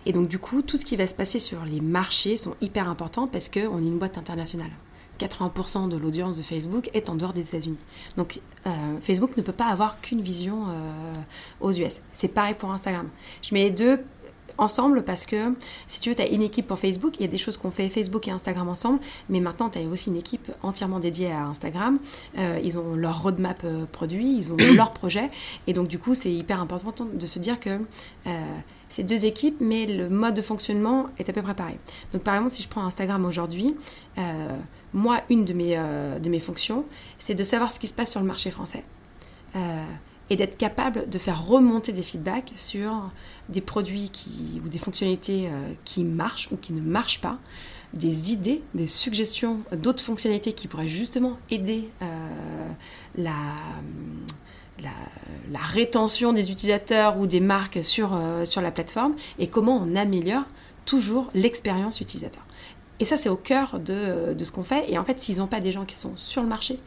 Et 0.06 0.12
donc, 0.12 0.28
du 0.28 0.38
coup, 0.38 0.62
tout 0.62 0.76
ce 0.76 0.84
qui 0.84 0.96
va 0.96 1.06
se 1.06 1.14
passer 1.14 1.38
sur 1.38 1.64
les 1.64 1.80
marchés 1.80 2.36
sont 2.36 2.54
hyper 2.60 2.88
importants 2.88 3.26
parce 3.26 3.48
qu'on 3.48 3.78
est 3.78 3.86
une 3.86 3.98
boîte 3.98 4.18
internationale. 4.18 4.70
80% 5.18 5.88
de 5.88 5.96
l'audience 5.96 6.36
de 6.36 6.42
Facebook 6.42 6.90
est 6.94 7.08
en 7.08 7.14
dehors 7.14 7.32
des 7.32 7.48
États-Unis. 7.48 7.78
Donc 8.16 8.40
euh, 8.66 8.70
Facebook 9.00 9.36
ne 9.36 9.42
peut 9.42 9.52
pas 9.52 9.66
avoir 9.66 10.00
qu'une 10.00 10.20
vision 10.20 10.66
euh, 10.68 11.12
aux 11.60 11.72
US. 11.72 12.00
C'est 12.12 12.28
pareil 12.28 12.54
pour 12.54 12.70
Instagram. 12.70 13.08
Je 13.42 13.54
mets 13.54 13.64
les 13.64 13.70
deux 13.70 14.00
ensemble 14.58 15.02
parce 15.02 15.26
que 15.26 15.54
si 15.86 16.00
tu 16.00 16.10
veux, 16.10 16.14
tu 16.14 16.22
as 16.22 16.28
une 16.28 16.42
équipe 16.42 16.66
pour 16.66 16.78
Facebook, 16.78 17.14
il 17.18 17.22
y 17.22 17.24
a 17.24 17.28
des 17.28 17.38
choses 17.38 17.56
qu'on 17.56 17.70
fait 17.70 17.88
Facebook 17.88 18.28
et 18.28 18.30
Instagram 18.30 18.68
ensemble, 18.68 19.00
mais 19.28 19.40
maintenant 19.40 19.68
tu 19.68 19.78
as 19.78 19.82
aussi 19.82 20.10
une 20.10 20.16
équipe 20.16 20.50
entièrement 20.62 21.00
dédiée 21.00 21.32
à 21.32 21.44
Instagram. 21.44 21.98
Euh, 22.38 22.60
ils 22.62 22.78
ont 22.78 22.94
leur 22.94 23.22
roadmap 23.22 23.62
euh, 23.64 23.84
produit, 23.90 24.36
ils 24.36 24.52
ont 24.52 24.56
leur 24.56 24.92
projet, 24.92 25.30
et 25.66 25.72
donc 25.72 25.88
du 25.88 25.98
coup 25.98 26.14
c'est 26.14 26.32
hyper 26.32 26.60
important 26.60 27.06
de 27.12 27.26
se 27.26 27.38
dire 27.38 27.58
que 27.58 27.80
c'est 28.88 29.02
deux 29.02 29.24
équipes, 29.24 29.56
mais 29.60 29.86
le 29.86 30.08
mode 30.08 30.34
de 30.34 30.42
fonctionnement 30.42 31.08
est 31.18 31.28
à 31.28 31.32
peu 31.32 31.42
près 31.42 31.54
pareil. 31.54 31.78
Donc 32.12 32.22
par 32.22 32.34
exemple, 32.34 32.52
si 32.52 32.62
je 32.62 32.68
prends 32.68 32.84
Instagram 32.84 33.24
aujourd'hui, 33.24 33.74
moi, 34.94 35.20
une 35.28 35.44
de 35.44 35.52
mes, 35.52 35.76
euh, 35.76 36.18
de 36.18 36.30
mes 36.30 36.40
fonctions, 36.40 36.86
c'est 37.18 37.34
de 37.34 37.44
savoir 37.44 37.70
ce 37.70 37.78
qui 37.78 37.88
se 37.88 37.92
passe 37.92 38.12
sur 38.12 38.20
le 38.20 38.26
marché 38.26 38.50
français. 38.50 38.84
Euh, 39.56 39.84
et 40.30 40.36
d'être 40.36 40.56
capable 40.56 41.10
de 41.10 41.18
faire 41.18 41.44
remonter 41.44 41.92
des 41.92 42.00
feedbacks 42.00 42.52
sur 42.54 43.10
des 43.50 43.60
produits 43.60 44.08
qui, 44.08 44.62
ou 44.64 44.68
des 44.70 44.78
fonctionnalités 44.78 45.48
euh, 45.48 45.72
qui 45.84 46.02
marchent 46.02 46.48
ou 46.50 46.56
qui 46.56 46.72
ne 46.72 46.80
marchent 46.80 47.20
pas, 47.20 47.38
des 47.92 48.32
idées, 48.32 48.62
des 48.72 48.86
suggestions 48.86 49.60
d'autres 49.76 50.02
fonctionnalités 50.02 50.54
qui 50.54 50.66
pourraient 50.66 50.88
justement 50.88 51.38
aider 51.50 51.90
la, 53.16 53.34
rétention 55.68 56.32
des 56.32 56.50
utilisateurs 56.50 57.18
ou 57.18 57.26
des 57.26 57.40
marques 57.40 57.84
sur, 57.84 58.18
sur 58.44 58.60
la 58.60 58.72
plateforme 58.72 59.14
et 59.38 59.46
comment 59.46 59.76
on 59.76 59.94
améliore 59.94 60.44
toujours 60.86 61.30
l'expérience 61.34 62.00
utilisateur. 62.00 62.44
Et 63.00 63.04
ça, 63.04 63.16
c'est 63.16 63.28
au 63.28 63.36
cœur 63.36 63.80
de, 63.80 64.34
de 64.34 64.44
ce 64.44 64.52
qu'on 64.52 64.64
fait. 64.64 64.90
Et 64.90 64.98
en 64.98 65.04
fait, 65.04 65.18
s'ils 65.18 65.38
n'ont 65.38 65.46
pas 65.46 65.60
des 65.60 65.72
gens 65.72 65.84
qui 65.84 65.96
sont 65.96 66.12
sur 66.16 66.42
le 66.42 66.48
marché 66.48 66.78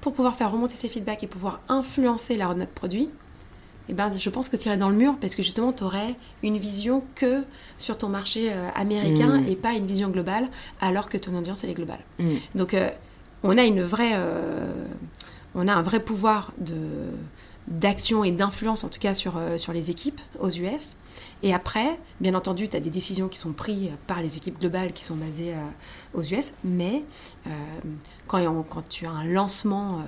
pour 0.00 0.12
pouvoir 0.12 0.34
faire 0.34 0.52
remonter 0.52 0.76
ces 0.76 0.88
feedbacks 0.88 1.22
et 1.22 1.26
pouvoir 1.26 1.60
influencer 1.68 2.36
la 2.36 2.48
roadmap 2.48 2.72
produit, 2.74 3.08
eh 3.88 3.94
ben, 3.94 4.12
je 4.16 4.30
pense 4.30 4.48
que 4.48 4.56
tu 4.56 4.66
irais 4.66 4.76
dans 4.76 4.88
le 4.88 4.96
mur 4.96 5.16
parce 5.20 5.34
que 5.34 5.42
justement, 5.42 5.72
tu 5.72 5.84
aurais 5.84 6.16
une 6.42 6.58
vision 6.58 7.04
que 7.14 7.44
sur 7.78 7.96
ton 7.96 8.08
marché 8.08 8.52
euh, 8.52 8.68
américain 8.74 9.40
mm. 9.40 9.48
et 9.48 9.56
pas 9.56 9.74
une 9.74 9.86
vision 9.86 10.08
globale, 10.10 10.48
alors 10.80 11.08
que 11.08 11.16
ton 11.16 11.36
audience, 11.36 11.62
elle 11.64 11.70
est 11.70 11.74
globale. 11.74 12.00
Mm. 12.18 12.34
Donc, 12.54 12.74
euh, 12.74 12.88
on 13.42 13.56
a 13.56 13.64
une 13.64 13.82
vraie... 13.82 14.12
Euh, 14.14 14.72
on 15.54 15.68
a 15.68 15.72
un 15.72 15.82
vrai 15.82 16.00
pouvoir 16.00 16.52
de 16.58 16.76
d'action 17.66 18.22
et 18.22 18.30
d'influence, 18.30 18.84
en 18.84 18.88
tout 18.88 19.00
cas 19.00 19.12
sur, 19.12 19.40
sur 19.56 19.72
les 19.72 19.90
équipes 19.90 20.20
aux 20.38 20.50
US. 20.50 20.96
Et 21.42 21.54
après, 21.54 21.98
bien 22.20 22.34
entendu, 22.34 22.68
tu 22.68 22.76
as 22.76 22.80
des 22.80 22.90
décisions 22.90 23.28
qui 23.28 23.38
sont 23.38 23.52
prises 23.52 23.90
par 24.06 24.20
les 24.22 24.36
équipes 24.36 24.58
globales 24.58 24.92
qui 24.92 25.04
sont 25.04 25.16
basées 25.16 25.54
aux 26.14 26.22
US, 26.22 26.52
mais 26.64 27.02
quand, 28.26 28.64
quand, 28.68 28.88
tu 28.88 29.06
as 29.06 29.10
un 29.10 29.24
lancement 29.24 30.02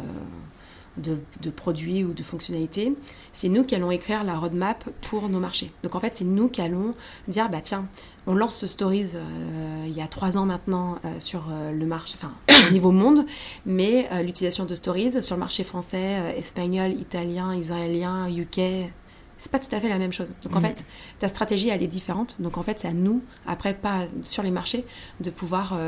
de, 0.99 1.51
produits 1.51 2.05
ou 2.05 2.13
de 2.13 2.23
fonctionnalités, 2.23 2.93
c'est 3.33 3.49
nous 3.49 3.65
qui 3.65 3.75
allons 3.75 3.91
écrire 3.91 4.25
la 4.25 4.37
roadmap 4.37 4.85
pour 5.09 5.29
nos 5.29 5.39
marchés. 5.39 5.73
Donc 5.83 5.95
en 5.95 6.01
fait, 6.01 6.15
c'est 6.15 6.25
nous 6.25 6.49
qui 6.49 6.61
allons 6.61 6.95
dire, 7.29 7.49
bah 7.49 7.61
tiens, 7.63 7.87
on 8.27 8.35
lance 8.35 8.57
ce 8.57 8.67
Stories 8.67 9.13
euh, 9.15 9.85
il 9.87 9.97
y 9.97 10.03
a 10.03 10.07
trois 10.07 10.37
ans 10.37 10.45
maintenant 10.45 10.99
euh, 11.05 11.19
sur 11.19 11.47
euh, 11.51 11.73
le 11.73 11.87
marché, 11.87 12.17
enfin 12.21 12.33
au 12.69 12.73
niveau 12.73 12.93
monde, 12.93 13.25
mais 13.65 14.09
l'utilisation 14.23 14.65
de 14.65 14.75
Stories 14.75 15.23
sur 15.23 15.37
le 15.37 15.41
marché 15.41 15.65
français, 15.65 16.35
espagnol, 16.37 16.93
italien, 16.93 17.55
israélien, 17.55 18.29
UK, 18.29 18.91
c'est 19.39 19.51
pas 19.51 19.59
tout 19.59 19.75
à 19.75 19.81
fait 19.81 19.89
la 19.89 19.99
même 19.99 20.13
chose. 20.13 20.33
Donc 20.43 20.57
en 20.57 20.61
mm. 20.61 20.65
fait, 20.65 20.85
ta 21.19 21.29
stratégie 21.29 21.69
elle 21.69 21.83
est 21.83 21.89
différente. 21.89 22.37
Donc 22.41 22.59
en 22.59 22.63
fait, 22.63 22.79
c'est 22.81 22.89
à 22.89 22.93
nous, 22.93 23.23
après 23.47 23.75
pas 23.75 24.07
sur 24.23 24.43
les 24.43 24.51
marchés, 24.51 24.85
de 25.21 25.31
pouvoir 25.31 25.79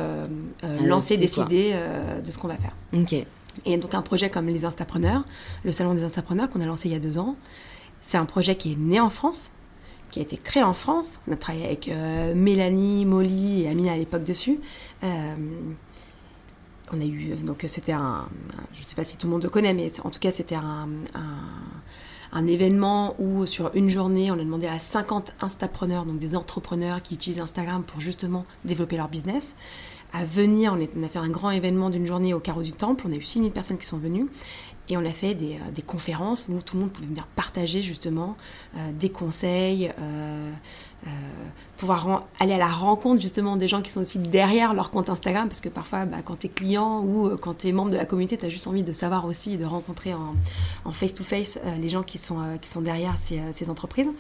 lancer, 0.81 1.17
décider 1.17 1.75
de 2.25 2.31
ce 2.31 2.39
qu'on 2.39 2.49
va 2.49 2.57
faire. 2.57 2.77
Ok. 2.93 3.15
Et 3.65 3.77
donc 3.77 3.95
un 3.95 4.03
projet 4.03 4.31
comme 4.31 4.47
les 4.47 4.65
Instapreneurs, 4.65 5.25
le 5.65 5.73
salon 5.73 5.95
des 5.95 6.03
Instapreneurs 6.03 6.49
qu'on 6.49 6.61
a 6.61 6.67
lancé 6.67 6.89
il 6.89 6.93
y 6.93 6.97
a 6.97 7.01
deux 7.01 7.19
ans, 7.19 7.37
c'est 8.01 8.19
un 8.19 8.25
projet 8.25 8.55
qui 8.55 8.73
est 8.73 8.77
né 8.77 9.01
en 9.01 9.11
France, 9.11 9.51
qui 10.11 10.19
a 10.21 10.23
été 10.23 10.37
créé 10.37 10.63
en 10.63 10.75
France. 10.75 11.21
On 11.29 11.33
a 11.33 11.37
travaillé 11.37 11.67
avec 11.67 11.89
euh, 11.89 12.35
Mélanie, 12.35 13.05
Molly 13.05 13.63
et 13.63 13.69
Amina 13.69 13.93
à 13.93 13.97
l'époque 13.97 14.25
dessus. 14.25 14.59
Euh, 15.05 15.35
on 16.93 17.01
a 17.01 17.05
eu 17.05 17.35
donc 17.45 17.65
c'était 17.69 17.93
un, 17.93 18.29
je 18.73 18.81
ne 18.81 18.85
sais 18.85 18.97
pas 18.97 19.05
si 19.05 19.17
tout 19.17 19.29
le 19.29 19.33
monde 19.33 19.45
le 19.45 19.51
connaît, 19.51 19.75
mais 19.75 19.93
en 20.03 20.11
tout 20.11 20.19
cas 20.19 20.33
c'était 20.33 20.57
un, 20.57 20.89
un, 21.15 21.39
événement 22.47 23.15
où 23.19 23.47
sur 23.47 23.71
une 23.75 23.91
journée 23.91 24.31
on 24.31 24.35
a 24.35 24.45
demandé 24.45 24.67
à 24.67 24.79
50 24.79 25.33
instapreneurs, 25.41 26.05
donc 26.05 26.19
des 26.19 26.37
entrepreneurs 26.37 27.03
qui 27.03 27.15
utilisent 27.15 27.41
Instagram 27.41 27.83
pour 27.83 28.01
justement 28.01 28.45
développer 28.65 28.97
leur 28.97 29.09
business, 29.09 29.55
à 30.13 30.25
venir. 30.25 30.77
On, 30.77 31.03
a 31.03 31.09
fait 31.09 31.19
un 31.19 31.29
grand 31.29 31.51
événement 31.51 31.91
d'une 31.91 32.07
journée 32.07 32.35
au 32.35 32.41
carreau 32.41 32.63
du 32.63 32.73
Temple. 32.73 33.05
On 33.09 33.13
a 33.13 33.17
eu 33.17 33.23
6000 33.23 33.53
personnes 33.53 33.79
qui 33.79 33.87
sont 33.87 33.99
venues. 33.99 34.27
Et 34.89 34.97
on 34.97 35.05
a 35.05 35.13
fait 35.13 35.35
des, 35.35 35.55
euh, 35.55 35.83
conférences 35.87 36.47
où 36.49 36.61
tout 36.63 36.77
le 36.77 36.83
monde 36.83 36.93
pouvait 36.93 37.07
venir 37.07 37.27
partager 37.37 37.83
justement 37.83 38.37
euh, 38.77 38.91
des 38.93 39.09
conseils, 39.09 39.93
euh, 40.01 40.53
pouvoir 41.77 42.27
aller 42.39 42.53
à 42.53 42.59
la 42.59 42.69
rencontre 42.69 43.21
justement 43.21 43.57
des 43.57 43.69
gens 43.69 43.83
qui 43.83 43.91
sont 43.91 44.01
aussi 44.01 44.19
derrière 44.19 44.75
leur 44.75 44.91
compte 44.91 45.09
Instagram, 45.09 45.49
parce 45.49 45.61
que 45.61 45.69
parfois 45.69 46.05
bah, 46.07 46.19
quand 46.25 46.41
tu 46.41 46.47
es 46.49 46.51
client 46.51 47.01
ou 47.03 47.37
quand 47.37 47.59
tu 47.59 47.69
es 47.69 47.73
membre 47.73 47.93
de 47.93 47.97
la 47.97 48.05
communauté, 48.05 48.37
tu 48.37 48.45
as 48.45 48.49
juste 48.49 48.67
envie 48.67 48.83
de 48.83 48.93
savoir 48.93 49.25
aussi, 49.25 49.57
de 49.57 49.65
rencontrer 49.65 50.13
en 50.15 50.93
face-to-face 50.93 51.59
les 51.81 51.89
gens 51.89 52.03
qui 52.03 52.19
sont, 52.19 52.39
qui 52.61 52.69
sont 52.69 52.83
derrière 52.83 53.17
ces, 53.17 53.41
ces 53.53 53.71
entreprises. 53.71 54.11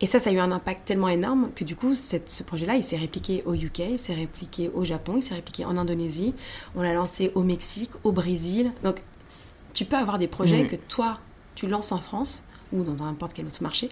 Et 0.00 0.06
ça, 0.06 0.20
ça 0.20 0.30
a 0.30 0.32
eu 0.32 0.38
un 0.38 0.52
impact 0.52 0.86
tellement 0.86 1.08
énorme 1.08 1.50
que 1.56 1.64
du 1.64 1.74
coup, 1.74 1.94
ce 1.96 2.42
projet-là, 2.44 2.76
il 2.76 2.84
s'est 2.84 2.96
répliqué 2.96 3.42
au 3.46 3.54
UK, 3.54 3.80
il 3.90 3.98
s'est 3.98 4.14
répliqué 4.14 4.70
au 4.72 4.84
Japon, 4.84 5.14
il 5.16 5.22
s'est 5.22 5.34
répliqué 5.34 5.64
en 5.64 5.76
Indonésie, 5.76 6.34
on 6.76 6.82
l'a 6.82 6.94
lancé 6.94 7.32
au 7.34 7.42
Mexique, 7.42 7.90
au 8.04 8.12
Brésil. 8.12 8.72
Donc, 8.84 9.02
tu 9.74 9.84
peux 9.84 9.96
avoir 9.96 10.18
des 10.18 10.28
projets 10.28 10.64
mm. 10.64 10.68
que 10.68 10.76
toi, 10.76 11.18
tu 11.54 11.66
lances 11.66 11.92
en 11.92 11.98
France 11.98 12.42
ou 12.72 12.82
dans 12.82 13.04
n'importe 13.04 13.32
quel 13.32 13.46
autre 13.46 13.62
marché, 13.62 13.88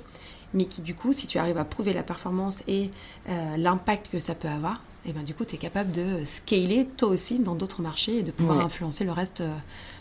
mais 0.54 0.66
qui 0.66 0.82
du 0.82 0.94
coup, 0.94 1.12
si 1.12 1.26
tu 1.26 1.38
arrives 1.38 1.58
à 1.58 1.64
prouver 1.64 1.92
la 1.92 2.02
performance 2.02 2.62
et 2.68 2.90
euh, 3.28 3.56
l'impact 3.56 4.10
que 4.10 4.18
ça 4.18 4.34
peut 4.34 4.48
avoir, 4.48 4.80
et 5.08 5.12
ben 5.12 5.22
du 5.22 5.34
coup, 5.34 5.44
tu 5.44 5.54
es 5.54 5.58
capable 5.58 5.92
de 5.92 6.24
scaler 6.24 6.88
toi 6.96 7.10
aussi 7.10 7.38
dans 7.38 7.54
d'autres 7.54 7.80
marchés 7.80 8.18
et 8.18 8.22
de 8.24 8.32
pouvoir 8.32 8.58
influencer 8.64 9.04
le 9.04 9.12
reste, 9.12 9.40
euh, 9.40 9.54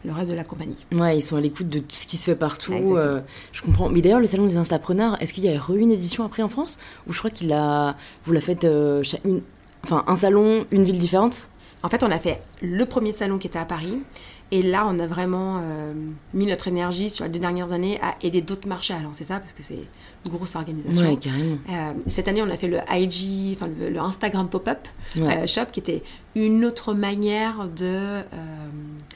le 0.03 0.11
reste 0.11 0.31
de 0.31 0.35
la 0.35 0.43
compagnie. 0.43 0.77
Ouais, 0.91 1.15
ils 1.15 1.21
sont 1.21 1.35
à 1.35 1.41
l'écoute 1.41 1.69
de 1.69 1.77
tout 1.77 1.95
ce 1.95 2.07
qui 2.07 2.17
se 2.17 2.23
fait 2.23 2.35
partout. 2.35 2.73
Euh, 2.73 3.21
je 3.51 3.61
comprends. 3.61 3.89
Mais 3.89 4.01
d'ailleurs, 4.01 4.19
le 4.19 4.25
salon 4.25 4.47
des 4.47 4.57
instapreneurs, 4.57 5.21
est-ce 5.21 5.31
qu'il 5.31 5.45
y 5.45 5.49
a 5.49 5.53
eu 5.53 5.77
une 5.77 5.91
édition 5.91 6.25
après 6.25 6.41
en 6.41 6.49
France? 6.49 6.79
Ou 7.07 7.13
je 7.13 7.19
crois 7.19 7.29
qu'il 7.29 7.53
a, 7.53 7.95
vous 8.25 8.33
la 8.33 8.41
faites, 8.41 8.63
une, 8.63 9.43
enfin 9.83 10.03
un 10.07 10.15
salon, 10.15 10.65
une 10.71 10.83
ville 10.83 10.97
différente? 10.97 11.51
En 11.83 11.87
fait, 11.89 12.01
on 12.01 12.09
a 12.09 12.17
fait 12.17 12.41
le 12.63 12.83
premier 12.87 13.11
salon 13.11 13.37
qui 13.37 13.45
était 13.45 13.59
à 13.59 13.65
Paris. 13.65 14.01
Et 14.51 14.61
là, 14.61 14.85
on 14.87 14.99
a 14.99 15.07
vraiment 15.07 15.59
euh, 15.61 15.93
mis 16.33 16.45
notre 16.45 16.67
énergie 16.67 17.09
sur 17.09 17.25
les 17.25 17.31
deux 17.31 17.39
dernières 17.39 17.71
années 17.71 17.99
à 18.01 18.15
aider 18.21 18.41
d'autres 18.41 18.67
marchés 18.67 18.93
à 18.93 18.99
lancer 18.99 19.23
ça 19.23 19.39
parce 19.39 19.53
que 19.53 19.63
c'est 19.63 19.79
une 20.25 20.31
grosse 20.31 20.55
organisation. 20.55 21.09
Ouais, 21.09 21.17
carrément. 21.17 21.57
Euh, 21.69 21.93
cette 22.07 22.27
année, 22.27 22.43
on 22.43 22.49
a 22.49 22.55
fait 22.55 22.67
le 22.67 22.77
IG, 22.91 23.55
enfin 23.55 23.67
le, 23.67 23.99
Instagram 23.99 24.47
Pop-up 24.47 24.87
euh, 25.17 25.47
Shop 25.47 25.65
qui 25.71 25.79
était 25.79 26.03
une 26.35 26.63
autre 26.63 26.93
manière 26.93 27.67
de 27.75 28.21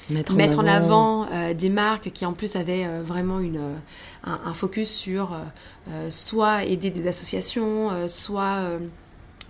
mettre, 0.10 0.60
en 0.60 0.66
avant, 0.66 1.28
des 1.54 1.70
marques 1.70 2.10
qui 2.12 2.26
en 2.26 2.34
plus 2.34 2.56
avaient 2.56 2.88
vraiment 3.04 3.40
une, 3.40 3.62
un, 4.24 4.40
un, 4.46 4.54
focus 4.56 4.90
sur 4.90 5.38
soit 6.10 6.64
aider 6.64 6.90
des 6.90 7.08
associations, 7.08 7.90
soit 8.08 8.62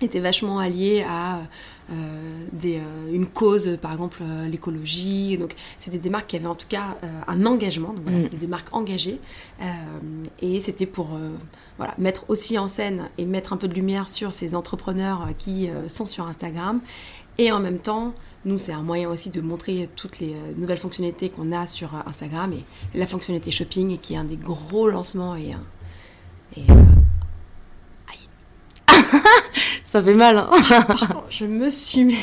était 0.02 0.20
vachement 0.20 0.60
allié 0.60 1.06
à 1.08 1.40
des, 2.52 2.78
euh, 2.78 3.14
une 3.14 3.28
cause, 3.28 3.78
par 3.82 3.92
exemple 3.92 4.20
euh, 4.22 4.48
l'écologie. 4.48 5.38
Donc 5.38 5.56
c'était 5.78 5.98
des 5.98 6.10
marques 6.10 6.28
qui 6.28 6.36
avaient 6.36 6.48
en 6.48 6.56
tout 6.56 6.68
cas 6.68 6.98
un 7.28 7.46
engagement. 7.46 7.94
Donc 7.94 8.04
voilà, 8.04 8.20
mm. 8.20 8.22
c'était 8.22 8.38
des 8.38 8.48
marques 8.48 8.74
engagées. 8.74 9.20
et 10.42 10.62
c'était 10.62 10.86
pour 10.86 11.18
voilà, 11.78 11.94
mettre 11.98 12.26
aussi 12.30 12.58
en 12.58 12.68
scène 12.68 13.10
et 13.18 13.26
mettre 13.26 13.54
un 13.54 13.58
peu 13.58 13.68
de 13.68 13.74
lumière 13.74 14.10
sur 14.10 14.34
ces 14.34 14.56
entrepreneurs 14.56 15.28
qui 15.38 15.70
sont 15.88 16.06
sur 16.06 16.28
Instagram. 16.28 16.82
Et 17.38 17.52
en 17.52 17.60
même 17.60 17.80
temps, 17.80 18.14
nous, 18.46 18.58
c'est 18.58 18.74
un 18.74 18.82
moyen 18.82 19.10
aussi 19.10 19.30
de 19.30 19.42
montrer 19.42 19.90
toutes 19.96 20.20
les 20.20 20.36
nouvelles 20.58 20.78
fonctionnalités 20.78 21.30
qu'on 21.30 21.52
a 21.52 21.68
sur 21.68 21.94
Instagram 22.06 22.54
et 22.54 22.98
la 22.98 23.08
fonctionnalité 23.08 23.52
shopping 23.52 23.98
qui 24.00 24.14
est 24.14 24.18
un 24.18 24.26
des 24.26 24.38
gros 24.38 24.90
lancements 24.90 25.36
et, 25.36 25.52
et 26.58 26.64
Ça 29.90 30.04
fait 30.04 30.14
mal. 30.14 30.38
Hein. 30.38 30.52
Pardon, 30.88 31.24
je 31.32 31.46
me 31.46 31.68
suis 31.72 32.04
mis. 32.04 32.16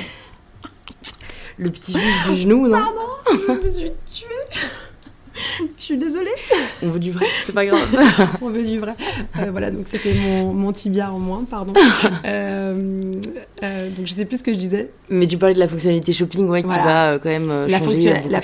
Le 1.59 1.69
petit 1.69 1.95
juge 1.95 2.29
du 2.29 2.37
genou, 2.37 2.69
non? 2.69 2.79
Pardon, 2.79 3.01
je 3.29 3.53
me 3.67 3.69
suis 3.73 3.93
tuée. 4.09 4.61
Je 5.79 5.83
suis 5.83 5.97
désolée. 5.97 6.31
On 6.83 6.89
veut 6.89 6.99
du 6.99 7.11
vrai, 7.11 7.27
c'est 7.45 7.55
pas 7.55 7.67
grave. 7.67 7.89
On 8.43 8.49
veut 8.49 8.63
du 8.63 8.79
vrai. 8.79 8.95
Euh, 9.39 9.51
voilà, 9.51 9.71
donc 9.71 9.87
c'était 9.87 10.15
mon, 10.15 10.53
mon, 10.53 10.73
tibia 10.73 11.13
en 11.13 11.19
moins, 11.19 11.45
pardon. 11.45 11.73
Euh, 12.25 13.13
euh, 13.63 13.91
donc 13.91 14.07
je 14.07 14.13
sais 14.13 14.25
plus 14.25 14.39
ce 14.39 14.43
que 14.43 14.53
je 14.53 14.59
disais. 14.59 14.91
Mais 15.11 15.27
tu 15.27 15.39
parlais 15.39 15.55
de 15.55 15.59
la 15.61 15.69
fonctionnalité 15.69 16.13
shopping, 16.13 16.49
ouais, 16.49 16.63
qui 16.63 16.69
va 16.69 17.19
quand 17.19 17.29
même 17.29 17.49
la, 17.49 17.67
la, 17.67 18.41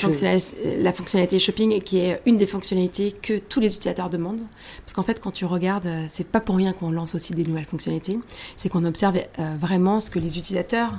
la, 0.77 0.93
fonctionnalité 0.93 1.39
shopping 1.39 1.81
qui 1.81 1.99
est 1.99 2.21
une 2.27 2.39
des 2.39 2.47
fonctionnalités 2.47 3.13
que 3.13 3.39
tous 3.39 3.61
les 3.61 3.69
utilisateurs 3.69 4.11
demandent. 4.11 4.43
Parce 4.85 4.95
qu'en 4.95 5.03
fait, 5.03 5.21
quand 5.21 5.31
tu 5.33 5.45
regardes, 5.47 5.89
c'est 6.09 6.27
pas 6.27 6.41
pour 6.41 6.57
rien 6.57 6.73
qu'on 6.73 6.91
lance 6.91 7.15
aussi 7.15 7.35
des 7.35 7.45
nouvelles 7.45 7.65
fonctionnalités. 7.65 8.19
C'est 8.57 8.69
qu'on 8.69 8.85
observe 8.85 9.19
vraiment 9.59 10.01
ce 10.01 10.11
que 10.11 10.19
les 10.19 10.39
utilisateurs 10.39 10.93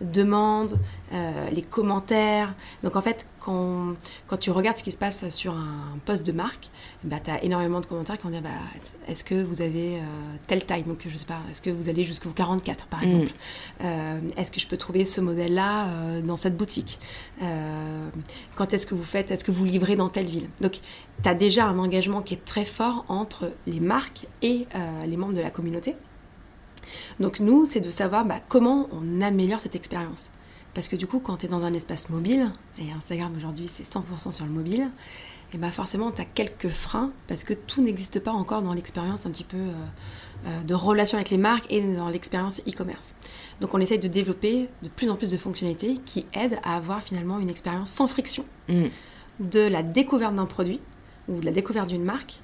demandes, 0.00 0.78
euh, 1.12 1.50
les 1.50 1.62
commentaires. 1.62 2.54
Donc 2.82 2.96
en 2.96 3.00
fait, 3.00 3.26
quand, 3.40 3.94
quand, 4.26 4.36
tu 4.36 4.50
regardes 4.50 4.76
ce 4.76 4.82
qui 4.82 4.90
se 4.90 4.96
passe 4.96 5.28
sur 5.30 5.54
un 5.54 5.98
poste 6.04 6.26
de 6.26 6.32
marque, 6.32 6.70
bah, 7.04 7.16
tu 7.22 7.30
as 7.30 7.42
énormément 7.42 7.80
de 7.80 7.86
commentaires 7.86 8.16
qui 8.16 8.24
vont 8.24 8.30
dire 8.30 8.42
bah, 8.42 8.50
est-ce 9.08 9.24
que 9.24 9.42
vous 9.42 9.62
avez 9.62 9.96
euh, 9.96 10.00
telle 10.46 10.64
taille? 10.64 10.84
Donc 10.84 11.04
je 11.06 11.16
sais 11.16 11.26
pas, 11.26 11.40
est-ce 11.50 11.60
que 11.60 11.70
vous 11.70 11.88
allez 11.88 12.04
jusqu'au 12.04 12.30
44 12.30 12.86
par 12.86 13.00
mm. 13.00 13.04
exemple? 13.04 13.32
Euh, 13.84 14.20
Est-ce 14.36 14.52
que 14.52 14.60
je 14.60 14.68
peux 14.68 14.76
trouver 14.76 15.06
ce 15.06 15.20
modèle-là 15.20 16.20
dans 16.22 16.36
cette 16.36 16.56
boutique? 16.56 16.98
Quand 18.56 18.72
est-ce 18.72 18.86
que 18.86 18.94
vous 18.94 19.04
faites 19.04 19.30
Est-ce 19.30 19.44
que 19.44 19.50
vous 19.50 19.64
livrez 19.64 19.96
dans 19.96 20.08
telle 20.08 20.26
ville? 20.26 20.48
Donc 20.60 20.80
tu 21.22 21.28
as 21.28 21.34
déjà 21.34 21.66
un 21.66 21.78
engagement 21.78 22.22
qui 22.22 22.34
est 22.34 22.44
très 22.44 22.64
fort 22.64 23.04
entre 23.08 23.52
les 23.66 23.80
marques 23.80 24.26
et 24.42 24.66
les 25.06 25.16
membres 25.16 25.34
de 25.34 25.40
la 25.40 25.50
communauté. 25.50 25.94
Donc 27.20 27.40
nous, 27.40 27.64
c'est 27.64 27.80
de 27.80 27.90
savoir 27.90 28.24
bah, 28.24 28.40
comment 28.48 28.88
on 28.92 29.20
améliore 29.20 29.60
cette 29.60 29.76
expérience. 29.76 30.30
Parce 30.74 30.88
que 30.88 30.96
du 30.96 31.06
coup, 31.06 31.18
quand 31.18 31.38
tu 31.38 31.46
es 31.46 31.48
dans 31.48 31.64
un 31.64 31.72
espace 31.72 32.10
mobile, 32.10 32.50
et 32.78 32.92
Instagram 32.92 33.32
aujourd'hui 33.36 33.68
c'est 33.68 33.84
100% 33.84 34.32
sur 34.32 34.44
le 34.44 34.50
mobile, 34.50 34.90
et 35.54 35.56
ben 35.56 35.70
forcément, 35.70 36.10
tu 36.12 36.20
as 36.20 36.26
quelques 36.26 36.68
freins 36.68 37.10
parce 37.26 37.42
que 37.42 37.54
tout 37.54 37.80
n'existe 37.80 38.20
pas 38.20 38.32
encore 38.32 38.60
dans 38.60 38.74
l'expérience 38.74 39.24
un 39.24 39.30
petit 39.30 39.44
peu 39.44 39.56
euh, 39.56 39.72
euh, 40.46 40.62
de 40.62 40.74
relation 40.74 41.16
avec 41.16 41.30
les 41.30 41.38
marques 41.38 41.64
et 41.70 41.80
dans 41.80 42.10
l'expérience 42.10 42.60
e-commerce. 42.68 43.14
Donc 43.62 43.72
on 43.72 43.80
essaye 43.80 43.98
de 43.98 44.08
développer 44.08 44.68
de 44.82 44.88
plus 44.88 45.08
en 45.08 45.16
plus 45.16 45.30
de 45.30 45.38
fonctionnalités 45.38 45.98
qui 46.04 46.26
aident 46.34 46.58
à 46.64 46.76
avoir 46.76 47.02
finalement 47.02 47.38
une 47.38 47.48
expérience 47.48 47.90
sans 47.90 48.06
friction 48.06 48.44
Mm. 48.68 48.88
de 49.40 49.60
la 49.60 49.82
découverte 49.82 50.34
d'un 50.34 50.46
produit 50.46 50.80
ou 51.28 51.40
de 51.40 51.44
la 51.44 51.52
découverte 51.52 51.88
d'une 51.88 52.04
marque 52.04 52.40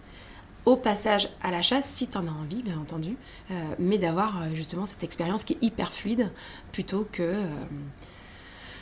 au 0.66 0.77
passage 0.77 1.29
à 1.42 1.50
l'achat, 1.50 1.83
si 1.83 2.09
tu 2.09 2.16
en 2.16 2.27
as 2.27 2.31
envie, 2.31 2.62
bien 2.62 2.79
entendu, 2.79 3.16
euh, 3.50 3.55
mais 3.79 3.98
d'avoir 3.98 4.42
euh, 4.42 4.55
justement 4.55 4.87
cette 4.87 5.05
expérience 5.05 5.44
qui 5.44 5.55
est 5.55 5.59
hyper 5.62 5.92
fluide 5.92 6.31
plutôt 6.72 7.07
que 7.12 7.22
euh, 7.22 7.44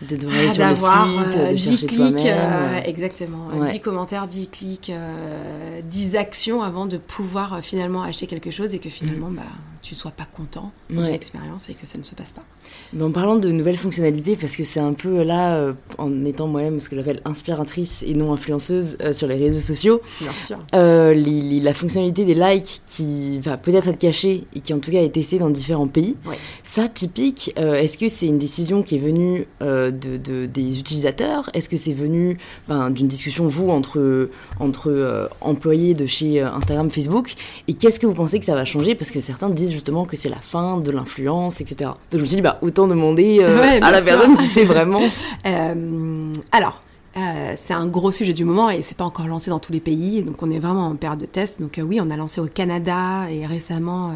De 0.02 0.16
devoir 0.16 0.38
aller 0.38 0.48
sur 0.48 0.62
le 0.62 0.68
d'avoir 0.74 1.06
site, 1.06 1.36
euh, 1.36 1.50
de 1.50 1.56
10 1.56 1.70
chercher 1.70 1.86
clics, 1.86 2.26
euh, 2.26 2.80
exactement, 2.84 3.48
Ouais. 3.48 3.72
10 3.72 3.80
commentaires, 3.80 4.26
10 4.26 4.48
clics, 4.48 4.90
euh, 4.90 5.80
10 5.84 6.16
actions 6.16 6.62
avant 6.62 6.86
de 6.86 6.98
pouvoir 6.98 7.60
finalement 7.62 8.02
acheter 8.02 8.26
quelque 8.26 8.50
chose 8.50 8.74
et 8.74 8.78
que 8.78 8.90
finalement 8.90 9.30
bah, 9.30 9.42
tu 9.82 9.94
sois 9.96 10.12
pas 10.12 10.26
content 10.32 10.70
de 10.90 10.96
Ouais. 10.98 11.10
l'expérience 11.10 11.68
et 11.68 11.74
que 11.74 11.86
ça 11.86 11.98
ne 11.98 12.04
se 12.04 12.14
passe 12.14 12.32
pas. 12.32 12.44
Mais 12.92 13.02
en 13.02 13.10
parlant 13.10 13.34
de 13.36 13.50
nouvelles 13.50 13.76
fonctionnalités, 13.76 14.36
parce 14.36 14.54
que 14.56 14.62
c'est 14.62 14.78
un 14.80 14.92
peu 14.92 15.22
là, 15.24 15.56
euh, 15.56 15.72
en 15.98 16.24
étant 16.24 16.46
moi-même 16.46 16.80
ce 16.80 16.88
que 16.88 16.94
j'appelle 16.96 17.20
inspiratrice 17.24 18.04
et 18.06 18.14
non 18.14 18.32
influenceuse 18.32 18.96
euh, 19.02 19.12
sur 19.12 19.26
les 19.26 19.34
réseaux 19.34 19.60
sociaux, 19.60 20.00
Bien 20.20 20.32
sûr. 20.32 20.58
euh, 20.76 21.12
les- 21.14 21.40
les- 21.40 21.60
la 21.60 21.74
fonctionnalité 21.74 22.24
des 22.24 22.34
likes 22.34 22.80
qui 22.86 23.40
va 23.40 23.56
peut-être 23.56 23.88
être 23.88 23.98
cachée 23.98 24.44
et 24.54 24.60
qui 24.60 24.72
en 24.72 24.78
tout 24.78 24.92
cas 24.92 25.02
est 25.02 25.10
testée 25.12 25.40
dans 25.40 25.50
différents 25.50 25.88
pays, 25.88 26.16
Ouais. 26.26 26.38
ça 26.62 26.88
typique, 26.88 27.52
est-ce 27.56 27.98
que 27.98 28.08
c'est 28.08 28.26
une 28.26 28.38
décision 28.38 28.82
qui 28.84 28.94
est 28.96 29.00
venue 29.00 29.46
de, 29.60 29.90
de- 29.90 30.46
des 30.46 30.78
utilisateurs? 30.78 31.50
Est-ce 31.54 31.68
que 31.68 31.76
c'est 31.76 31.92
venu 31.92 32.38
ben, 32.68 32.90
d'une 32.90 33.08
discussion, 33.08 33.48
vous, 33.48 33.68
entre, 33.70 34.30
entre 34.60 35.28
employés 35.40 35.94
de 35.94 36.06
chez 36.06 36.40
Instagram, 36.40 36.88
Facebook? 36.90 37.34
Et 37.66 37.74
qu'est-ce 37.74 37.98
que 37.98 38.06
vous 38.06 38.14
pensez 38.14 38.38
que 38.38 38.44
ça 38.46 38.54
va 38.54 38.64
changer? 38.64 38.94
Parce 38.94 39.10
que 39.10 39.18
certains 39.20 39.50
disent 39.50 39.71
justement 39.72 40.04
que 40.04 40.16
c'est 40.16 40.28
la 40.28 40.36
fin 40.40 40.78
de 40.78 40.90
l'influence, 40.90 41.60
etc. 41.60 41.90
Donc 42.10 42.14
je 42.14 42.18
me 42.18 42.24
suis 42.26 42.36
dit, 42.36 42.42
bah, 42.42 42.58
autant 42.62 42.86
demander 42.86 43.38
euh, 43.40 43.60
Ouais, 43.60 43.80
à 43.82 43.90
la 43.90 44.02
sûr. 44.02 44.14
personne 44.16 44.36
qui 44.36 44.46
sait 44.46 44.64
vraiment. 44.64 45.00
Euh, 45.46 46.32
alors, 46.52 46.80
euh, 47.16 47.52
c'est 47.56 47.74
un 47.74 47.86
gros 47.86 48.10
sujet 48.10 48.32
du 48.32 48.44
moment 48.44 48.70
et 48.70 48.80
c'est 48.82 48.96
pas 48.96 49.04
encore 49.04 49.26
lancé 49.26 49.50
dans 49.50 49.58
tous 49.58 49.72
les 49.72 49.80
pays, 49.80 50.22
donc 50.22 50.42
on 50.42 50.50
est 50.50 50.58
vraiment 50.58 50.86
en 50.86 50.94
période 50.96 51.18
de 51.20 51.26
test. 51.26 51.60
Donc 51.60 51.78
euh, 51.78 51.82
oui, 51.82 51.98
on 52.00 52.08
a 52.10 52.16
lancé 52.16 52.40
au 52.40 52.46
Canada 52.46 53.26
et 53.30 53.44
récemment 53.46 54.10
euh, 54.10 54.12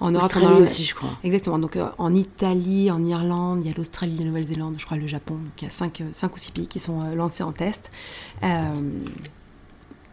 en 0.00 0.10
Europe. 0.12 0.24
Australie 0.24 0.46
a- 0.46 0.62
aussi, 0.62 0.84
je 0.84 0.94
crois. 0.94 1.10
Exactement. 1.24 1.58
Donc 1.58 1.76
en 1.98 2.14
Italie, 2.14 2.90
en 2.90 3.04
Irlande, 3.04 3.60
il 3.62 3.68
y 3.70 3.72
a 3.72 3.76
l'Australie, 3.76 4.16
la 4.18 4.24
Nouvelle-Zélande, 4.24 4.76
je 4.78 4.84
crois 4.86 4.96
le 4.96 5.06
Japon. 5.06 5.34
Donc 5.34 5.52
il 5.60 5.64
y 5.64 5.68
a 5.68 5.70
cinq, 5.70 6.02
cinq 6.12 6.34
ou 6.34 6.38
six 6.38 6.50
pays 6.52 6.66
qui 6.66 6.78
sont 6.78 7.00
lancés 7.14 7.42
en 7.42 7.52
test. 7.52 7.90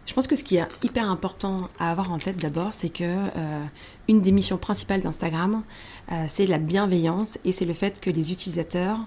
Je 0.07 0.13
pense 0.13 0.25
que 0.25 0.35
ce 0.35 0.43
qui 0.43 0.55
est 0.55 0.65
hyper 0.83 1.09
important 1.09 1.67
à 1.79 1.91
avoir 1.91 2.11
en 2.11 2.17
tête 2.17 2.37
d'abord, 2.37 2.73
c'est 2.73 2.89
que 2.89 3.03
euh, 3.03 3.65
une 4.07 4.21
des 4.21 4.31
missions 4.31 4.57
principales 4.57 5.01
d'Instagram, 5.01 5.63
euh, 6.11 6.25
c'est 6.29 6.47
la 6.47 6.59
bienveillance 6.59 7.37
et 7.43 7.51
c'est 7.51 7.65
le 7.65 7.73
fait 7.73 7.99
que 7.99 8.09
les 8.09 8.31
utilisateurs 8.31 8.99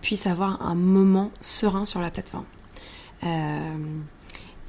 puissent 0.00 0.28
avoir 0.28 0.62
un 0.62 0.76
moment 0.76 1.32
serein 1.40 1.84
sur 1.84 2.00
la 2.00 2.10
plateforme. 2.10 2.44
Euh, 3.24 4.00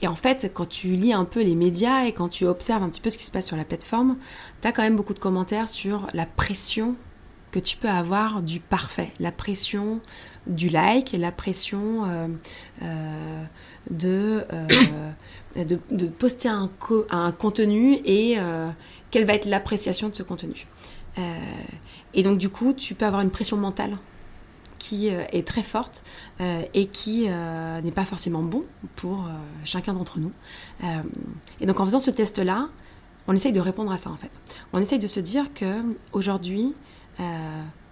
et 0.02 0.08
en 0.08 0.16
fait, 0.16 0.52
quand 0.54 0.68
tu 0.68 0.88
lis 0.90 1.14
un 1.14 1.24
peu 1.24 1.44
les 1.44 1.56
médias 1.56 2.06
et 2.06 2.14
quand 2.14 2.30
tu 2.30 2.46
observes 2.46 2.82
un 2.82 2.90
petit 2.90 3.02
peu 3.02 3.12
ce 3.12 3.20
qui 3.20 3.26
se 3.26 3.32
passe 3.32 3.46
sur 3.46 3.56
la 3.56 3.64
plateforme, 3.64 4.18
tu 4.62 4.68
as 4.68 4.72
quand 4.72 4.82
même 4.82 4.96
beaucoup 4.96 5.14
de 5.14 5.20
commentaires 5.20 5.70
sur 5.70 6.08
la 6.14 6.26
pression 6.26 6.96
que 7.52 7.60
tu 7.60 7.78
peux 7.78 7.90
avoir 7.90 8.42
du 8.42 8.60
parfait, 8.60 9.14
la 9.20 9.32
pression 9.32 10.02
du 10.48 10.68
like, 10.68 11.14
la 11.14 11.32
pression 11.32 12.02
de, 13.90 14.46
de, 15.64 16.08
poster 16.08 16.50
un, 16.50 16.70
co- 16.80 17.06
un 17.10 17.32
contenu 17.32 18.00
et 18.04 18.36
euh, 18.38 18.70
quelle 19.12 19.26
va 19.26 19.34
être 19.34 19.46
l'appréciation 19.46 20.10
de 20.10 20.16
ce 20.16 20.24
contenu. 20.24 20.68
Euh, 21.18 21.22
et 22.14 22.24
donc 22.24 22.38
du 22.38 22.50
coup, 22.50 22.74
tu 22.74 22.96
peux 22.96 23.06
avoir 23.06 23.22
une 23.22 23.30
pression 23.30 23.58
mentale 23.58 23.98
qui 24.80 25.10
euh, 25.10 25.24
est 25.32 25.48
très 25.48 25.64
forte 25.64 26.04
et 26.74 26.88
qui 26.88 27.28
n'est 27.28 27.92
pas 27.92 28.06
forcément 28.06 28.44
bon 28.44 28.64
pour 28.96 29.26
chacun 29.64 29.94
d'entre 29.94 30.20
nous. 30.20 30.32
Et 31.62 31.66
donc 31.66 31.80
en 31.80 31.86
faisant 31.86 32.00
ce 32.00 32.12
test-là, 32.12 32.68
on 33.28 33.34
essaye 33.34 33.54
de 33.54 33.62
répondre 33.62 33.92
à 33.92 33.98
ça 33.98 34.12
en 34.12 34.18
fait. 34.18 34.42
On 34.74 34.80
essaye 34.80 35.00
de 35.00 35.08
se 35.08 35.20
dire 35.22 35.54
que 35.54 35.82
aujourd'hui, 36.12 36.76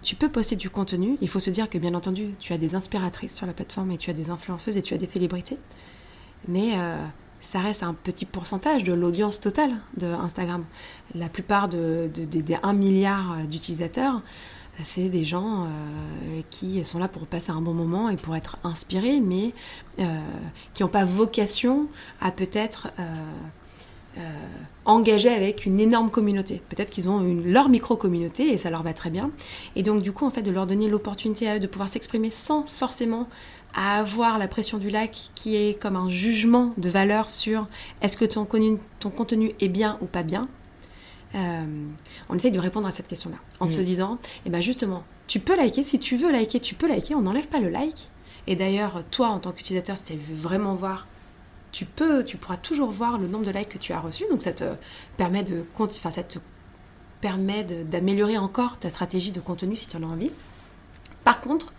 tu 0.02 0.14
peux 0.14 0.28
poster 0.28 0.56
du 0.56 0.68
contenu. 0.68 1.16
Il 1.22 1.28
faut 1.28 1.40
se 1.40 1.50
dire 1.50 1.70
que 1.70 1.78
bien 1.78 1.94
entendu, 1.94 2.34
tu 2.38 2.52
as 2.52 2.58
des 2.58 2.74
inspiratrices 2.74 3.34
sur 3.34 3.46
la 3.46 3.54
plateforme 3.54 3.90
et 3.90 3.96
tu 3.96 4.10
as 4.10 4.14
des 4.14 4.28
influenceuses 4.28 4.76
et 4.76 4.82
tu 4.82 4.92
as 4.92 4.98
des 4.98 5.06
célébrités. 5.06 5.56
Mais 6.46 6.72
ça 7.44 7.60
reste 7.60 7.82
un 7.82 7.94
petit 7.94 8.24
pourcentage 8.24 8.82
de 8.84 8.92
l'audience 8.92 9.40
totale 9.40 9.70
de 9.96 10.06
Instagram. 10.06 10.64
La 11.14 11.28
plupart 11.28 11.68
de, 11.68 12.10
de- 12.12 12.24
des- 12.24 12.42
des 12.42 12.56
1 12.62 12.72
milliard 12.72 13.36
d'utilisateurs, 13.48 14.20
c'est 14.80 15.08
des 15.08 15.22
gens 15.24 15.64
euh, 15.66 16.40
qui 16.50 16.84
sont 16.84 16.98
là 16.98 17.06
pour 17.06 17.26
passer 17.26 17.52
un 17.52 17.60
bon 17.60 17.74
moment 17.74 18.08
et 18.08 18.16
pour 18.16 18.34
être 18.34 18.56
inspirés, 18.64 19.20
mais 19.20 19.52
euh, 20.00 20.18
qui 20.74 20.82
n'ont 20.82 20.88
pas 20.88 21.04
vocation 21.04 21.86
à 22.20 22.32
peut-être 22.32 22.88
euh, 22.98 23.02
euh, 24.18 24.20
engagés 24.84 25.30
avec 25.30 25.66
une 25.66 25.80
énorme 25.80 26.10
communauté. 26.10 26.60
Peut-être 26.68 26.90
qu'ils 26.90 27.08
ont 27.08 27.20
une, 27.20 27.50
leur 27.52 27.68
micro-communauté 27.68 28.52
et 28.52 28.58
ça 28.58 28.70
leur 28.70 28.82
va 28.82 28.92
très 28.94 29.10
bien. 29.10 29.30
Et 29.76 29.82
donc 29.82 30.02
du 30.02 30.12
coup, 30.12 30.24
en 30.26 30.30
fait, 30.30 30.42
de 30.42 30.50
leur 30.50 30.66
donner 30.66 30.88
l'opportunité 30.88 31.48
à 31.48 31.56
eux 31.56 31.60
de 31.60 31.66
pouvoir 31.66 31.88
s'exprimer 31.88 32.30
sans 32.30 32.66
forcément 32.66 33.28
à 33.74 33.98
avoir 33.98 34.38
la 34.38 34.46
pression 34.46 34.78
du 34.78 34.88
lac 34.90 35.30
qui 35.34 35.56
est 35.56 35.80
comme 35.80 35.96
un 35.96 36.08
jugement 36.08 36.72
de 36.76 36.88
valeur 36.88 37.28
sur 37.28 37.66
est-ce 38.02 38.16
que 38.16 38.24
ton, 38.24 38.44
contenu- 38.44 38.78
ton 39.00 39.10
contenu 39.10 39.52
est 39.60 39.68
bien 39.68 39.98
ou 40.00 40.06
pas 40.06 40.22
bien. 40.22 40.48
Euh, 41.34 41.64
on 42.28 42.36
essaye 42.36 42.52
de 42.52 42.60
répondre 42.60 42.86
à 42.86 42.92
cette 42.92 43.08
question-là 43.08 43.38
en 43.58 43.66
Mm. 43.66 43.70
se 43.70 43.80
disant, 43.80 44.18
eh 44.46 44.50
ben 44.50 44.60
justement, 44.60 45.02
tu 45.26 45.40
peux 45.40 45.56
liker, 45.56 45.82
si 45.82 45.98
tu 45.98 46.16
veux 46.16 46.30
liker, 46.30 46.60
tu 46.60 46.76
peux 46.76 46.86
liker, 46.86 47.16
on 47.16 47.22
n'enlève 47.22 47.48
pas 47.48 47.58
le 47.58 47.68
like. 47.70 48.10
Et 48.46 48.54
d'ailleurs, 48.54 49.02
toi, 49.10 49.28
en 49.28 49.40
tant 49.40 49.50
qu'utilisateur, 49.50 49.96
si 49.98 50.04
tu 50.04 50.12
veux 50.12 50.36
vraiment 50.36 50.74
voir, 50.74 51.08
tu 51.74 51.86
peux, 51.86 52.24
tu 52.24 52.36
pourras 52.36 52.56
toujours 52.56 52.90
voir 52.92 53.18
le 53.18 53.26
nombre 53.26 53.44
de 53.44 53.50
likes 53.50 53.68
que 53.68 53.78
tu 53.78 53.92
as 53.92 53.98
reçus. 53.98 54.24
Donc 54.30 54.42
ça 54.42 54.52
te 54.52 54.64
permet 55.16 55.42
de, 55.42 55.64
enfin 55.76 56.12
ça 56.12 56.22
te 56.22 56.38
permet 57.20 57.64
d'améliorer 57.64 58.38
encore 58.38 58.78
ta 58.78 58.90
stratégie 58.90 59.32
de 59.32 59.40
contenu 59.40 59.74
si 59.74 59.88
tu 59.88 59.96
en 59.96 60.04
as 60.04 60.06
envie. 60.06 60.30
Par 61.24 61.40
contre, 61.40 61.74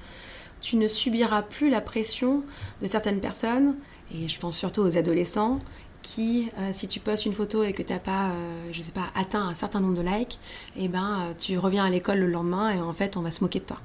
tu 0.59 0.75
ne 0.75 0.87
subiras 0.89 1.43
plus 1.43 1.69
la 1.69 1.79
pression 1.79 2.43
de 2.81 2.87
certaines 2.87 3.21
personnes, 3.21 3.75
et 4.13 4.27
je 4.27 4.37
pense 4.37 4.57
surtout 4.57 4.81
aux 4.81 4.97
adolescents, 4.97 5.59
qui, 6.01 6.49
euh, 6.59 6.71
si 6.73 6.87
tu 6.89 6.99
postes 6.99 7.25
une 7.25 7.33
photo 7.33 7.63
et 7.63 7.71
que 7.71 7.81
tu 7.81 7.93
n'as 7.93 7.99
pas, 7.99 8.29
euh, 8.29 8.69
je 8.73 8.81
sais 8.81 8.91
pas, 8.91 9.05
atteint 9.15 9.47
un 9.47 9.53
certain 9.53 9.79
nombre 9.79 9.95
de 9.95 10.01
likes, 10.01 10.39
et 10.75 10.87
ben, 10.89 11.19
euh, 11.29 11.33
tu 11.37 11.57
reviens 11.57 11.85
à 11.85 11.89
l'école 11.89 12.19
le 12.19 12.27
lendemain 12.27 12.71
et 12.71 12.79
en 12.81 12.93
fait, 12.93 13.15
on 13.15 13.21
va 13.21 13.31
se 13.31 13.41
moquer 13.43 13.59
de 13.59 13.65
toi. 13.65 13.79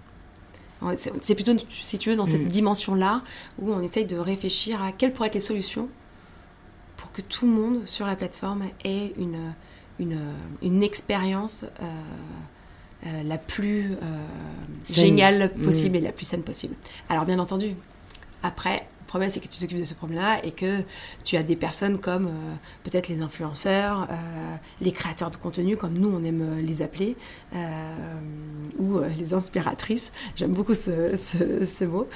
C'est 0.97 1.35
plutôt, 1.35 1.53
si 1.69 1.99
tu 1.99 2.09
veux, 2.09 2.17
dans 2.17 2.25
cette 2.25 2.41
Mhm. 2.41 2.49
dimension-là 2.49 3.23
où 3.59 3.71
on 3.71 3.83
essaye 3.83 4.07
de 4.07 4.17
réfléchir 4.17 4.83
à 4.83 4.93
quelles 4.93 5.13
pourraient 5.13 5.29
être 5.29 5.35
les 5.35 5.41
solutions 5.41 5.91
pour 7.01 7.11
que 7.13 7.23
tout 7.23 7.47
le 7.47 7.53
monde 7.53 7.87
sur 7.87 8.07
la 8.07 8.15
plateforme 8.15 8.65
ait 8.85 9.15
une, 9.19 9.55
une, 9.99 10.21
une 10.63 10.83
expérience 10.83 11.65
euh, 11.65 11.85
euh, 13.07 13.23
la 13.23 13.39
plus 13.39 13.93
euh, 13.93 13.97
géniale 14.87 15.51
possible 15.65 15.97
Mhm. 15.97 16.03
et 16.03 16.07
la 16.07 16.13
plus 16.13 16.27
saine 16.27 16.43
possible. 16.43 16.75
Alors 17.09 17.25
bien 17.25 17.39
entendu, 17.39 17.75
après, 18.43 18.87
le 19.01 19.07
problème 19.07 19.31
c'est 19.31 19.41
que 19.41 19.49
tu 19.49 19.59
t'occupes 19.59 19.79
de 19.79 19.85
ce 19.85 19.95
problème-là 19.95 20.45
et 20.45 20.53
que 20.53 20.83
tu 21.25 21.37
as 21.39 21.43
des 21.43 21.57
personnes 21.57 21.99
comme 21.99 22.27
euh, 22.27 22.55
peut-être 22.85 23.09
les 23.09 23.23
influenceurs, 23.23 24.03
euh, 24.11 24.15
les 24.83 24.93
créateurs 24.93 25.31
de 25.31 25.37
contenu, 25.37 25.77
comme 25.79 25.95
nous 25.97 26.11
on 26.15 26.23
aime 26.25 26.59
les 26.59 26.83
appeler, 26.83 27.17
euh, 27.55 27.95
ou 28.79 29.01
les 29.19 29.33
inspiratrices, 29.33 30.13
j'aime 30.37 30.53
beaucoup 30.53 30.75
ce, 30.75 31.17
ce- 31.17 31.65
ce 31.65 31.85
mot. 31.87 32.07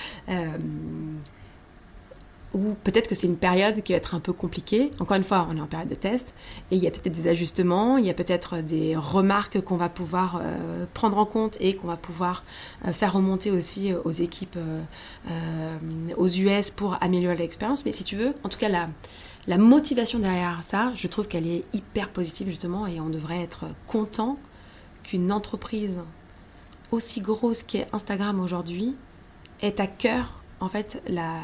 Euh, 2.54 2.58
ou 2.58 2.76
peut-être 2.84 3.08
que 3.08 3.14
c'est 3.14 3.26
une 3.26 3.36
période 3.36 3.82
qui 3.82 3.92
va 3.92 3.98
être 3.98 4.14
un 4.14 4.20
peu 4.20 4.32
compliquée. 4.32 4.90
Encore 5.00 5.16
une 5.16 5.24
fois, 5.24 5.46
on 5.50 5.56
est 5.56 5.60
en 5.60 5.66
période 5.66 5.88
de 5.88 5.94
test 5.94 6.34
et 6.70 6.76
il 6.76 6.82
y 6.82 6.86
a 6.86 6.90
peut-être 6.90 7.12
des 7.12 7.28
ajustements, 7.28 7.98
il 7.98 8.06
y 8.06 8.10
a 8.10 8.14
peut-être 8.14 8.62
des 8.62 8.96
remarques 8.96 9.60
qu'on 9.60 9.76
va 9.76 9.88
pouvoir 9.88 10.40
euh, 10.42 10.84
prendre 10.94 11.18
en 11.18 11.26
compte 11.26 11.56
et 11.60 11.76
qu'on 11.76 11.88
va 11.88 11.96
pouvoir 11.96 12.44
euh, 12.86 12.92
faire 12.92 13.12
remonter 13.12 13.50
aussi 13.50 13.92
euh, 13.92 13.98
aux 14.04 14.12
équipes 14.12 14.56
euh, 14.56 14.82
euh, 15.30 15.78
aux 16.16 16.28
US 16.28 16.70
pour 16.70 16.96
améliorer 17.02 17.36
l'expérience. 17.36 17.84
Mais 17.84 17.92
si 17.92 18.04
tu 18.04 18.16
veux, 18.16 18.34
en 18.42 18.48
tout 18.48 18.58
cas, 18.58 18.68
la, 18.68 19.58
motivation 19.58 20.18
derrière 20.18 20.60
ça, 20.62 20.92
je 20.94 21.06
trouve 21.06 21.28
qu'elle 21.28 21.46
est 21.46 21.64
hyper 21.72 22.08
positive 22.10 22.48
justement 22.48 22.86
et 22.86 23.00
on 23.00 23.10
devrait 23.10 23.42
être 23.42 23.66
content 23.86 24.38
qu'une 25.02 25.30
entreprise 25.30 26.00
aussi 26.90 27.20
grosse 27.20 27.62
qu'est 27.62 27.86
Instagram 27.92 28.40
aujourd'hui 28.40 28.96
ait 29.60 29.80
à 29.80 29.86
cœur 29.86 30.40
en 30.60 30.68
fait 30.68 31.02
la, 31.08 31.40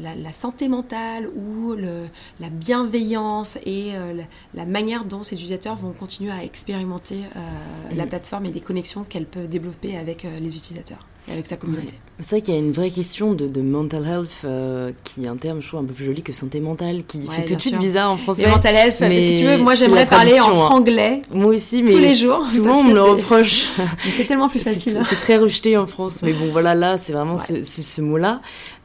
la, 0.00 0.14
la 0.14 0.32
santé 0.32 0.68
mentale 0.68 1.28
ou 1.34 1.72
le, 1.74 2.06
la 2.40 2.48
bienveillance 2.84 3.56
et 3.66 3.90
euh, 3.94 4.12
la, 4.14 4.22
la 4.54 4.64
manière 4.66 5.04
dont 5.04 5.22
ces 5.22 5.34
utilisateurs 5.36 5.76
vont 5.76 5.92
continuer 5.92 6.30
à 6.32 6.44
expérimenter 6.44 7.16
euh, 7.36 7.94
la 7.96 8.04
Mm. 8.04 8.08
plateforme 8.08 8.46
et 8.46 8.52
les 8.52 8.60
connexions 8.60 9.04
qu'elle 9.08 9.26
peut 9.26 9.44
développer 9.44 9.96
avec 9.96 10.24
euh, 10.24 10.28
les 10.40 10.56
utilisateurs 10.56 11.06
et 11.28 11.32
avec 11.32 11.46
sa 11.46 11.56
communauté. 11.56 11.94
C'est 12.20 12.30
vrai 12.36 12.40
qu'il 12.40 12.54
y 12.54 12.56
a 12.56 12.60
une 12.60 12.72
vraie 12.72 12.90
question 12.90 13.34
de, 13.34 13.46
de 13.46 13.60
mental 13.60 14.06
health, 14.06 14.94
qui 15.04 15.24
est 15.24 15.28
un 15.28 15.36
terme, 15.36 15.60
je 15.60 15.68
trouve, 15.68 15.80
un 15.80 15.84
peu 15.84 15.92
plus 15.92 16.04
joli 16.06 16.22
que 16.22 16.32
santé 16.32 16.60
mentale, 16.60 17.04
qui 17.06 17.18
Ouais, 17.18 17.34
fait 17.34 17.44
tout 17.44 17.54
de 17.54 17.60
suite 17.60 17.78
bizarre 17.78 18.10
en 18.10 18.16
français. 18.16 18.42
Mais 18.46 18.50
mental 18.50 18.74
health, 18.74 18.96
mais 19.00 19.24
si 19.26 19.38
tu 19.40 19.44
veux, 19.46 19.58
moi 19.58 19.74
j'aimerais 19.74 20.00
la 20.04 20.06
parler 20.06 20.40
en 20.40 20.48
hein. 20.50 20.64
franglais 20.66 21.22
Moi 21.32 21.46
aussi, 21.48 21.82
mais 21.82 21.92
tous 21.92 21.98
les 21.98 22.14
jours. 22.14 22.46
souvent 22.46 22.78
on 22.78 22.84
me 22.84 22.94
le 22.94 23.02
reproche. 23.02 23.68
mais 23.78 24.10
c'est 24.10 24.24
tellement 24.24 24.48
plus 24.48 24.60
C'est 24.60 24.72
facile. 24.74 24.96
hein. 24.98 25.02
c'est 25.04 25.16
très 25.16 25.36
rejeté 25.36 25.76
en 25.76 25.86
France, 25.86 26.20
mais 26.22 26.32
bon 26.32 26.48
voilà, 26.50 26.74
là 26.74 26.96
c'est 26.98 27.12
vraiment 27.12 27.36
Ouais. 27.36 27.44
ce, 27.44 27.62
ce- 27.64 27.82
ce 27.82 28.00
mot-là, 28.00 28.40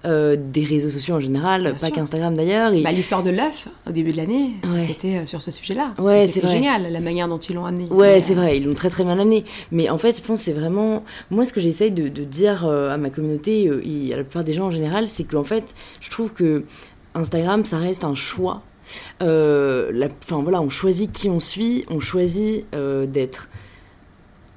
euh, 0.05 0.35
des 0.39 0.63
réseaux 0.63 0.89
sociaux 0.89 1.15
en 1.15 1.19
général, 1.19 1.63
Bien 1.63 1.73
pas 1.73 1.89
qu'Instagram 1.91 2.35
d'ailleurs. 2.35 2.73
et- 2.73 2.81
Bah, 2.83 2.91
L'histoire 2.91 3.23
de 3.23 3.31
l'œuf, 3.31 3.67
au 3.87 3.91
début 3.91 4.11
de 4.11 4.17
l'année, 4.17 4.51
Ouais. 4.63 4.85
c'était 4.87 5.17
euh, 5.17 5.25
sur 5.25 5.41
ce 5.41 5.51
sujet-là. 5.51 5.93
Ouais, 5.97 6.27
c'est 6.27 6.47
génial, 6.47 6.91
la 6.91 6.99
manière 6.99 7.27
dont 7.27 7.37
ils 7.37 7.55
l'ont 7.55 7.65
amené. 7.65 7.85
Ouais, 7.89 8.19
c'est 8.21 8.35
vrai, 8.35 8.57
ils 8.57 8.65
l'ont 8.65 8.73
très 8.73 8.89
très 8.89 9.03
bien 9.03 9.17
amené. 9.19 9.43
Mais 9.71 9.89
en 9.89 9.97
fait, 9.97 10.15
je 10.17 10.21
pense 10.21 10.39
que 10.39 10.45
c'est 10.45 10.53
vraiment. 10.53 11.03
Moi, 11.31 11.45
ce 11.45 11.53
que 11.53 11.59
j'essaye 11.59 11.91
de, 11.91 12.07
de 12.07 12.23
dire 12.23 12.65
euh, 12.65 12.93
à 12.93 12.97
ma 12.97 13.09
communauté 13.09 13.69
et 13.83 14.13
à 14.13 14.17
la 14.17 14.23
plupart 14.23 14.43
des 14.43 14.53
gens 14.53 14.67
en 14.67 14.71
général, 14.71 15.07
c'est 15.07 15.23
qu'en 15.23 15.43
fait, 15.43 15.73
je 15.99 16.09
trouve 16.09 16.31
que 16.33 16.63
Instagram, 17.15 17.65
ça 17.65 17.77
reste 17.77 18.03
un 18.03 18.13
choix. 18.15 18.61
Euh, 19.23 19.89
la- 19.93 20.09
Enfin 20.23 20.41
voilà, 20.43 20.61
on 20.61 20.69
choisit 20.69 21.11
qui 21.11 21.29
on 21.29 21.39
suit, 21.39 21.85
on 21.89 21.99
choisit 21.99 22.65
euh, 22.75 23.05
d'être 23.07 23.49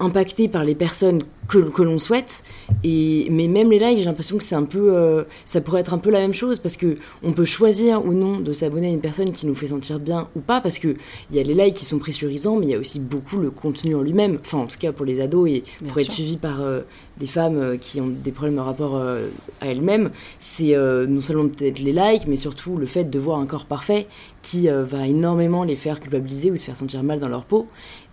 impacté 0.00 0.48
par 0.48 0.64
les 0.64 0.74
personnes 0.74 1.22
que, 1.48 1.58
que 1.58 1.82
l'on 1.82 1.98
souhaite. 1.98 2.44
Et, 2.84 3.26
mais 3.30 3.48
même 3.48 3.70
les 3.70 3.78
likes, 3.78 3.98
j'ai 3.98 4.04
l'impression 4.04 4.36
que 4.36 4.44
c'est 4.44 4.54
un 4.54 4.64
peu, 4.64 4.94
euh, 4.94 5.24
ça 5.44 5.60
pourrait 5.60 5.80
être 5.80 5.94
un 5.94 5.98
peu 5.98 6.10
la 6.10 6.20
même 6.20 6.34
chose 6.34 6.58
parce 6.58 6.76
que 6.76 6.96
on 7.22 7.32
peut 7.32 7.44
choisir 7.44 8.04
ou 8.04 8.12
non 8.12 8.38
de 8.38 8.52
s'abonner 8.52 8.88
à 8.88 8.90
une 8.90 9.00
personne 9.00 9.32
qui 9.32 9.46
nous 9.46 9.54
fait 9.54 9.68
sentir 9.68 9.98
bien 9.98 10.28
ou 10.36 10.40
pas 10.40 10.60
parce 10.60 10.78
que 10.78 10.94
il 11.30 11.36
y 11.36 11.40
a 11.40 11.42
les 11.42 11.54
likes 11.54 11.74
qui 11.74 11.84
sont 11.84 11.98
pressurisants, 11.98 12.56
mais 12.56 12.66
il 12.66 12.70
y 12.70 12.74
a 12.74 12.78
aussi 12.78 13.00
beaucoup 13.00 13.38
le 13.38 13.50
contenu 13.50 13.94
en 13.94 14.02
lui-même. 14.02 14.38
Enfin, 14.40 14.58
en 14.58 14.66
tout 14.66 14.78
cas 14.78 14.92
pour 14.92 15.06
les 15.06 15.20
ados 15.20 15.48
et 15.48 15.64
Bien 15.80 15.88
pour 15.88 16.00
être 16.00 16.10
suivi 16.10 16.36
par 16.36 16.60
euh, 16.60 16.80
des 17.18 17.26
femmes 17.26 17.58
euh, 17.58 17.76
qui 17.76 18.00
ont 18.00 18.08
des 18.08 18.32
problèmes 18.32 18.56
de 18.56 18.60
rapport 18.60 18.96
euh, 18.96 19.28
à 19.60 19.66
elles-mêmes, 19.66 20.10
c'est 20.38 20.76
non 21.08 21.20
seulement 21.20 21.48
peut-être 21.48 21.78
les 21.78 21.92
likes, 21.92 22.26
mais 22.26 22.36
surtout 22.36 22.76
le 22.76 22.86
fait 22.86 23.04
de 23.04 23.18
voir 23.18 23.40
un 23.40 23.46
corps 23.46 23.64
parfait 23.64 24.06
qui 24.42 24.68
va 24.68 25.06
énormément 25.06 25.64
les 25.64 25.76
faire 25.76 26.00
culpabiliser 26.00 26.50
ou 26.50 26.56
se 26.56 26.64
faire 26.64 26.76
sentir 26.76 27.02
mal 27.02 27.18
dans 27.18 27.28
leur 27.28 27.44
peau. 27.44 27.66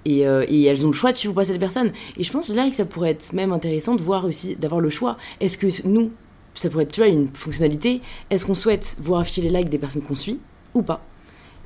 Et, 0.05 0.19
et 0.21 0.63
elles 0.65 0.85
ont 0.85 0.89
le 0.89 0.93
choix 0.93 1.11
de 1.11 1.17
suivre 1.17 1.33
ou 1.33 1.35
pas 1.35 1.45
cette 1.45 1.59
personne. 1.59 1.91
Et 2.17 2.23
je 2.23 2.31
pense 2.31 2.49
là 2.49 2.69
que 2.69 2.75
ça 2.75 2.85
pourrait 2.85 3.11
être 3.11 3.24
même 3.33 3.51
intéressant 3.53 3.95
de 3.95 4.01
voir 4.01 4.25
aussi, 4.25 4.55
d'avoir 4.55 4.81
le 4.81 4.89
choix. 4.89 5.17
Est-ce 5.39 5.57
que 5.57 5.67
nous, 5.87 6.11
ça 6.53 6.69
pourrait 6.69 6.83
être 6.83 6.91
tu 6.93 7.01
vois, 7.01 7.09
une 7.09 7.29
fonctionnalité, 7.33 8.01
est-ce 8.29 8.45
qu'on 8.45 8.55
souhaite 8.55 8.97
voir 9.01 9.21
afficher 9.21 9.41
les 9.41 9.49
likes 9.49 9.69
des 9.69 9.77
personnes 9.79 10.01
qu'on 10.01 10.15
suit 10.15 10.39
ou 10.73 10.81
pas? 10.81 11.01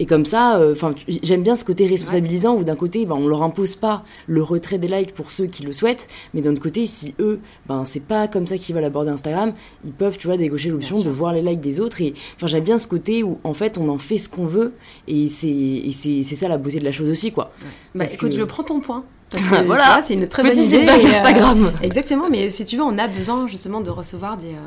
Et 0.02 0.06
comme 0.06 0.24
ça, 0.24 0.58
euh, 0.60 0.72
enfin, 0.72 0.96
j'aime 1.24 1.44
bien 1.44 1.58
ce 1.58 1.66
côté 1.66 1.86
responsabilisant 1.86 2.56
où 2.56 2.64
d'un 2.64 2.78
côté, 2.78 3.06
ben, 3.06 3.16
on 3.16 3.28
leur 3.28 3.44
impose 3.44 3.76
pas 3.76 4.06
le 4.28 4.42
retrait 4.42 4.78
des 4.78 4.88
likes 4.88 5.14
pour 5.14 5.30
ceux 5.30 5.46
qui 5.48 5.64
le 5.64 5.74
souhaitent, 5.74 6.08
mais 6.34 6.40
d'un 6.40 6.52
autre 6.54 6.62
côté, 6.62 6.86
si 6.86 7.16
eux, 7.20 7.42
ben, 7.68 7.84
c'est 7.84 8.06
pas 8.06 8.30
comme 8.30 8.48
ça 8.48 8.58
qu'ils 8.58 8.74
veulent 8.74 8.86
aborder 8.86 9.12
Instagram, 9.12 9.52
ils 9.84 9.92
peuvent, 9.92 10.18
tu 10.18 10.28
vois, 10.28 10.38
décocher 10.38 10.70
l'option 10.70 11.02
de 11.02 11.10
voir 11.10 11.34
les 11.34 11.42
likes 11.42 11.60
des 11.60 11.82
autres. 11.82 12.02
Et 12.02 12.14
enfin, 12.38 12.48
j'aime 12.48 12.64
bien 12.64 12.78
ce 12.78 12.88
côté 12.88 13.24
où, 13.24 13.40
en 13.44 13.54
fait, 13.54 13.78
on 13.78 13.90
en 13.90 13.98
fait 13.98 14.18
ce 14.18 14.30
qu'on 14.30 14.46
veut, 14.46 14.72
et 15.10 15.28
c'est, 15.28 15.92
ça 16.24 16.48
la 16.48 16.58
beauté 16.58 16.80
de 16.80 16.86
la 16.86 16.94
chose 16.94 17.10
aussi, 17.10 17.34
quoi. 17.34 17.52
Bah, 17.62 17.68
Parce 18.06 18.14
écoute, 18.14 18.30
que- 18.30 18.38
je 18.38 18.44
prends 18.46 18.64
ton 18.64 18.80
point. 18.80 19.04
Parce 19.30 19.46
que, 19.50 19.64
Voilà. 19.66 20.02
c'est 20.02 20.16
une 20.16 20.28
très 20.28 20.44
bonne 20.44 20.58
idée. 20.58 20.78
feedback 20.80 21.02
et, 21.02 21.06
euh, 21.06 21.10
Instagram. 21.10 21.72
Exactement, 21.84 22.30
mais 22.30 22.50
si 22.50 22.66
tu 22.66 22.78
veux, 22.78 22.84
on 22.84 22.98
a 22.98 23.08
besoin 23.08 23.48
justement 23.48 23.82
de 23.82 23.90
recevoir 23.92 24.38
des, 24.38 24.54
euh, 24.54 24.60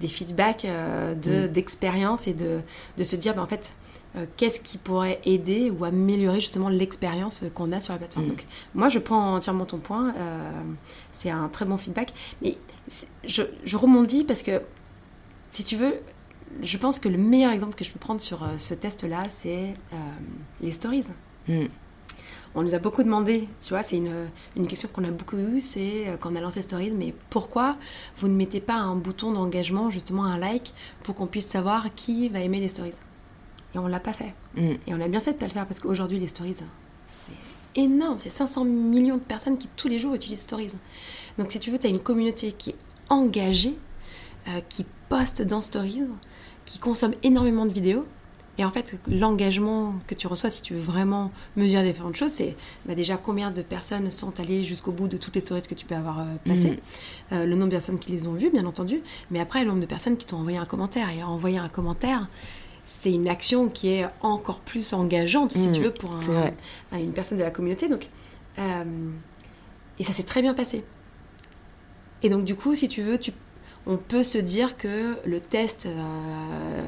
des 0.00 0.08
feedbacks 0.08 0.64
euh, 0.64 1.14
de, 1.14 1.46
Mm. 1.46 1.52
d'expérience 1.52 2.26
et 2.28 2.32
de, 2.34 2.60
de 2.96 3.04
se 3.04 3.16
dire, 3.16 3.34
bah, 3.34 3.42
en 3.42 3.46
fait, 3.46 3.72
euh, 4.16 4.24
qu'est-ce 4.36 4.60
qui 4.60 4.78
pourrait 4.78 5.20
aider 5.24 5.70
ou 5.70 5.84
améliorer 5.84 6.40
justement 6.40 6.68
l'expérience 6.68 7.42
qu'on 7.54 7.72
a 7.72 7.80
sur 7.80 7.92
la 7.92 7.98
plateforme. 7.98 8.26
Mm. 8.26 8.28
Donc, 8.30 8.44
moi, 8.74 8.88
je 8.88 8.98
prends 8.98 9.34
entièrement 9.34 9.64
ton 9.66 9.78
point. 9.78 10.14
c'est 11.12 11.30
un 11.30 11.48
très 11.48 11.64
bon 11.64 11.76
feedback. 11.76 12.12
Et 12.42 12.56
je, 13.26 13.42
je 13.64 13.76
rebondis 13.76 14.24
parce 14.24 14.42
que, 14.42 14.62
si 15.50 15.64
tu 15.64 15.76
veux, 15.76 15.94
je 16.62 16.76
pense 16.78 16.98
que 17.00 17.08
le 17.08 17.18
meilleur 17.18 17.50
exemple 17.52 17.74
que 17.74 17.84
je 17.84 17.90
peux 17.90 17.98
prendre 17.98 18.20
sur 18.20 18.46
ce 18.56 18.72
test-là, 18.74 19.24
c'est 19.28 19.74
les 20.60 20.72
stories. 20.72 21.06
Mm. 21.48 21.64
On 22.58 22.62
nous 22.62 22.74
a 22.74 22.78
beaucoup 22.78 23.02
demandé, 23.02 23.48
tu 23.62 23.68
vois, 23.68 23.82
c'est 23.82 23.96
une, 23.96 24.28
une 24.56 24.66
question 24.66 24.88
qu'on 24.90 25.04
a 25.04 25.10
beaucoup 25.10 25.36
eue, 25.36 25.60
c'est 25.60 26.08
euh, 26.08 26.16
quand 26.16 26.32
on 26.32 26.36
a 26.36 26.40
lancé 26.40 26.62
Stories, 26.62 26.90
mais 26.90 27.14
pourquoi 27.28 27.76
vous 28.16 28.28
ne 28.28 28.34
mettez 28.34 28.62
pas 28.62 28.76
un 28.76 28.96
bouton 28.96 29.30
d'engagement, 29.30 29.90
justement 29.90 30.24
un 30.24 30.38
like, 30.38 30.72
pour 31.02 31.14
qu'on 31.14 31.26
puisse 31.26 31.46
savoir 31.46 31.94
qui 31.94 32.30
va 32.30 32.40
aimer 32.40 32.58
les 32.58 32.68
Stories? 32.68 32.96
Et 33.74 33.78
on 33.78 33.86
l'a 33.86 34.00
pas 34.00 34.14
fait. 34.14 34.34
Mm. 34.54 34.70
Et 34.86 34.94
on 34.94 35.00
a 35.02 35.08
bien 35.08 35.20
fait 35.20 35.34
de 35.34 35.36
pas 35.36 35.44
le 35.44 35.52
faire 35.52 35.66
parce 35.66 35.80
qu'aujourd'hui, 35.80 36.18
les 36.18 36.28
Stories, 36.28 36.56
c'est 37.04 37.32
énorme. 37.74 38.18
C'est 38.18 38.30
500 38.30 38.64
millions 38.64 39.16
de 39.16 39.22
personnes 39.22 39.58
qui 39.58 39.68
tous 39.76 39.88
les 39.88 39.98
jours 39.98 40.14
utilisent 40.14 40.40
Stories. 40.40 40.72
Donc 41.36 41.52
si 41.52 41.60
tu 41.60 41.70
veux, 41.70 41.78
tu 41.78 41.86
as 41.86 41.90
une 41.90 42.00
communauté 42.00 42.52
qui 42.52 42.70
est 42.70 42.76
engagée, 43.10 43.76
euh, 44.48 44.60
qui 44.70 44.86
poste 45.10 45.42
dans 45.42 45.60
Stories, 45.60 46.04
qui 46.64 46.78
consomme 46.78 47.12
énormément 47.22 47.66
de 47.66 47.72
vidéos. 47.72 48.06
Et 48.58 48.64
en 48.64 48.70
fait, 48.70 48.98
l'engagement 49.06 49.94
que 50.06 50.14
tu 50.14 50.26
reçois, 50.26 50.48
si 50.50 50.62
tu 50.62 50.72
veux 50.74 50.80
vraiment 50.80 51.30
mesurer 51.56 51.82
différentes 51.84 52.16
choses, 52.16 52.30
c'est 52.32 52.56
bah, 52.86 52.94
déjà 52.94 53.18
combien 53.18 53.50
de 53.50 53.60
personnes 53.60 54.10
sont 54.10 54.40
allées 54.40 54.64
jusqu'au 54.64 54.92
bout 54.92 55.08
de 55.08 55.18
toutes 55.18 55.34
les 55.34 55.42
stories 55.42 55.60
que 55.62 55.74
tu 55.74 55.84
peux 55.84 55.94
avoir 55.94 56.20
euh, 56.20 56.24
passées, 56.46 56.70
Mm. 56.70 57.34
Euh, 57.34 57.44
le 57.46 57.54
nombre 57.54 57.66
de 57.66 57.76
personnes 57.76 57.98
qui 57.98 58.12
les 58.12 58.26
ont 58.26 58.32
vues, 58.34 58.50
bien 58.50 58.64
entendu, 58.64 59.02
mais 59.30 59.40
après 59.40 59.60
le 59.62 59.68
nombre 59.68 59.80
de 59.80 59.86
personnes 59.86 60.16
qui 60.16 60.24
t'ont 60.26 60.38
envoyé 60.38 60.56
un 60.58 60.64
commentaire. 60.64 61.10
Et 61.10 61.22
envoyer 61.22 61.58
un 61.58 61.68
commentaire, 61.68 62.28
c'est 62.86 63.12
une 63.12 63.28
action 63.28 63.68
qui 63.68 63.88
est 63.88 64.06
encore 64.22 64.60
plus 64.60 64.92
engageante, 64.94 65.50
si 65.52 65.68
Mm, 65.68 65.72
tu 65.72 65.80
veux, 65.82 65.90
pour 65.92 66.12
un- 66.12 66.52
une 66.98 67.12
personne 67.12 67.36
de 67.38 67.42
la 67.42 67.50
communauté. 67.50 67.88
Donc, 67.88 68.08
euh, 68.58 68.84
et 69.98 70.04
ça 70.04 70.12
s'est 70.12 70.22
très 70.22 70.40
bien 70.40 70.54
passé. 70.54 70.82
Et 72.22 72.28
donc, 72.30 72.44
du 72.44 72.54
coup, 72.54 72.74
si 72.74 72.88
tu 72.88 73.02
veux, 73.02 73.18
tu, 73.18 73.32
on 73.86 73.96
peut 73.96 74.22
se 74.22 74.38
dire 74.38 74.76
que 74.76 75.16
le 75.24 75.40
test 75.40 75.86
euh, 75.86 76.84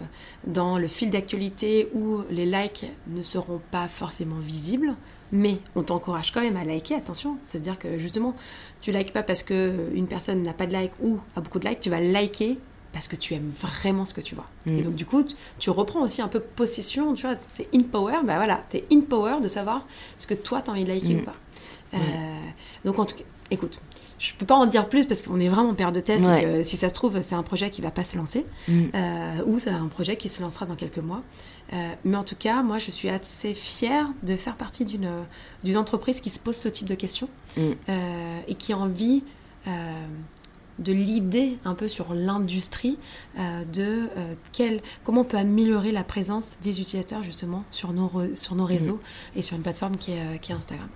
dans 0.46 0.78
le 0.78 0.88
fil 0.88 1.11
d'actualité 1.11 1.88
où 1.94 2.22
les 2.30 2.46
likes 2.46 2.87
ne 3.06 3.22
seront 3.22 3.61
pas 3.70 3.87
forcément 3.87 4.38
visibles, 4.38 4.96
mais 5.30 5.58
on 5.76 5.82
t'encourage 5.82 6.32
quand 6.32 6.40
même 6.40 6.56
à 6.56 6.64
liker, 6.64 6.94
attention. 6.94 7.38
Ça 7.42 7.58
veut 7.58 7.62
dire 7.62 7.78
que 7.78 7.98
justement, 7.98 8.34
tu 8.80 8.90
likes 8.92 9.12
pas 9.12 9.22
parce 9.22 9.42
que 9.42 9.90
une 9.94 10.08
personne 10.08 10.42
n'a 10.42 10.52
pas 10.52 10.66
de 10.66 10.72
like 10.72 10.92
ou 11.00 11.18
a 11.37 11.40
beaucoup 11.40 11.58
de 11.58 11.68
likes, 11.68 11.80
tu 11.80 11.90
vas 11.90 12.00
liker 12.00 12.58
parce 12.92 13.06
que 13.06 13.16
tu 13.16 13.34
aimes 13.34 13.50
vraiment 13.50 14.04
ce 14.04 14.14
que 14.14 14.20
tu 14.20 14.34
vois. 14.34 14.48
Mm. 14.66 14.78
Et 14.78 14.82
donc 14.82 14.94
du 14.94 15.06
coup, 15.06 15.24
tu, 15.58 15.70
reprends 15.70 16.00
aussi 16.02 16.22
un 16.22 16.28
peu 16.28 16.40
possession, 16.40 17.14
tu 17.14 17.26
vois, 17.26 17.37
c'est 17.38 17.68
in 17.74 17.82
power, 17.82 18.20
bah 18.24 18.37
voilà, 18.37 18.64
t'es 18.68 18.84
in 18.90 19.00
power 19.02 19.40
de 19.40 19.48
savoir 19.48 19.87
ce 20.16 20.26
que 20.26 20.34
toi 20.34 20.62
t'as 20.62 20.72
envie 20.72 20.84
de 20.84 20.88
liker 20.88 21.14
Mm. 21.14 21.18
ou 21.20 21.22
pas. 21.22 21.37
Euh, 21.94 21.98
donc 22.84 22.98
en 22.98 23.04
tout 23.04 23.16
cas, 23.16 23.24
écoute, 23.50 23.78
je 24.18 24.33
peux 24.35 24.46
pas 24.46 24.57
en 24.57 24.66
dire 24.66 24.88
plus 24.88 25.07
parce 25.07 25.22
qu'on 25.22 25.38
est 25.40 25.48
vraiment 25.48 25.70
en 25.70 25.74
période 25.74 25.94
de 25.94 26.00
test 26.00 26.24
Ouais. 26.26 26.40
et 26.40 26.44
que 26.44 26.62
si 26.64 26.76
ça 26.76 26.88
se 26.88 26.94
trouve, 26.94 27.20
c'est 27.22 27.35
un 27.37 27.42
projet 27.42 27.70
qui 27.70 27.81
va 27.83 27.90
pas 27.90 28.02
se 28.04 28.16
lancer 28.16 28.44
Mm. 28.66 28.83
euh, 28.94 29.42
ou 29.46 29.59
c'est 29.59 29.70
un 29.70 29.87
projet 29.87 30.16
qui 30.16 30.28
se 30.28 30.40
lancera 30.42 30.66
dans 30.66 30.74
quelques 30.76 30.98
mois. 30.98 31.22
Euh, 31.72 31.76
mais 32.04 32.16
en 32.16 32.24
tout 32.24 32.37
cas, 32.37 32.62
moi, 32.62 32.78
je 32.78 32.90
suis 32.90 33.09
assez 33.11 33.54
fière 33.54 34.09
de 34.22 34.37
faire 34.37 34.57
partie 34.57 34.85
d'une 34.85 35.11
d'une 35.64 35.76
entreprise 35.76 36.20
qui 36.20 36.31
se 36.31 36.38
pose 36.40 36.57
ce 36.57 36.68
type 36.68 36.88
de 36.88 36.94
questions 36.94 37.28
Mm. 37.57 37.61
euh, 37.88 38.40
et 38.48 38.54
qui 38.54 38.72
a 38.72 38.78
envie 38.78 39.22
de 40.78 40.92
l'idée 40.92 41.56
un 41.64 41.74
peu 41.74 41.88
sur 41.88 42.14
l'industrie 42.14 42.98
euh, 43.38 43.64
de 43.64 43.82
euh, 43.82 44.34
quel, 44.52 44.80
comment 45.04 45.22
on 45.22 45.24
peut 45.24 45.36
améliorer 45.36 45.90
la 45.92 46.04
présence 46.04 46.52
des 46.62 46.80
utilisateurs 46.80 47.22
justement 47.22 47.64
sur 47.70 47.92
nos, 47.92 48.06
re- 48.06 48.34
sur 48.36 48.54
nos 48.54 48.64
réseaux 48.64 49.00
et 49.36 49.42
sur 49.42 49.56
une 49.56 49.62
plateforme 49.62 49.96
qui 49.96 50.12
est, 50.12 50.20
euh, 50.20 50.36
qui 50.40 50.52
est 50.52 50.54
Instagram. 50.54 50.88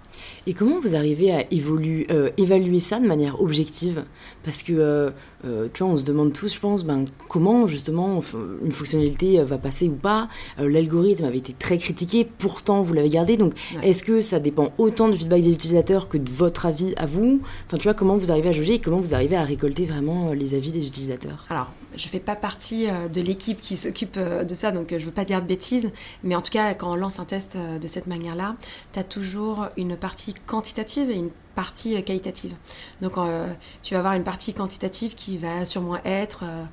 Et 0.46 0.54
comment 0.54 0.78
vous 0.80 0.94
arrivez 0.94 1.32
à 1.32 1.42
évolu- 1.50 2.06
euh, 2.10 2.30
évaluer 2.36 2.80
ça 2.80 3.00
de 3.00 3.06
manière 3.06 3.40
objective? 3.40 4.04
Parce 4.44 4.62
que, 4.62 5.12
euh, 5.44 5.68
tu 5.72 5.82
vois, 5.82 5.92
on 5.92 5.96
se 5.96 6.04
demande 6.04 6.32
tous, 6.32 6.54
je 6.54 6.60
pense, 6.60 6.84
ben, 6.84 7.04
comment 7.28 7.66
justement 7.66 8.20
une 8.64 8.72
fonctionnalité 8.72 9.40
euh, 9.40 9.44
va 9.44 9.58
passer 9.58 9.88
ou 9.88 9.94
pas. 9.96 10.28
Euh, 10.58 10.68
L'algorithme 10.68 11.24
avait 11.24 11.38
été 11.38 11.52
très 11.52 11.78
critiqué, 11.78 12.24
pourtant 12.24 12.82
vous 12.82 12.92
l'avez 12.94 13.08
gardé. 13.08 13.36
Donc, 13.36 13.54
Ouais. 13.74 13.88
est-ce 13.90 14.04
que 14.04 14.20
ça 14.20 14.38
dépend 14.38 14.72
autant 14.78 15.08
du 15.08 15.16
feedback 15.18 15.42
des 15.42 15.52
utilisateurs 15.52 16.08
que 16.08 16.18
de 16.18 16.30
votre 16.30 16.66
avis 16.66 16.94
à 16.96 17.06
vous? 17.06 17.40
Enfin, 17.66 17.76
tu 17.78 17.84
vois, 17.84 17.94
comment 17.94 18.16
vous 18.16 18.30
arrivez 18.30 18.50
à 18.50 18.52
juger 18.52 18.74
et 18.74 18.78
comment 18.78 19.00
vous 19.00 19.14
arrivez 19.14 19.36
à 19.36 19.44
récolter 19.44 19.86
vraiment 19.86 20.32
les 20.32 20.54
avis 20.54 20.72
des 20.72 20.84
utilisateurs? 20.84 21.44
Alors, 21.50 21.70
je 21.96 22.08
fais 22.08 22.20
pas 22.20 22.36
partie 22.36 22.86
de 23.12 23.20
l'équipe 23.20 23.60
qui 23.60 23.76
s'occupe 23.76 24.18
de 24.18 24.54
ça, 24.54 24.70
donc 24.72 24.88
je 24.96 25.04
veux 25.04 25.10
pas 25.10 25.24
dire 25.24 25.42
de 25.42 25.46
bêtises, 25.46 25.90
mais 26.24 26.34
en 26.34 26.40
tout 26.40 26.50
cas, 26.50 26.72
quand 26.74 26.90
on 26.90 26.94
lance 26.96 27.18
un 27.18 27.24
test 27.24 27.56
de 27.56 27.86
cette 27.86 28.06
manière-là, 28.06 28.56
tu 28.92 28.98
as 28.98 29.04
toujours 29.04 29.66
une 29.76 29.96
partie 29.96 30.34
quantitative 30.46 31.10
et 31.10 31.16
une 31.16 31.30
partie 31.54 31.96
euh, 31.96 32.02
qualitative. 32.02 32.54
Donc, 33.00 33.18
euh, 33.18 33.52
tu 33.82 33.94
vas 33.94 34.00
avoir 34.00 34.14
une 34.14 34.24
partie 34.24 34.54
quantitative 34.54 35.14
qui 35.14 35.38
va 35.38 35.64
sûrement 35.64 35.98
être 36.04 36.44
euh, 36.44 36.64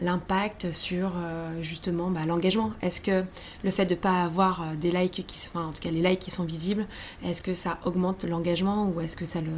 l'impact 0.00 0.72
sur 0.72 1.12
euh, 1.16 1.62
justement 1.62 2.10
bah, 2.10 2.26
l'engagement. 2.26 2.72
Est-ce 2.82 3.00
que 3.00 3.24
le 3.64 3.70
fait 3.70 3.86
de 3.86 3.94
ne 3.94 3.98
pas 3.98 4.22
avoir 4.22 4.62
euh, 4.62 4.74
des 4.74 4.90
likes 4.90 5.24
qui 5.26 5.38
sont, 5.38 5.50
enfin, 5.54 5.68
en 5.68 5.72
tout 5.72 5.80
cas 5.80 5.90
les 5.90 6.02
likes 6.02 6.18
qui 6.18 6.30
sont 6.30 6.44
visibles, 6.44 6.86
est-ce 7.24 7.40
que 7.40 7.54
ça 7.54 7.78
augmente 7.84 8.24
l'engagement 8.24 8.88
ou 8.88 9.00
est-ce 9.00 9.16
que 9.16 9.24
ça, 9.24 9.40
le, 9.40 9.50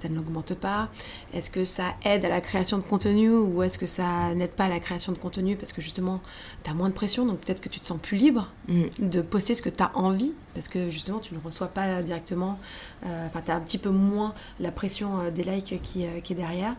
ça 0.00 0.08
ne 0.08 0.14
l'augmente 0.14 0.54
pas? 0.54 0.88
Est-ce 1.34 1.50
que 1.50 1.64
ça 1.64 1.94
aide 2.04 2.24
à 2.24 2.28
la 2.28 2.40
création 2.40 2.78
de 2.78 2.82
contenu 2.82 3.30
ou 3.30 3.62
est-ce 3.62 3.78
que 3.78 3.86
ça 3.86 4.34
n'aide 4.34 4.52
pas 4.52 4.64
à 4.64 4.68
la 4.68 4.80
création 4.80 5.12
de 5.12 5.18
contenu 5.18 5.56
parce 5.56 5.72
que 5.72 5.82
justement 5.82 6.20
tu 6.64 6.70
as 6.70 6.74
moins 6.74 6.88
de 6.88 6.94
pression 6.94 7.26
donc 7.26 7.40
peut-être 7.40 7.60
que 7.60 7.68
tu 7.68 7.80
te 7.80 7.86
sens 7.86 7.98
plus 8.00 8.16
libre 8.16 8.50
Mm. 8.68 8.84
de 9.00 9.22
poster 9.22 9.56
ce 9.56 9.62
que 9.62 9.68
tu 9.68 9.82
as 9.82 9.90
envie 9.96 10.34
parce 10.54 10.68
que 10.68 10.88
justement 10.88 11.18
tu 11.18 11.34
ne 11.34 11.40
reçois 11.40 11.66
pas 11.66 12.00
directement, 12.02 12.60
euh, 13.04 13.26
enfin 13.26 13.40
tu 13.44 13.50
as 13.50 13.56
un 13.56 13.60
petit 13.60 13.78
peu 13.78 13.90
moins 13.90 14.34
la 14.60 14.70
pression 14.70 15.18
euh, 15.18 15.30
des 15.30 15.42
likes 15.42 15.80
qui, 15.82 16.04
euh, 16.04 16.20
qui 16.22 16.34
est 16.34 16.36
derrière. 16.36 16.76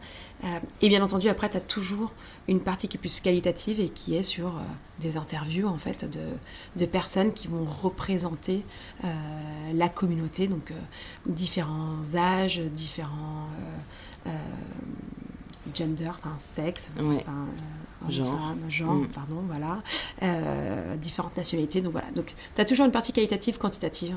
Et 0.82 0.90
bien 0.90 1.02
entendu, 1.02 1.30
après, 1.30 1.50
tu 1.50 1.58
as 1.58 1.62
toujours 1.62 2.12
une 2.48 2.60
partie 2.60 2.88
qui 2.88 2.98
est 2.98 3.00
plus 3.00 3.20
qualitative 3.22 3.80
et 3.80 3.90
qui 3.90 4.16
est 4.16 4.24
sur 4.24 4.54
des 5.00 5.16
interviews 5.16 5.68
en 5.68 5.78
fait 5.78 6.04
de, 6.10 6.20
de, 6.76 6.86
personnes 6.86 7.32
qui 7.32 7.48
vont 7.48 7.64
représenter 7.64 8.66
la 9.74 9.90
communauté, 9.90 10.48
donc 10.48 10.74
différents 11.26 12.16
âges, 12.16 12.60
différents 12.60 13.46
gender, 15.74 16.10
enfin 16.10 16.36
sexe, 16.38 16.90
genre, 18.10 18.56
genre 18.70 18.94
mm. 18.94 19.08
pardon, 19.08 19.44
voilà, 19.48 19.82
différentes 20.98 21.38
nationalités. 21.38 21.82
Donc 21.82 21.94
voilà, 21.94 22.12
donc 22.12 22.34
tu 22.56 22.62
as 22.62 22.66
toujours 22.66 22.86
une 22.86 22.92
partie 22.92 23.14
qualitative, 23.14 23.58
quantitative. 23.58 24.16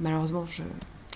Malheureusement, 0.00 0.46
je, 0.46 0.62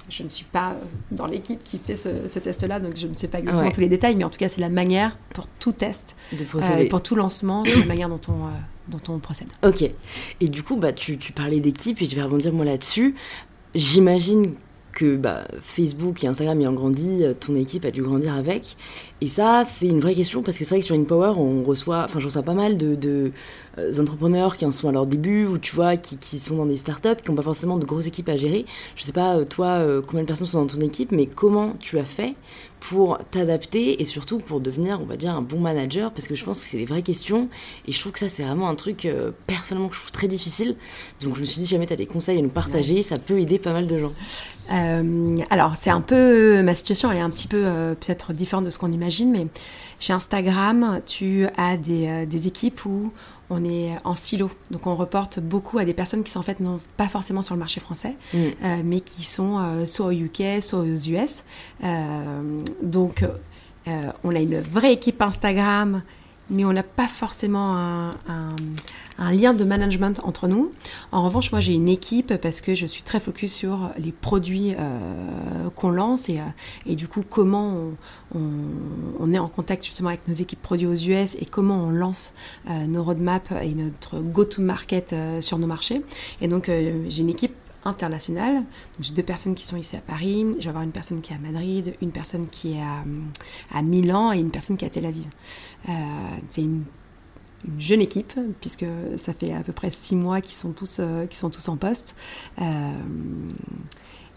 je 0.09 0.23
ne 0.23 0.29
suis 0.29 0.45
pas 0.45 0.77
dans 1.11 1.27
l'équipe 1.27 1.63
qui 1.63 1.79
fait 1.79 1.97
ce, 1.97 2.39
test-là, 2.39 2.81
donc 2.81 2.97
je 2.97 3.07
ne 3.07 3.15
sais 3.15 3.29
pas 3.29 3.39
exactement 3.39 3.71
tous 3.71 3.81
les 3.81 3.89
détails, 3.89 4.17
mais 4.17 4.25
en 4.25 4.31
tout 4.31 4.39
cas, 4.39 4.49
c'est 4.49 4.61
la 4.61 4.69
manière 4.69 5.17
pour 5.31 5.47
tout 5.59 5.73
test, 5.73 6.17
euh, 6.33 6.89
pour 6.89 7.03
tout 7.03 7.15
lancement, 7.15 7.65
c'est 7.65 7.77
la 7.77 7.87
manière 7.87 8.09
dont 8.09 8.21
on, 8.29 8.47
euh, 8.47 8.51
dont 8.89 9.13
on 9.13 9.19
procède. 9.19 9.49
Ok. 9.63 9.91
Et 10.41 10.49
du 10.49 10.63
coup, 10.63 10.77
bah, 10.77 10.93
tu, 10.93 11.19
tu 11.19 11.33
parlais 11.33 11.61
d'équipe, 11.61 12.01
et 12.03 12.07
je 12.07 12.15
vais 12.15 12.23
rebondir 12.23 12.53
moi 12.53 12.65
là-dessus. 12.65 13.15
J'imagine 13.75 14.55
que 14.95 15.17
bah, 15.17 15.47
Facebook 15.61 16.25
et 16.25 16.29
Instagram 16.29 16.61
ayant 16.61 16.73
grandi, 16.73 17.25
euh, 17.25 17.35
ton 17.35 17.55
équipe 17.57 17.85
a 17.85 17.91
dû 17.91 18.03
grandir 18.03 18.35
avec. 18.35 18.77
Et 19.21 19.29
ça, 19.29 19.65
c'est 19.67 19.87
une 19.87 20.01
vraie 20.01 20.15
question 20.15 20.43
parce 20.43 20.57
que 20.57 20.65
c'est 20.65 20.75
vrai 20.75 20.81
que 20.81 20.87
sur 20.87 20.95
InPower, 20.95 21.33
on 21.37 21.63
reçoit, 21.65 22.05
enfin, 22.05 22.21
je 22.21 22.27
reçois 22.27 22.43
pas 22.43 22.55
mal 22.55 22.79
de, 22.79 22.95
de 22.95 23.09
euh, 23.09 23.31
entrepreneurs 23.99 24.57
qui 24.57 24.65
en 24.65 24.73
sont 24.73 24.89
à 24.89 24.93
leur 24.93 25.07
début 25.07 25.47
ou 25.47 25.59
tu 25.59 25.75
vois, 25.75 25.97
qui, 25.97 26.17
qui 26.17 26.39
sont 26.39 26.57
dans 26.57 26.67
des 26.67 26.77
startups, 26.77 27.17
qui 27.23 27.31
n'ont 27.31 27.37
pas 27.37 27.43
forcément 27.43 27.77
de 27.77 27.85
grosses 27.85 28.07
équipes 28.07 28.29
à 28.29 28.37
gérer. 28.37 28.67
Je 28.97 29.03
sais 29.03 29.13
pas, 29.13 29.37
euh, 29.37 29.45
toi, 29.45 29.85
combien 30.07 30.23
de 30.23 30.27
personnes 30.27 30.47
sont 30.47 30.63
dans 30.63 30.75
ton 30.75 30.81
équipe, 30.81 31.13
mais 31.13 31.27
comment 31.27 31.75
tu 31.81 31.99
as 31.99 32.05
fait 32.05 32.35
pour 32.81 33.19
t'adapter 33.31 34.03
et 34.03 34.05
surtout 34.05 34.39
pour 34.39 34.61
devenir, 34.61 35.01
on 35.01 35.07
va 35.07 35.17
dire, 35.17 35.35
un 35.35 35.43
bon 35.43 35.59
manager? 35.59 36.13
Parce 36.13 36.27
que 36.27 36.35
je 36.35 36.45
pense 36.45 36.63
que 36.63 36.67
c'est 36.67 36.79
des 36.79 36.85
vraies 36.85 37.03
questions 37.03 37.49
et 37.89 37.93
je 37.93 38.01
trouve 38.01 38.13
que 38.13 38.19
ça, 38.19 38.29
c'est 38.29 38.43
vraiment 38.43 38.69
un 38.69 38.75
truc 38.75 39.09
personnellement 39.47 39.89
que 39.89 39.95
je 39.95 40.01
trouve 40.01 40.13
très 40.13 40.29
difficile. 40.29 40.77
Donc, 41.23 41.37
je 41.37 41.41
me 41.41 41.47
suis 41.47 41.61
dit, 41.61 41.67
si 41.67 41.75
jamais 41.75 41.87
tu 41.87 41.93
as 41.93 41.97
des 41.97 42.07
conseils 42.07 42.39
à 42.39 42.43
nous 42.43 42.49
partager, 42.49 43.03
ça 43.03 43.19
peut 43.19 43.41
aider 43.41 43.59
pas 43.59 43.73
mal 43.73 43.87
de 43.87 43.99
gens. 43.99 44.13
Euh, 44.73 45.37
alors, 45.51 45.77
c'est 45.77 45.91
un 45.91 46.01
peu. 46.01 46.63
Ma 46.63 46.75
situation, 46.75 47.11
elle 47.11 47.19
est 47.19 47.23
un 47.23 47.31
petit 47.31 47.49
peu 47.49 47.63
euh, 47.65 47.95
peut-être 47.95 48.33
différente 48.33 48.65
de 48.65 48.71
ce 48.71 48.79
qu'on 48.79 48.93
imagine, 48.93 49.31
mais 49.31 49.47
chez 50.01 50.13
Instagram, 50.13 51.01
tu 51.07 51.47
as 51.57 51.77
des, 51.77 52.07
euh, 52.09 52.27
des, 52.27 52.47
équipes 52.47 52.85
où 52.85 53.13
on 53.51 53.65
est 53.65 53.93
en 54.05 54.15
silo. 54.15 54.51
Donc, 54.71 54.87
on 54.87 54.97
reporte 54.97 55.41
beaucoup 55.41 55.79
à 55.79 55.85
des 55.85 55.95
personnes 55.95 56.25
qui 56.25 56.31
sont 56.31 56.41
en 56.41 56.45
fait 56.45 56.61
non 56.61 56.79
pas 56.97 57.09
forcément 57.09 57.43
sur 57.43 57.55
le 57.55 57.59
marché 57.59 57.81
français, 57.81 58.17
mm. 58.33 58.39
mais 58.85 59.01
qui 59.01 59.25
sont 59.25 59.85
soit 59.87 60.07
au 60.07 60.13
UK, 60.13 60.61
soit 60.61 60.81
aux 60.81 60.97
US. 60.97 61.45
donc, 62.83 63.25
on 63.87 64.35
a 64.35 64.39
une 64.39 64.61
vraie 64.61 64.93
équipe 64.93 65.21
Instagram 65.21 66.03
mais 66.51 66.65
on 66.65 66.73
n'a 66.73 66.83
pas 66.83 67.09
forcément 67.09 67.75
un, 67.75 69.33
lien 69.33 69.55
de 69.55 69.65
management 69.65 70.21
entre 70.25 70.49
nous. 70.49 70.73
En 71.13 71.25
revanche, 71.25 71.53
moi 71.53 71.61
j'ai 71.61 71.73
une 71.73 71.89
équipe 71.89 72.37
parce 72.37 72.61
que 72.61 72.75
je 72.75 72.87
suis 72.87 73.03
très 73.03 73.21
focus 73.21 73.53
sur 73.53 73.91
les 73.99 74.13
produits 74.13 74.75
euh, 74.79 75.71
qu'on 75.77 75.91
lance 75.91 76.29
et, 76.29 76.41
euh, 76.41 76.43
et, 76.87 76.97
du 76.97 77.09
coup 77.09 77.25
comment 77.29 77.95
on, 78.35 78.41
on, 79.21 79.33
est 79.33 79.39
en 79.39 79.49
contact 79.49 79.85
justement 79.85 80.09
avec 80.09 80.27
nos 80.29 80.35
équipes 80.35 80.61
produits 80.61 80.87
aux 80.87 80.95
US 80.95 81.37
et 81.37 81.47
comment 81.47 81.85
on 81.85 81.91
lance 81.91 82.35
euh, 82.69 82.87
nos 82.87 83.03
roadmaps 83.03 83.53
et 83.63 83.75
notre 83.75 84.19
go-to-market 84.21 85.15
sur 85.41 85.59
nos 85.59 85.67
marchés. 85.67 86.03
Et 86.41 86.49
donc 86.49 86.67
j'ai 86.67 87.21
une 87.21 87.31
équipe 87.31 87.55
internationale. 87.85 88.65
J'ai 89.01 89.13
deux 89.13 89.23
personnes 89.23 89.55
qui 89.55 89.65
sont 89.65 89.77
ici 89.77 89.97
à 89.97 90.01
Paris, 90.01 90.47
je 90.59 90.65
vais 90.65 90.69
avoir 90.69 90.85
une 90.85 90.93
personne 90.93 91.21
qui 91.21 91.33
est 91.33 91.37
à 91.37 91.39
Madrid, 91.39 91.95
une 92.01 92.13
personne 92.13 92.49
qui 92.49 92.75
est 92.75 92.83
à, 92.83 93.05
à 93.77 93.83
Milan 93.83 94.33
et 94.33 94.39
une 94.39 94.51
personne 94.51 94.77
qui 94.77 94.85
est 94.85 94.89
à 94.89 94.91
Tel 94.91 95.07
Aviv. 95.07 95.27
Euh, 95.89 95.93
c'est 96.49 96.63
une, 96.63 96.85
jeune 97.79 98.03
équipe, 98.03 98.35
puisque 98.61 98.85
ça 99.17 99.33
fait 99.33 99.55
à 99.55 99.63
peu 99.63 99.73
près 99.73 99.89
six 99.89 100.17
mois 100.17 100.43
qu'ils 100.43 100.55
sont 100.55 100.73
tous, 100.73 100.99
euh, 101.01 101.25
sont 101.31 101.49
tous 101.49 101.67
en 101.71 101.79
poste. 101.79 102.15
Euh, 102.61 102.93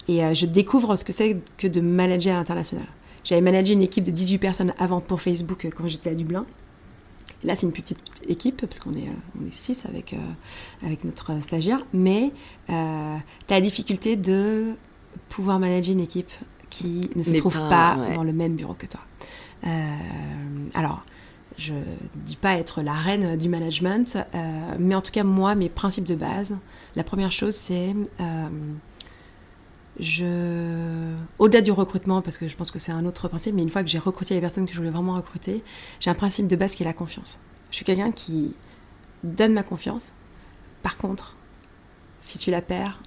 et 0.08 0.34
je 0.34 0.46
découvre 0.46 0.96
ce 0.96 1.04
que 1.04 1.12
c'est 1.12 1.36
que 1.58 1.66
de 1.66 1.82
manager 1.82 2.34
à 2.34 2.38
l'international. 2.38 2.86
J'avais 3.24 3.42
managé 3.42 3.74
une 3.74 3.82
équipe 3.82 4.04
de 4.04 4.10
18 4.10 4.38
personnes 4.38 4.74
avant 4.78 5.02
pour 5.02 5.20
Facebook 5.20 5.68
quand 5.76 5.86
j'étais 5.86 6.08
à 6.08 6.14
Dublin. 6.14 6.46
Là, 7.44 7.54
c'est 7.54 7.66
une 7.66 7.72
petite 7.72 7.98
équipe, 8.28 8.60
parce 8.62 8.80
qu'on 8.80 8.94
est, 8.94 9.08
on 9.40 9.46
est 9.46 9.52
six 9.52 9.86
avec, 9.86 10.14
avec 10.84 11.04
notre 11.04 11.40
stagiaire, 11.40 11.78
mais 11.92 12.32
euh, 12.68 13.16
tu 13.46 13.54
as 13.54 13.56
la 13.56 13.60
difficulté 13.60 14.16
de 14.16 14.72
pouvoir 15.28 15.60
manager 15.60 15.92
une 15.94 16.00
équipe 16.00 16.32
qui 16.68 17.10
ne 17.14 17.22
se 17.22 17.36
trouve 17.36 17.56
pas, 17.56 17.96
dans 18.14 18.24
le 18.24 18.32
même 18.32 18.56
bureau 18.56 18.74
que 18.74 18.86
toi. 18.86 19.00
alors, 20.74 21.04
je 21.58 21.74
dis 22.14 22.36
pas 22.36 22.54
être 22.54 22.82
la 22.82 22.92
reine 22.92 23.36
du 23.36 23.48
management, 23.48 24.16
euh, 24.16 24.74
mais 24.78 24.94
en 24.94 25.02
tout 25.02 25.10
cas, 25.10 25.24
moi, 25.24 25.56
mes 25.56 25.68
principes 25.68 26.04
de 26.04 26.14
base, 26.14 26.56
la 26.96 27.04
première 27.04 27.32
chose, 27.32 27.54
c'est. 27.54 27.94
Euh, 28.20 28.48
je... 30.00 31.14
Au-delà 31.38 31.60
du 31.60 31.72
recrutement, 31.72 32.22
parce 32.22 32.38
que 32.38 32.48
je 32.48 32.56
pense 32.56 32.70
que 32.70 32.78
c'est 32.78 32.92
un 32.92 33.04
autre 33.04 33.28
principe, 33.28 33.54
mais 33.54 33.62
une 33.62 33.70
fois 33.70 33.82
que 33.82 33.88
j'ai 33.88 33.98
recruté 33.98 34.34
les 34.34 34.40
personnes 34.40 34.66
que 34.66 34.72
je 34.72 34.78
voulais 34.78 34.90
vraiment 34.90 35.14
recruter, 35.14 35.62
j'ai 36.00 36.10
un 36.10 36.14
principe 36.14 36.46
de 36.46 36.56
base 36.56 36.74
qui 36.74 36.82
est 36.82 36.86
la 36.86 36.92
confiance. 36.92 37.40
Je 37.70 37.76
suis 37.76 37.84
quelqu'un 37.84 38.12
qui 38.12 38.54
donne 39.24 39.52
ma 39.52 39.62
confiance. 39.62 40.12
Par 40.82 40.96
contre, 40.96 41.36
si 42.20 42.38
tu 42.38 42.50
la 42.50 42.62
perds, 42.62 43.00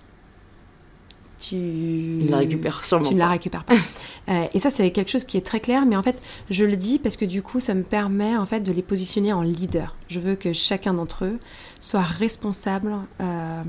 tu 1.41 1.55
ne 1.55 2.29
la 2.29 2.37
récupères 2.37 2.83
sûrement 2.85 3.07
tu 3.07 3.15
ne 3.15 3.19
la 3.19 3.29
récupères 3.29 3.63
pas. 3.63 3.75
Euh, 4.29 4.45
et 4.53 4.59
ça, 4.59 4.69
c'est 4.69 4.91
quelque 4.91 5.09
chose 5.09 5.23
qui 5.23 5.35
est 5.35 5.45
très 5.45 5.59
clair, 5.59 5.87
mais 5.87 5.95
en 5.95 6.03
fait, 6.03 6.21
je 6.51 6.63
le 6.63 6.75
dis 6.75 6.99
parce 6.99 7.17
que 7.17 7.25
du 7.25 7.41
coup, 7.41 7.59
ça 7.59 7.73
me 7.73 7.81
permet 7.81 8.37
en 8.37 8.45
fait 8.45 8.59
de 8.59 8.71
les 8.71 8.83
positionner 8.83 9.33
en 9.33 9.41
leader. 9.41 9.95
Je 10.09 10.19
veux 10.19 10.35
que 10.35 10.53
chacun 10.53 10.93
d'entre 10.93 11.25
eux 11.25 11.39
soit 11.79 12.03
responsable 12.03 12.93
euh, 13.19 13.63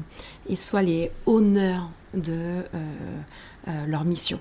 et 0.51 0.57
soit 0.57 0.83
les 0.83 1.11
honneurs 1.25 1.89
de 2.15 2.63
euh, 2.75 3.87
leur 3.87 4.05
mission. 4.05 4.39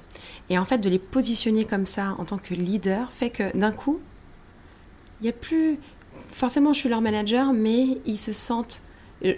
Et 0.50 0.58
en 0.58 0.66
fait, 0.66 0.80
de 0.80 0.90
les 0.90 1.00
positionner 1.00 1.66
comme 1.66 1.86
ça 1.86 2.16
en 2.18 2.26
tant 2.26 2.38
que 2.38 2.54
leader 2.54 3.12
fait 3.12 3.30
que 3.30 3.56
d'un 3.58 3.72
coup, 3.72 4.00
il 5.20 5.26
n'y 5.26 5.30
a 5.30 5.34
plus 5.34 5.78
forcément, 6.30 6.74
je 6.74 6.80
suis 6.80 6.90
leur 6.90 7.02
manager, 7.02 7.54
mais 7.54 8.00
ils 8.06 8.20
se 8.20 8.32
sentent 8.32 8.84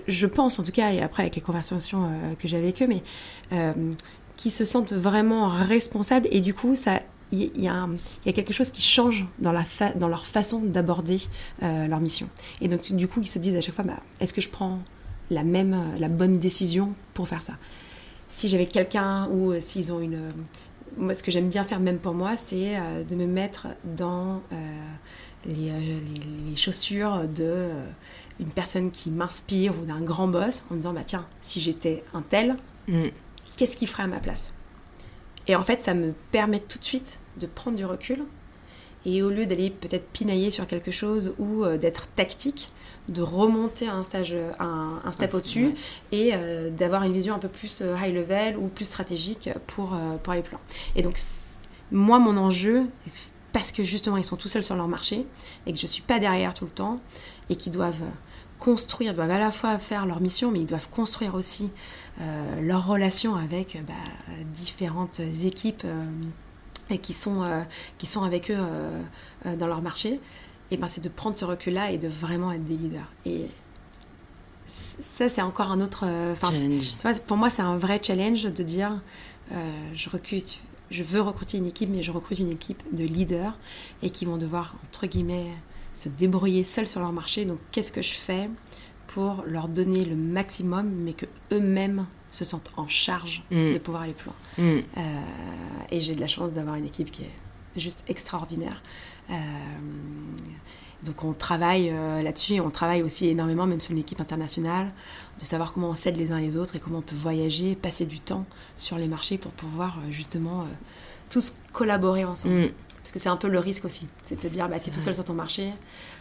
je 0.07 0.27
pense 0.27 0.59
en 0.59 0.63
tout 0.63 0.71
cas, 0.71 0.91
et 0.91 1.01
après 1.01 1.23
avec 1.23 1.36
les 1.36 1.41
conversations 1.41 2.05
euh, 2.05 2.36
que 2.36 2.47
j'ai 2.47 2.57
avec 2.57 2.81
eux, 2.81 2.88
mais 2.88 3.03
euh, 3.51 3.73
qui 4.36 4.49
se 4.49 4.65
sentent 4.65 4.93
vraiment 4.93 5.47
responsables 5.47 6.27
et 6.31 6.41
du 6.41 6.53
coup, 6.53 6.75
ça, 6.75 7.01
il 7.31 7.49
y, 7.55 7.67
a 7.67 7.88
quelque 8.31 8.53
chose 8.53 8.69
qui 8.69 8.84
change 8.84 9.25
dans, 9.39 9.51
la 9.51 9.63
dans 9.95 10.07
leur 10.07 10.27
façon 10.27 10.59
d'aborder 10.59 11.17
euh, 11.63 11.88
leur 11.88 11.99
mission. 11.99 12.29
Et 12.61 12.67
donc, 12.67 12.91
du 12.91 13.07
coup, 13.07 13.21
ils 13.21 13.27
se 13.27 13.39
disent 13.39 13.55
à 13.55 13.61
chaque 13.61 13.73
fois, 13.73 13.84
bah, 13.84 13.99
est-ce 14.19 14.34
que 14.34 14.41
je 14.41 14.49
prends 14.49 14.79
la 15.31 15.43
même, 15.43 15.75
la 15.97 16.09
bonne 16.09 16.38
décision 16.38 16.93
pour 17.15 17.27
faire 17.27 17.41
ça? 17.41 17.53
Si 18.30 18.49
j'avais 18.49 18.65
quelqu'un 18.65 19.28
ou 19.30 19.53
s'ils 19.59 19.91
ont 19.91 19.99
une... 19.99 20.32
Moi, 20.97 21.13
ce 21.13 21.24
que 21.24 21.32
j'aime 21.32 21.49
bien 21.49 21.63
faire, 21.63 21.80
même 21.80 21.99
pour 21.99 22.13
moi, 22.13 22.38
c'est 22.38 22.78
de 23.07 23.15
me 23.15 23.26
mettre 23.26 23.67
dans 23.84 24.41
les, 25.45 25.71
les, 26.49 26.55
chaussures 26.55 27.28
de 27.28 27.69
une 28.39 28.51
personne 28.51 28.91
qui 28.91 29.11
m'inspire 29.11 29.74
ou 29.80 29.86
d'un 29.86 30.01
grand 30.01 30.28
boss 30.28 30.63
en 30.69 30.76
me 30.76 30.80
disant 30.80 30.93
bah 30.93 31.03
tiens 31.05 31.26
si 31.41 31.59
j'étais 31.59 32.03
un 32.13 32.21
tel 32.21 32.57
mm. 32.88 33.07
qu'est-ce 33.57 33.78
qu'il 33.78 33.88
ferait 33.88 34.03
à 34.03 34.07
ma 34.07 34.19
place? 34.19 34.53
Et 35.47 35.55
en 35.55 35.63
fait 35.63 35.82
ça 35.82 35.93
me 35.93 36.13
permet 36.32 36.59
tout 36.59 36.80
de 36.80 36.84
suite 36.84 37.19
de 37.38 37.47
prendre 37.47 37.78
du 37.78 37.86
recul 37.86 38.24
et 39.05 39.21
au 39.21 39.30
lieu 39.30 39.45
d'aller 39.45 39.69
peut-être 39.69 40.07
pinailler 40.09 40.49
sur 40.49 40.65
quelque 40.67 40.91
chose 40.91 41.34
ou 41.38 41.63
euh, 41.63 41.78
d'être 41.78 42.07
tactique 42.15 42.71
de 43.09 43.21
remonter 43.21 43.87
un 43.87 44.03
stage 44.03 44.35
un, 44.59 44.99
un 45.03 45.11
step 45.11 45.33
au-dessus 45.33 45.75
et 46.11 46.31
euh, 46.33 46.69
d'avoir 46.69 47.03
une 47.03 47.13
vision 47.13 47.35
un 47.35 47.39
peu 47.39 47.49
plus 47.49 47.81
euh, 47.81 47.95
high 48.01 48.13
level 48.13 48.57
ou 48.57 48.67
plus 48.67 48.85
stratégique 48.85 49.49
pour, 49.67 49.97
pour 50.23 50.33
plus 50.33 50.51
loin 50.51 50.61
et 50.95 51.01
donc 51.01 51.17
moi 51.91 52.19
mon 52.19 52.37
enjeu 52.37 52.85
parce 53.51 53.71
que 53.71 53.83
justement 53.83 54.17
ils 54.17 54.23
sont 54.23 54.37
tout 54.37 54.47
seuls 54.47 54.63
sur 54.63 54.75
leur 54.75 54.87
marché 54.87 55.25
et 55.65 55.73
que 55.73 55.79
je 55.79 55.87
suis 55.87 56.01
pas 56.01 56.19
derrière 56.19 56.53
tout 56.53 56.65
le 56.65 56.71
temps 56.71 57.01
et 57.49 57.55
qui 57.55 57.69
doivent 57.69 58.03
construire, 58.63 59.13
doivent 59.13 59.31
à 59.31 59.39
la 59.39 59.51
fois 59.51 59.77
faire 59.77 60.05
leur 60.05 60.21
mission, 60.21 60.49
mais 60.49 60.59
ils 60.59 60.65
doivent 60.65 60.87
construire 60.89 61.35
aussi 61.35 61.69
euh, 62.21 62.61
leur 62.61 62.87
relation 62.87 63.35
avec 63.35 63.77
bah, 63.85 63.93
différentes 64.53 65.19
équipes 65.19 65.83
euh, 65.83 66.05
et 66.89 66.97
qui 66.97 67.11
sont, 67.11 67.43
euh, 67.43 67.61
qui 67.97 68.07
sont 68.07 68.23
avec 68.23 68.49
eux 68.49 68.57
dans 69.57 69.67
leur 69.67 69.81
marché. 69.81 70.21
Et 70.74 70.78
ben, 70.78 70.88
c'est 70.88 71.03
de 71.03 71.09
prendre 71.09 71.38
ce 71.38 71.45
recul-là 71.45 71.91
et 71.91 71.97
de 71.97 72.07
vraiment 72.07 72.51
être 72.51 72.63
des 72.63 72.76
leaders. 72.76 73.11
Et 73.26 73.45
ça, 74.67 75.30
c'est 75.30 75.41
encore 75.41 75.71
un 75.71 75.82
autre. 75.82 76.05
challenge. 76.41 77.19
pour 77.28 77.38
moi, 77.38 77.49
c'est 77.49 77.61
un 77.61 77.78
vrai 77.78 78.01
challenge 78.03 78.43
de 78.43 78.63
dire 78.63 79.01
je 79.93 80.09
recrute, 80.09 80.61
je 80.89 81.03
veux 81.03 81.21
recruter 81.21 81.57
une 81.57 81.67
équipe, 81.67 81.89
mais 81.91 82.01
je 82.01 82.11
recrute 82.11 82.39
une 82.39 82.51
équipe 82.51 82.82
de 82.91 83.03
leaders 83.03 83.55
et 84.01 84.09
qui 84.09 84.26
vont 84.26 84.38
devoir, 84.38 84.76
entre 84.84 85.05
guillemets, 85.05 85.45
se 85.93 86.09
débrouiller 86.09 86.63
seuls 86.63 86.88
sur 86.88 86.99
leur 86.99 87.11
marché. 87.11 87.45
Donc 87.45 87.59
qu'est-ce 87.71 87.91
que 87.91 88.01
je 88.01 88.13
fais 88.13 88.49
pour 89.07 89.43
leur 89.45 89.67
donner 89.67 90.05
le 90.05 90.15
maximum, 90.15 90.89
mais 90.89 91.13
que 91.13 91.26
eux-mêmes 91.51 92.07
se 92.32 92.43
sentent 92.43 92.71
en 92.78 92.88
charge 92.88 93.43
mm. 93.51 93.74
de 93.74 93.78
pouvoir 93.78 94.03
aller 94.03 94.13
plus 94.13 94.28
loin? 94.28 94.36
Mm. 94.57 94.82
Euh, 94.97 95.21
et 95.91 95.99
j'ai 95.99 96.15
de 96.15 96.21
la 96.21 96.28
chance 96.28 96.53
d'avoir 96.53 96.76
une 96.76 96.86
équipe 96.86 97.11
qui 97.11 97.24
est 97.24 97.80
juste 97.80 98.03
extraordinaire. 98.07 98.82
Donc 101.03 101.24
on 101.24 101.34
travaille 101.34 101.93
là-dessus 102.24 102.53
et 102.53 102.61
on 102.61 102.69
travaille 102.69 103.01
aussi 103.03 103.28
énormément, 103.28 103.65
même 103.65 103.82
sur 103.82 103.91
une 103.91 103.97
équipe 103.97 104.21
internationale, 104.21 104.91
de 105.39 105.45
savoir 105.45 105.74
comment 105.74 105.89
on 105.89 105.95
s'aide 105.95 106.17
les 106.17 106.32
uns 106.32 106.39
les 106.39 106.55
autres 106.55 106.76
et 106.76 106.80
comment 106.80 106.99
on 106.99 107.01
peut 107.01 107.15
voyager, 107.15 107.76
passer 107.76 108.05
du 108.05 108.19
temps 108.19 108.45
sur 108.78 108.97
les 108.97 109.07
marchés 109.07 109.38
pour 109.38 109.51
pouvoir 109.51 109.99
justement 110.11 110.65
tous 111.30 111.55
collaborer 111.74 112.26
ensemble. 112.26 112.65
Mm. 112.65 112.71
Parce 113.03 113.11
que 113.11 113.19
c'est 113.19 113.30
un 113.30 113.36
peu 113.36 113.49
le 113.49 113.59
risque 113.59 113.84
aussi, 113.84 114.07
c'est 114.24 114.38
de 114.38 114.41
se 114.41 114.47
dire, 114.47 114.69
bah, 114.69 114.80
tu 114.80 114.89
es 114.89 114.93
tout 114.93 115.01
seul 115.01 115.13
sur 115.13 115.26
ton 115.26 115.34
marché, 115.34 115.74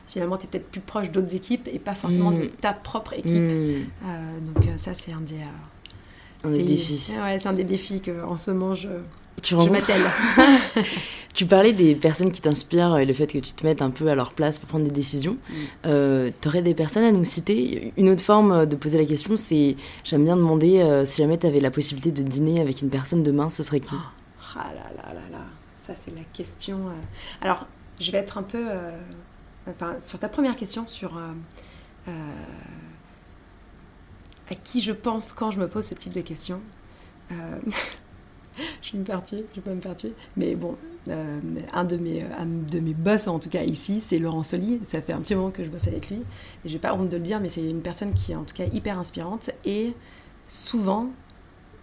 finalement 0.08 0.36
tu 0.36 0.46
es 0.46 0.48
peut-être 0.48 0.68
plus 0.68 0.80
proche 0.80 1.12
d'autres 1.12 1.36
équipes 1.36 1.68
et 1.72 1.78
pas 1.78 1.94
forcément 1.94 2.32
de 2.32 2.42
mm. 2.42 2.48
ta 2.60 2.72
propre 2.72 3.12
équipe. 3.12 3.40
Mm. 3.40 3.84
Euh, 4.04 4.40
donc 4.44 4.66
euh, 4.66 4.76
ça 4.76 4.92
c'est 4.92 5.12
un 5.12 5.20
des... 5.20 5.36
Euh, 5.36 6.48
un 6.48 6.50
des 6.50 6.64
défis. 6.64 7.12
Ouais, 7.20 7.38
c'est 7.38 7.48
un 7.48 7.52
des 7.52 7.62
défis 7.62 8.02
qu'en 8.02 8.36
ce 8.36 8.50
moment 8.50 8.74
je, 8.74 8.88
tu 9.42 9.54
je 9.54 10.82
tu 11.34 11.46
parlais 11.46 11.72
des 11.72 11.94
personnes 11.94 12.30
qui 12.30 12.40
t'inspirent 12.40 12.98
et 12.98 13.06
le 13.06 13.14
fait 13.14 13.26
que 13.26 13.38
tu 13.38 13.52
te 13.52 13.66
mettes 13.66 13.82
un 13.82 13.90
peu 13.90 14.08
à 14.08 14.14
leur 14.14 14.32
place 14.32 14.58
pour 14.58 14.68
prendre 14.68 14.84
des 14.84 14.90
décisions. 14.90 15.36
tu 15.82 16.48
aurais 16.48 16.62
des 16.62 16.74
personnes 16.74 17.04
à 17.04 17.12
nous 17.12 17.24
citer? 17.24 17.92
Une 17.96 18.08
autre 18.08 18.22
forme 18.22 18.66
de 18.66 18.76
poser 18.76 18.98
la 18.98 19.06
question, 19.06 19.36
c'est 19.36 19.76
j'aime 20.04 20.24
bien 20.24 20.36
demander 20.36 21.04
si 21.06 21.22
jamais 21.22 21.38
tu 21.38 21.46
avais 21.46 21.60
la 21.60 21.70
possibilité 21.70 22.10
de 22.10 22.22
dîner 22.22 22.60
avec 22.60 22.82
une 22.82 22.90
personne 22.90 23.22
demain, 23.22 23.50
ce 23.50 23.62
serait 23.62 23.80
qui? 23.80 23.96
Ah 24.54 24.70
là 24.74 24.90
là 24.96 25.14
là 25.14 25.20
là 25.30 25.44
ça, 25.82 25.94
c'est 26.00 26.14
la 26.14 26.22
question. 26.32 26.88
Euh. 26.88 26.92
Alors, 27.40 27.66
je 28.00 28.10
vais 28.12 28.18
être 28.18 28.38
un 28.38 28.42
peu. 28.42 28.64
Euh, 28.68 28.98
sur 30.02 30.18
ta 30.18 30.28
première 30.28 30.56
question, 30.56 30.86
sur. 30.86 31.16
Euh, 31.16 32.12
à 34.50 34.54
qui 34.54 34.80
je 34.80 34.92
pense 34.92 35.32
quand 35.32 35.50
je 35.50 35.58
me 35.58 35.68
pose 35.68 35.86
ce 35.86 35.94
type 35.94 36.12
de 36.12 36.20
questions. 36.20 36.60
je 38.82 38.92
vais 38.92 38.98
me 38.98 39.04
faire 39.04 39.22
tuer, 39.22 39.44
je 39.50 39.56
vais 39.56 39.62
pas 39.62 39.74
me 39.74 39.80
faire 39.80 39.96
tuer. 39.96 40.12
Mais 40.36 40.54
bon, 40.54 40.76
un, 41.08 41.84
de 41.84 41.96
mes, 41.96 42.22
un 42.22 42.46
de 42.46 42.80
mes 42.80 42.94
boss, 42.94 43.26
en 43.26 43.38
tout 43.38 43.50
cas 43.50 43.62
ici, 43.62 44.00
c'est 44.00 44.18
Laurent 44.18 44.42
Soli. 44.42 44.80
Ça 44.84 45.02
fait 45.02 45.12
un 45.12 45.20
petit 45.20 45.34
moment 45.34 45.50
que 45.50 45.64
je 45.64 45.70
bosse 45.70 45.88
avec 45.88 46.10
lui. 46.10 46.22
Et 46.64 46.68
j'ai 46.68 46.78
pas 46.78 46.94
honte 46.94 47.08
de 47.08 47.16
le 47.16 47.22
dire, 47.22 47.40
mais 47.40 47.48
c'est 47.48 47.68
une 47.68 47.82
personne 47.82 48.12
qui 48.14 48.32
est 48.32 48.36
en 48.36 48.44
tout 48.44 48.54
cas 48.54 48.64
hyper 48.72 48.98
inspirante. 48.98 49.50
Et 49.64 49.94
souvent, 50.46 51.10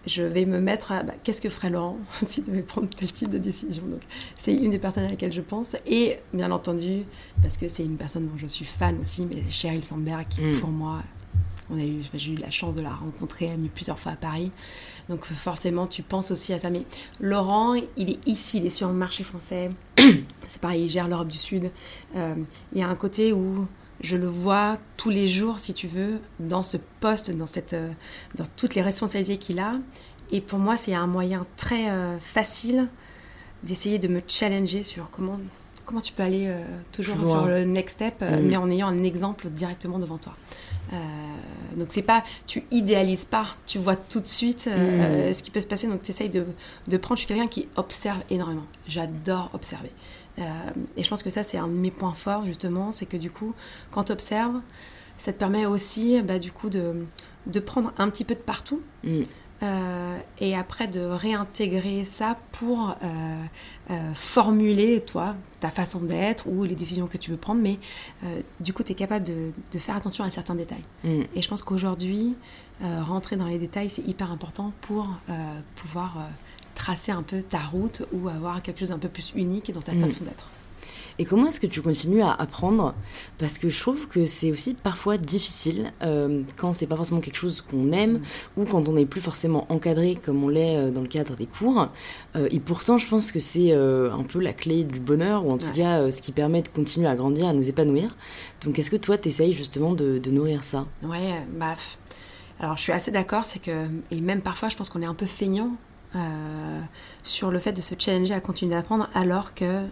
je 0.06 0.22
vais 0.22 0.46
me 0.46 0.60
mettre 0.60 0.92
à 0.92 1.02
bah, 1.02 1.12
qu'est-ce 1.22 1.40
que 1.40 1.50
ferait 1.50 1.70
Laurent 1.70 1.98
s'il 2.26 2.44
devait 2.44 2.62
prendre 2.62 2.88
tel 2.88 3.12
type 3.12 3.30
de 3.30 3.38
décision? 3.38 3.82
Donc, 3.86 4.00
c'est 4.38 4.54
une 4.54 4.70
des 4.70 4.78
personnes 4.78 5.04
à 5.04 5.10
laquelle 5.10 5.32
je 5.32 5.42
pense. 5.42 5.76
Et 5.86 6.18
bien 6.32 6.50
entendu, 6.50 7.04
parce 7.42 7.56
que 7.56 7.68
c'est 7.68 7.84
une 7.84 7.96
personne 7.96 8.26
dont 8.26 8.36
je 8.36 8.46
suis 8.46 8.64
fan 8.64 8.98
aussi, 9.00 9.26
mais 9.26 9.42
Sheryl 9.50 9.84
Sandberg, 9.84 10.26
qui 10.28 10.40
mm. 10.40 10.60
pour 10.60 10.70
moi, 10.70 11.02
on 11.70 11.78
a 11.78 11.82
eu, 11.82 12.02
j'ai 12.14 12.32
eu 12.32 12.36
la 12.36 12.50
chance 12.50 12.74
de 12.74 12.82
la 12.82 12.90
rencontrer, 12.90 13.46
elle 13.46 13.64
est 13.64 13.68
plusieurs 13.68 13.98
fois 13.98 14.12
à 14.12 14.16
Paris. 14.16 14.50
Donc 15.08 15.24
forcément, 15.24 15.86
tu 15.86 16.02
penses 16.02 16.30
aussi 16.30 16.52
à 16.52 16.58
ça. 16.58 16.70
Mais 16.70 16.84
Laurent, 17.20 17.74
il 17.96 18.10
est 18.10 18.18
ici, 18.26 18.58
il 18.58 18.66
est 18.66 18.70
sur 18.70 18.88
le 18.88 18.94
marché 18.94 19.24
français. 19.24 19.70
c'est 19.98 20.60
pareil, 20.60 20.84
il 20.84 20.88
gère 20.88 21.08
l'Europe 21.08 21.28
du 21.28 21.38
Sud. 21.38 21.70
Euh, 22.16 22.34
il 22.72 22.78
y 22.78 22.82
a 22.82 22.88
un 22.88 22.94
côté 22.94 23.32
où 23.32 23.66
je 24.02 24.16
le 24.16 24.26
vois 24.26 24.76
tous 24.96 25.10
les 25.10 25.26
jours, 25.26 25.60
si 25.60 25.74
tu 25.74 25.86
veux, 25.86 26.20
dans 26.38 26.62
ce 26.62 26.76
poste, 27.00 27.36
dans, 27.36 27.46
cette, 27.46 27.74
euh, 27.74 27.90
dans 28.34 28.44
toutes 28.56 28.74
les 28.74 28.82
responsabilités 28.82 29.36
qu'il 29.36 29.58
a. 29.58 29.74
Et 30.32 30.40
pour 30.40 30.58
moi, 30.58 30.76
c'est 30.76 30.94
un 30.94 31.06
moyen 31.06 31.46
très 31.56 31.90
euh, 31.90 32.18
facile 32.18 32.88
d'essayer 33.62 33.98
de 33.98 34.08
me 34.08 34.20
challenger 34.26 34.82
sur 34.82 35.10
comment, 35.10 35.38
comment 35.84 36.00
tu 36.00 36.12
peux 36.12 36.22
aller 36.22 36.46
euh, 36.46 36.62
toujours 36.92 37.24
sur 37.26 37.46
le 37.46 37.64
next 37.64 37.96
step, 37.96 38.22
mm. 38.22 38.40
mais 38.42 38.56
en 38.56 38.70
ayant 38.70 38.88
un 38.88 39.02
exemple 39.02 39.48
directement 39.50 39.98
devant 39.98 40.18
toi. 40.18 40.34
Donc 41.76 41.88
c'est 41.90 42.02
pas, 42.02 42.24
tu 42.46 42.64
idéalises 42.70 43.24
pas, 43.24 43.46
tu 43.66 43.78
vois 43.78 43.96
tout 43.96 44.20
de 44.20 44.26
suite 44.26 44.66
mm. 44.66 45.32
ce 45.32 45.42
qui 45.42 45.50
peut 45.50 45.60
se 45.60 45.66
passer. 45.66 45.86
Donc 45.86 46.02
tu 46.02 46.10
essayes 46.10 46.28
de, 46.28 46.46
de 46.88 46.96
prendre. 46.96 47.16
Je 47.16 47.26
suis 47.26 47.28
quelqu'un 47.28 47.48
qui 47.48 47.68
observe 47.76 48.18
énormément. 48.28 48.66
J'adore 48.88 49.50
observer. 49.52 49.92
Euh, 50.38 50.44
et 50.96 51.02
je 51.02 51.08
pense 51.08 51.22
que 51.22 51.30
ça, 51.30 51.42
c'est 51.42 51.58
un 51.58 51.68
de 51.68 51.72
mes 51.72 51.90
points 51.90 52.14
forts, 52.14 52.46
justement, 52.46 52.92
c'est 52.92 53.06
que 53.06 53.16
du 53.16 53.30
coup, 53.30 53.54
quand 53.90 54.04
tu 54.04 54.12
observes, 54.12 54.60
ça 55.18 55.32
te 55.32 55.38
permet 55.38 55.66
aussi, 55.66 56.20
bah, 56.22 56.38
du 56.38 56.52
coup, 56.52 56.70
de, 56.70 57.06
de, 57.46 57.60
prendre 57.60 57.92
un 57.98 58.08
petit 58.08 58.24
peu 58.24 58.34
de 58.34 58.40
partout. 58.40 58.82
Mm. 59.04 59.22
Euh, 59.62 60.18
et 60.38 60.56
après 60.56 60.88
de 60.88 61.00
réintégrer 61.00 62.04
ça 62.04 62.38
pour 62.52 62.96
euh, 63.02 64.14
formuler, 64.14 65.00
toi, 65.00 65.34
ta 65.60 65.68
façon 65.68 66.00
d'être 66.00 66.46
ou 66.48 66.64
les 66.64 66.74
décisions 66.74 67.06
que 67.06 67.18
tu 67.18 67.30
veux 67.30 67.36
prendre, 67.36 67.60
mais 67.60 67.78
du 68.60 68.72
coup, 68.72 68.82
tu 68.82 68.92
es 68.92 68.94
capable 68.94 69.26
de, 69.26 69.52
de, 69.72 69.78
faire 69.78 69.96
attention 69.96 70.24
à 70.24 70.30
certains 70.30 70.54
détails. 70.54 70.84
Mm. 71.04 71.22
Et 71.34 71.42
je 71.42 71.48
pense 71.48 71.62
qu'aujourd'hui, 71.62 72.36
rentrer 72.82 73.36
dans 73.36 73.46
les 73.46 73.58
détails, 73.58 73.90
c'est 73.90 74.06
hyper 74.06 74.30
important 74.32 74.72
pour 74.80 75.08
pouvoir 75.76 76.16
tracer 76.74 77.12
un 77.12 77.22
peu 77.22 77.42
ta 77.42 77.58
route 77.58 78.02
ou 78.12 78.28
avoir 78.28 78.62
quelque 78.62 78.80
chose 78.80 78.88
d'un 78.88 78.98
peu 78.98 79.08
plus 79.08 79.32
unique 79.34 79.72
dans 79.72 79.82
ta 79.82 79.92
mm. 79.92 80.00
façon 80.00 80.24
d'être. 80.24 80.48
Et 81.20 81.26
comment 81.26 81.48
est-ce 81.48 81.60
que 81.60 81.66
tu 81.66 81.82
continues 81.82 82.22
à 82.22 82.32
apprendre? 82.32 82.94
Parce 83.36 83.58
que 83.58 83.68
je 83.68 83.78
trouve 83.78 84.08
que 84.08 84.24
c'est 84.24 84.50
aussi 84.50 84.72
parfois 84.72 85.18
difficile 85.18 85.92
euh, 86.00 86.42
quand 86.56 86.72
c'est 86.72 86.86
pas 86.86 86.96
forcément 86.96 87.20
quelque 87.20 87.36
chose 87.36 87.60
qu'on 87.60 87.92
aime 87.92 88.14
mm. 88.14 88.22
ou 88.56 88.64
quand 88.64 88.88
on 88.88 88.94
n'est 88.94 89.04
plus 89.04 89.20
forcément 89.20 89.70
encadré 89.70 90.18
comme 90.24 90.42
on 90.42 90.48
l'est 90.48 90.78
euh, 90.78 90.90
dans 90.90 91.02
le 91.02 91.08
cadre 91.08 91.36
des 91.36 91.44
cours. 91.44 91.88
Euh, 92.36 92.48
et 92.50 92.58
pourtant, 92.58 92.96
je 92.96 93.06
pense 93.06 93.32
que 93.32 93.38
c'est 93.38 93.70
un 93.70 94.22
peu 94.22 94.40
la 94.40 94.54
clé 94.54 94.84
du 94.84 94.98
bonheur 94.98 95.44
ou 95.44 95.50
en 95.50 95.58
tout 95.58 95.70
cas 95.74 96.10
ce 96.10 96.22
qui 96.22 96.32
permet 96.32 96.62
de 96.62 96.68
continuer 96.68 97.06
à 97.06 97.16
grandir, 97.16 97.48
à 97.48 97.52
nous 97.52 97.68
épanouir. 97.68 98.16
Donc, 98.64 98.78
est-ce 98.78 98.90
que 98.90 98.96
toi, 98.96 99.18
tu 99.18 99.28
essayes 99.28 99.52
justement 99.52 99.92
de, 99.92 100.16
de, 100.16 100.30
nourrir 100.30 100.64
ça? 100.64 100.84
Ouais, 101.02 101.34
bah. 101.52 101.74
Alors, 102.60 102.78
je 102.78 102.82
suis 102.82 102.92
assez 102.92 103.10
d'accord, 103.10 103.44
c'est 103.44 103.58
que. 103.58 103.88
Et 104.10 104.22
même 104.22 104.40
parfois, 104.40 104.70
je 104.70 104.76
pense 104.76 104.88
qu'on 104.88 105.02
est 105.02 105.06
un 105.06 105.14
peu 105.14 105.26
feignant 105.26 105.76
euh, 106.16 106.80
sur 107.22 107.52
le 107.52 107.60
fait 107.60 107.72
de 107.72 107.80
se 107.80 107.94
challenger 107.96 108.34
à 108.34 108.40
continuer 108.40 108.74
d'apprendre, 108.74 109.08
alors 109.14 109.54
que 109.54 109.84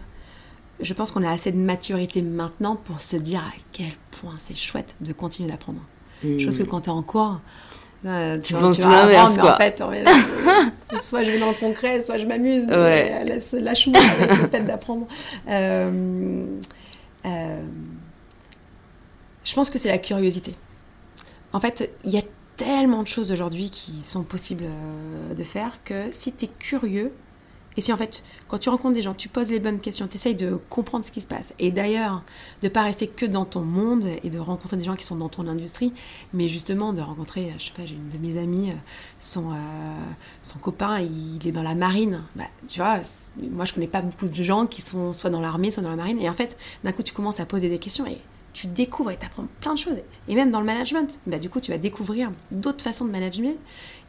je 0.79 0.93
pense 0.93 1.11
qu'on 1.11 1.23
a 1.23 1.31
assez 1.31 1.51
de 1.51 1.57
maturité 1.57 2.21
maintenant 2.21 2.75
pour 2.75 3.01
se 3.01 3.17
dire 3.17 3.39
à 3.39 3.53
quel 3.71 3.91
point 4.11 4.35
c'est 4.37 4.55
chouette 4.55 4.95
de 5.01 5.13
continuer 5.13 5.49
d'apprendre. 5.49 5.81
Mmh. 6.23 6.39
Chose 6.39 6.57
que 6.57 6.63
quand 6.63 6.81
tu 6.81 6.89
es 6.89 6.93
en 6.93 7.03
cours, 7.03 7.39
euh, 8.05 8.37
tu, 8.39 8.53
penses 8.53 8.77
tout 8.77 8.87
l'inverse, 8.87 9.37
quoi. 9.37 9.55
en 9.55 9.57
fait, 9.57 9.83
soit 11.01 11.23
je 11.23 11.31
vais 11.31 11.39
dans 11.39 11.49
le 11.49 11.59
concret, 11.59 12.01
soit 12.01 12.17
je 12.17 12.25
m'amuse, 12.25 12.65
mais 12.67 12.75
ouais. 12.75 13.25
laisse, 13.25 13.51
lâche-moi 13.53 13.99
avec 14.19 14.37
le 14.37 14.47
fait 14.47 14.61
d'apprendre. 14.61 15.07
Euh, 15.49 16.45
je 19.43 19.53
pense 19.53 19.69
que 19.69 19.77
c'est 19.77 19.89
la 19.89 19.97
curiosité. 19.97 20.55
En 21.51 21.59
fait, 21.59 21.89
il 22.05 22.11
y 22.13 22.17
a 22.17 22.23
tellement 22.55 23.03
de 23.03 23.07
choses 23.07 23.31
aujourd'hui 23.31 23.69
qui 23.69 24.01
sont 24.03 24.23
possibles 24.23 24.65
euh, 24.65 25.33
de 25.33 25.43
faire 25.43 25.79
que 25.83 26.05
si 26.11 26.33
tu 26.33 26.45
es 26.45 26.47
curieux, 26.47 27.13
et 27.77 27.81
si 27.81 27.93
en 27.93 27.97
fait, 27.97 28.23
quand 28.47 28.57
tu 28.57 28.69
rencontres 28.69 28.95
des 28.95 29.01
gens, 29.01 29.13
tu 29.13 29.29
poses 29.29 29.49
les 29.49 29.59
bonnes 29.59 29.79
questions, 29.79 30.07
tu 30.07 30.15
essayes 30.15 30.35
de 30.35 30.59
comprendre 30.69 31.05
ce 31.05 31.11
qui 31.11 31.21
se 31.21 31.27
passe. 31.27 31.53
Et 31.59 31.71
d'ailleurs, 31.71 32.23
de 32.61 32.67
ne 32.67 32.73
pas 32.73 32.83
rester 32.83 33.07
que 33.07 33.25
dans 33.25 33.45
ton 33.45 33.61
monde 33.61 34.05
et 34.23 34.29
de 34.29 34.39
rencontrer 34.39 34.77
des 34.77 34.83
gens 34.83 34.95
qui 34.95 35.05
sont 35.05 35.15
dans 35.15 35.29
ton 35.29 35.47
industrie, 35.47 35.93
mais 36.33 36.47
justement 36.47 36.93
de 36.93 37.01
rencontrer, 37.01 37.53
je 37.57 37.65
sais 37.65 37.71
pas, 37.75 37.85
j'ai 37.85 37.95
une 37.95 38.09
de 38.09 38.17
mes 38.17 38.37
amies, 38.37 38.71
euh, 38.71 38.75
son, 39.19 39.51
euh, 39.51 39.55
son 40.41 40.59
copain, 40.59 40.99
il 40.99 41.47
est 41.47 41.51
dans 41.51 41.63
la 41.63 41.75
marine. 41.75 42.23
Bah, 42.35 42.45
tu 42.67 42.79
vois, 42.79 42.99
moi 43.51 43.65
je 43.65 43.73
connais 43.73 43.87
pas 43.87 44.01
beaucoup 44.01 44.27
de 44.27 44.43
gens 44.43 44.65
qui 44.65 44.81
sont 44.81 45.13
soit 45.13 45.29
dans 45.29 45.41
l'armée, 45.41 45.71
soit 45.71 45.83
dans 45.83 45.89
la 45.89 45.95
marine. 45.95 46.19
Et 46.19 46.29
en 46.29 46.33
fait, 46.33 46.57
d'un 46.83 46.91
coup, 46.91 47.03
tu 47.03 47.13
commences 47.13 47.39
à 47.39 47.45
poser 47.45 47.69
des 47.69 47.79
questions 47.79 48.05
et 48.05 48.17
tu 48.53 48.67
découvres 48.67 49.11
et 49.11 49.17
tu 49.17 49.25
apprends 49.25 49.47
plein 49.61 49.73
de 49.73 49.79
choses. 49.79 50.01
Et 50.27 50.35
même 50.35 50.51
dans 50.51 50.59
le 50.59 50.65
management, 50.65 51.19
bah, 51.27 51.37
du 51.37 51.49
coup, 51.49 51.59
tu 51.59 51.71
vas 51.71 51.77
découvrir 51.77 52.31
d'autres 52.51 52.83
façons 52.83 53.05
de 53.05 53.11
manager 53.11 53.53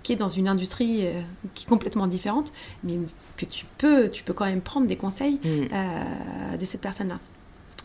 qui 0.02 0.12
est 0.12 0.16
dans 0.16 0.28
une 0.28 0.48
industrie 0.48 1.06
euh, 1.06 1.20
qui 1.54 1.64
est 1.64 1.68
complètement 1.68 2.06
différente, 2.06 2.52
mais 2.84 2.98
que 3.36 3.44
tu 3.44 3.66
peux, 3.78 4.10
tu 4.10 4.22
peux 4.22 4.32
quand 4.32 4.46
même 4.46 4.60
prendre 4.60 4.86
des 4.86 4.96
conseils 4.96 5.40
mm. 5.44 5.48
euh, 5.72 6.56
de 6.56 6.64
cette 6.64 6.80
personne-là. 6.80 7.18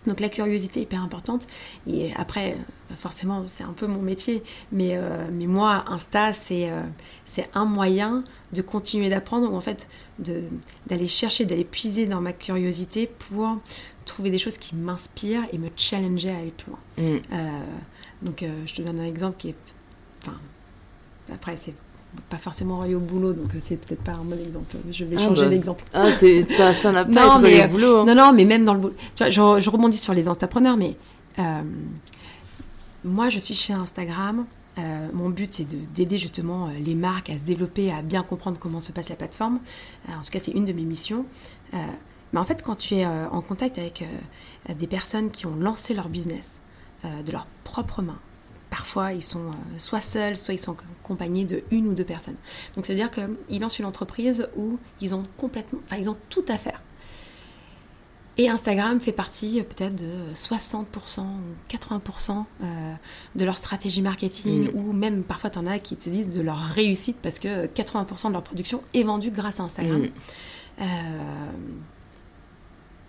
Donc 0.07 0.19
la 0.19 0.29
curiosité 0.29 0.81
est 0.81 0.83
hyper 0.83 1.01
importante. 1.01 1.47
Et 1.87 2.13
après, 2.15 2.55
bah, 2.89 2.95
forcément, 2.95 3.43
c'est 3.47 3.63
un 3.63 3.73
peu 3.73 3.87
mon 3.87 4.01
métier. 4.01 4.43
Mais, 4.71 4.91
euh, 4.93 5.27
mais 5.31 5.47
moi, 5.47 5.83
Insta, 5.87 6.31
c'est 6.31 6.69
c'est 7.25 7.49
un 7.55 7.65
moyen 7.65 8.23
de 8.53 8.61
continuer 8.61 9.09
d'apprendre 9.09 9.51
ou 9.51 9.55
en 9.55 9.61
fait 9.61 9.87
d'aller 10.19 11.07
chercher, 11.07 11.45
d'aller 11.45 11.63
puiser 11.63 12.05
dans 12.05 12.21
ma 12.21 12.33
curiosité 12.33 13.07
pour 13.07 13.57
trouver 14.05 14.29
des 14.29 14.37
choses 14.37 14.59
qui 14.59 14.75
m'inspirent 14.75 15.47
et 15.51 15.57
me 15.57 15.69
challenger 15.75 16.29
à 16.29 16.37
aller 16.37 16.51
plus 16.51 16.69
loin. 16.69 16.79
Mm. 16.99 17.21
Euh, 17.33 17.59
donc, 18.21 18.45
je 18.67 18.73
te 18.75 18.83
donne 18.83 18.99
un 18.99 19.05
exemple 19.05 19.37
qui 19.39 19.49
est. 19.49 19.55
Enfin, 20.21 20.39
après, 21.33 21.57
c'est 21.57 21.73
pas 22.29 22.37
forcément 22.37 22.79
relié 22.79 22.95
au 22.95 22.99
boulot, 22.99 23.33
donc 23.33 23.53
euh, 23.55 23.59
c'est 23.59 23.77
peut-être 23.77 24.03
pas 24.03 24.13
un 24.13 24.23
bon 24.23 24.39
exemple. 24.39 24.75
Je 24.91 25.05
vais 25.05 25.15
ah, 25.17 25.21
changer 25.21 25.43
bah, 25.43 25.49
d'exemple. 25.49 25.83
Ah, 25.93 26.07
pas, 26.57 26.73
ça 26.73 26.91
n'a 26.91 27.05
pas 27.05 27.39
non, 27.39 27.45
été 27.45 27.65
au 27.65 27.67
boulot. 27.69 27.97
Hein. 27.99 28.05
Non, 28.05 28.15
non, 28.15 28.33
mais 28.33 28.45
même 28.45 28.65
dans 28.65 28.73
le 28.73 28.79
boulot. 28.79 28.95
Tu 29.15 29.23
vois, 29.23 29.29
je, 29.29 29.61
je 29.61 29.69
rebondis 29.69 29.97
sur 29.97 30.13
les 30.13 30.27
instapreneurs, 30.27 30.77
mais 30.77 30.95
moi, 33.03 33.29
je 33.29 33.39
suis 33.39 33.55
chez 33.55 33.73
Instagram. 33.73 34.45
mon 35.13 35.29
but, 35.29 35.53
c'est 35.53 35.67
d'aider 35.93 36.17
justement 36.17 36.69
les 36.79 36.95
marques 36.95 37.29
à 37.29 37.37
se 37.37 37.43
développer, 37.43 37.91
à 37.91 38.01
bien 38.01 38.23
comprendre 38.23 38.57
comment 38.59 38.79
se 38.79 38.91
passe 38.91 39.09
la 39.09 39.15
plateforme. 39.15 39.59
en 40.09 40.21
tout 40.21 40.31
cas, 40.31 40.39
c'est 40.39 40.51
une 40.51 40.65
de 40.65 40.73
mes 40.73 40.83
missions. 40.83 41.25
Mais 42.35 42.41
en 42.41 42.43
fait, 42.43 42.63
quand 42.63 42.75
tu 42.75 42.95
es 42.95 43.05
euh, 43.05 43.29
en 43.29 43.41
contact 43.41 43.77
avec 43.77 44.01
euh, 44.01 44.73
des 44.73 44.87
personnes 44.87 45.31
qui 45.31 45.45
ont 45.45 45.55
lancé 45.55 45.93
leur 45.93 46.09
business 46.09 46.59
euh, 47.05 47.21
de 47.23 47.31
leurs 47.31 47.47
propres 47.63 48.01
mains, 48.01 48.19
parfois 48.75 49.13
ils 49.13 49.23
sont 49.23 49.51
soit 49.77 50.01
seuls, 50.01 50.35
soit 50.35 50.53
ils 50.53 50.59
sont 50.59 50.75
accompagnés 51.01 51.45
de 51.45 51.63
une 51.71 51.87
ou 51.87 51.93
deux 51.93 52.03
personnes. 52.03 52.35
Donc 52.75 52.85
ça 52.85 52.91
veut 52.91 52.99
dire 52.99 53.09
qu'ils 53.09 53.61
lancent 53.61 53.79
une 53.79 53.85
entreprise 53.85 54.49
où 54.57 54.77
ils 54.99 55.15
ont 55.15 55.23
complètement, 55.37 55.79
enfin 55.85 55.95
ils 55.95 56.09
ont 56.09 56.17
tout 56.29 56.43
à 56.49 56.57
faire. 56.57 56.81
Et 58.37 58.49
Instagram 58.49 58.99
fait 58.99 59.13
partie 59.13 59.61
euh, 59.61 59.63
peut-être 59.63 59.95
de 59.95 60.33
60% 60.33 61.21
ou 61.21 61.25
80% 61.73 62.43
euh, 62.63 62.93
de 63.35 63.45
leur 63.45 63.57
stratégie 63.57 64.01
marketing, 64.01 64.73
Mm. 64.73 64.77
ou 64.77 64.91
même 64.91 65.23
parfois 65.23 65.49
tu 65.49 65.57
en 65.57 65.67
as 65.67 65.79
qui 65.79 65.95
te 65.95 66.09
disent 66.09 66.29
de 66.31 66.41
leur 66.41 66.57
réussite 66.59 67.15
parce 67.21 67.39
que 67.39 67.67
80% 67.67 68.27
de 68.27 68.33
leur 68.33 68.43
production 68.43 68.81
est 68.93 69.03
vendue 69.03 69.31
grâce 69.31 69.61
à 69.61 69.63
Instagram. 69.63 70.01
Mm. 70.01 70.11
Euh, 70.81 70.85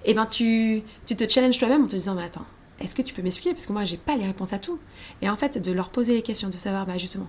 et 0.04 0.14
ben 0.14 0.26
tu, 0.26 0.84
tu 1.06 1.16
te 1.16 1.28
challenges 1.28 1.58
toi-même 1.58 1.82
en 1.82 1.88
te 1.88 1.96
disant, 1.96 2.14
mais 2.14 2.22
attends, 2.22 2.46
est-ce 2.80 2.94
que 2.94 3.02
tu 3.02 3.14
peux 3.14 3.22
m'expliquer? 3.22 3.52
Parce 3.54 3.64
que 3.66 3.72
moi, 3.72 3.84
j'ai 3.84 3.96
pas 3.96 4.16
les 4.16 4.26
réponses 4.26 4.52
à 4.52 4.58
tout. 4.58 4.78
Et 5.22 5.30
en 5.30 5.36
fait, 5.36 5.56
de 5.58 5.72
leur 5.72 5.88
poser 5.90 6.12
les 6.14 6.22
questions, 6.22 6.48
de 6.50 6.56
savoir 6.58 6.84
bah, 6.86 6.98
justement, 6.98 7.26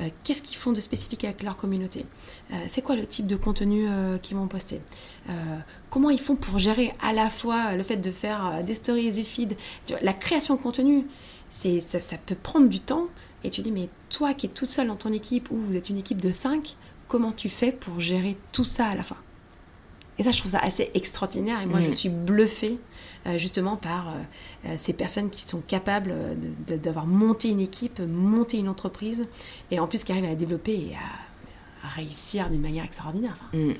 euh, 0.00 0.08
qu'est-ce 0.24 0.42
qu'ils 0.42 0.56
font 0.56 0.72
de 0.72 0.80
spécifique 0.80 1.24
avec 1.24 1.42
leur 1.42 1.56
communauté? 1.56 2.06
Euh, 2.52 2.56
C'est 2.66 2.80
quoi 2.82 2.96
le 2.96 3.06
type 3.06 3.26
de 3.26 3.36
contenu 3.36 3.86
euh, 3.88 4.16
qu'ils 4.18 4.36
vont 4.36 4.46
poster? 4.48 4.80
Comment 5.90 6.10
ils 6.10 6.20
font 6.20 6.36
pour 6.36 6.58
gérer 6.58 6.94
à 7.02 7.12
la 7.12 7.28
fois 7.30 7.74
le 7.74 7.82
fait 7.82 7.96
de 7.96 8.10
faire 8.10 8.62
des 8.64 8.74
stories, 8.74 9.12
du 9.14 9.24
feed? 9.24 9.56
Tu 9.84 9.92
vois, 9.92 10.02
La 10.02 10.12
création 10.12 10.54
de 10.54 10.60
contenu, 10.60 11.06
c'est, 11.48 11.80
ça, 11.80 12.00
ça 12.00 12.16
peut 12.18 12.34
prendre 12.36 12.68
du 12.68 12.80
temps. 12.80 13.06
Et 13.44 13.50
tu 13.50 13.60
dis, 13.60 13.70
mais 13.72 13.88
toi 14.08 14.34
qui 14.34 14.46
es 14.46 14.48
toute 14.48 14.68
seule 14.68 14.88
dans 14.88 14.96
ton 14.96 15.12
équipe, 15.12 15.50
ou 15.50 15.56
vous 15.56 15.76
êtes 15.76 15.90
une 15.90 15.98
équipe 15.98 16.20
de 16.22 16.32
5, 16.32 16.76
comment 17.08 17.32
tu 17.32 17.48
fais 17.48 17.70
pour 17.72 18.00
gérer 18.00 18.36
tout 18.52 18.64
ça 18.64 18.86
à 18.86 18.94
la 18.94 19.02
fois 19.02 19.18
et 20.18 20.22
ça, 20.22 20.30
je 20.30 20.38
trouve 20.38 20.52
ça 20.52 20.60
assez 20.60 20.90
extraordinaire. 20.94 21.60
Et 21.60 21.66
moi, 21.66 21.80
Mm. 21.80 21.82
je 21.82 21.90
suis 21.90 22.08
bluffée 22.08 22.78
justement 23.36 23.76
par 23.76 24.08
euh, 24.08 24.12
euh, 24.68 24.74
ces 24.76 24.92
personnes 24.92 25.30
qui 25.30 25.42
sont 25.42 25.60
capables 25.66 26.12
euh, 26.12 26.34
d'avoir 26.76 27.06
monté 27.06 27.48
une 27.48 27.60
équipe, 27.60 28.00
monté 28.00 28.58
une 28.58 28.68
entreprise, 28.68 29.24
et 29.70 29.80
en 29.80 29.86
plus 29.86 30.04
qui 30.04 30.12
arrivent 30.12 30.24
à 30.24 30.28
la 30.28 30.34
développer 30.34 30.72
et 30.74 30.94
à, 30.94 31.86
à 31.86 31.88
réussir 31.90 32.48
d'une 32.50 32.60
manière 32.62 32.84
extraordinaire. 32.84 33.32
Enfin, 33.34 33.58
Mm. 33.58 33.74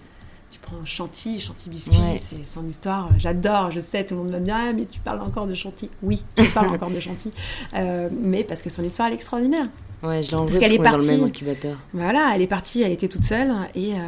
tu 0.51 0.59
prends 0.61 0.85
Chanty, 0.85 1.39
Chanty 1.41 1.69
Biscuit, 1.71 1.97
Ouais. 1.99 2.21
c'est 2.25 2.45
son 2.45 2.67
histoire. 2.69 3.07
euh, 3.07 3.11
J'adore, 3.19 3.71
je 3.71 3.81
sais, 3.81 4.05
tout 4.07 4.15
le 4.15 4.23
monde 4.23 4.33
me 4.33 4.41
dire 4.41 4.55
Ah, 4.57 4.73
mais 4.73 4.85
tu 4.85 5.01
parles 5.01 5.21
encore 5.21 5.47
de 5.47 5.55
Chanty. 5.55 5.91
Oui, 6.03 6.23
je 6.39 6.45
parle 6.55 6.69
encore 6.69 6.91
de 6.91 7.01
Chanty. 7.01 7.31
Euh, 7.75 8.09
mais 8.13 8.45
parce 8.45 8.63
que 8.63 8.71
son 8.71 8.83
histoire, 8.83 9.07
elle 9.09 9.15
est 9.15 9.17
extraordinaire. 9.17 9.67
Ouais, 10.03 10.23
je 10.23 10.31
Parce 10.31 10.59
qu'elle 10.59 10.73
est 10.73 10.77
qu'on 10.77 10.83
dans 10.85 10.91
le 10.91 10.97
partie. 10.99 11.11
même 11.11 11.25
incubateur. 11.25 11.79
Voilà, 11.95 12.33
elle 12.35 12.43
est 12.43 12.47
partie, 12.47 12.83
elle 12.83 12.93
était 12.93 13.09
toute 13.09 13.25
seule 13.25 13.53
et 13.75 13.95
euh, 13.95 13.99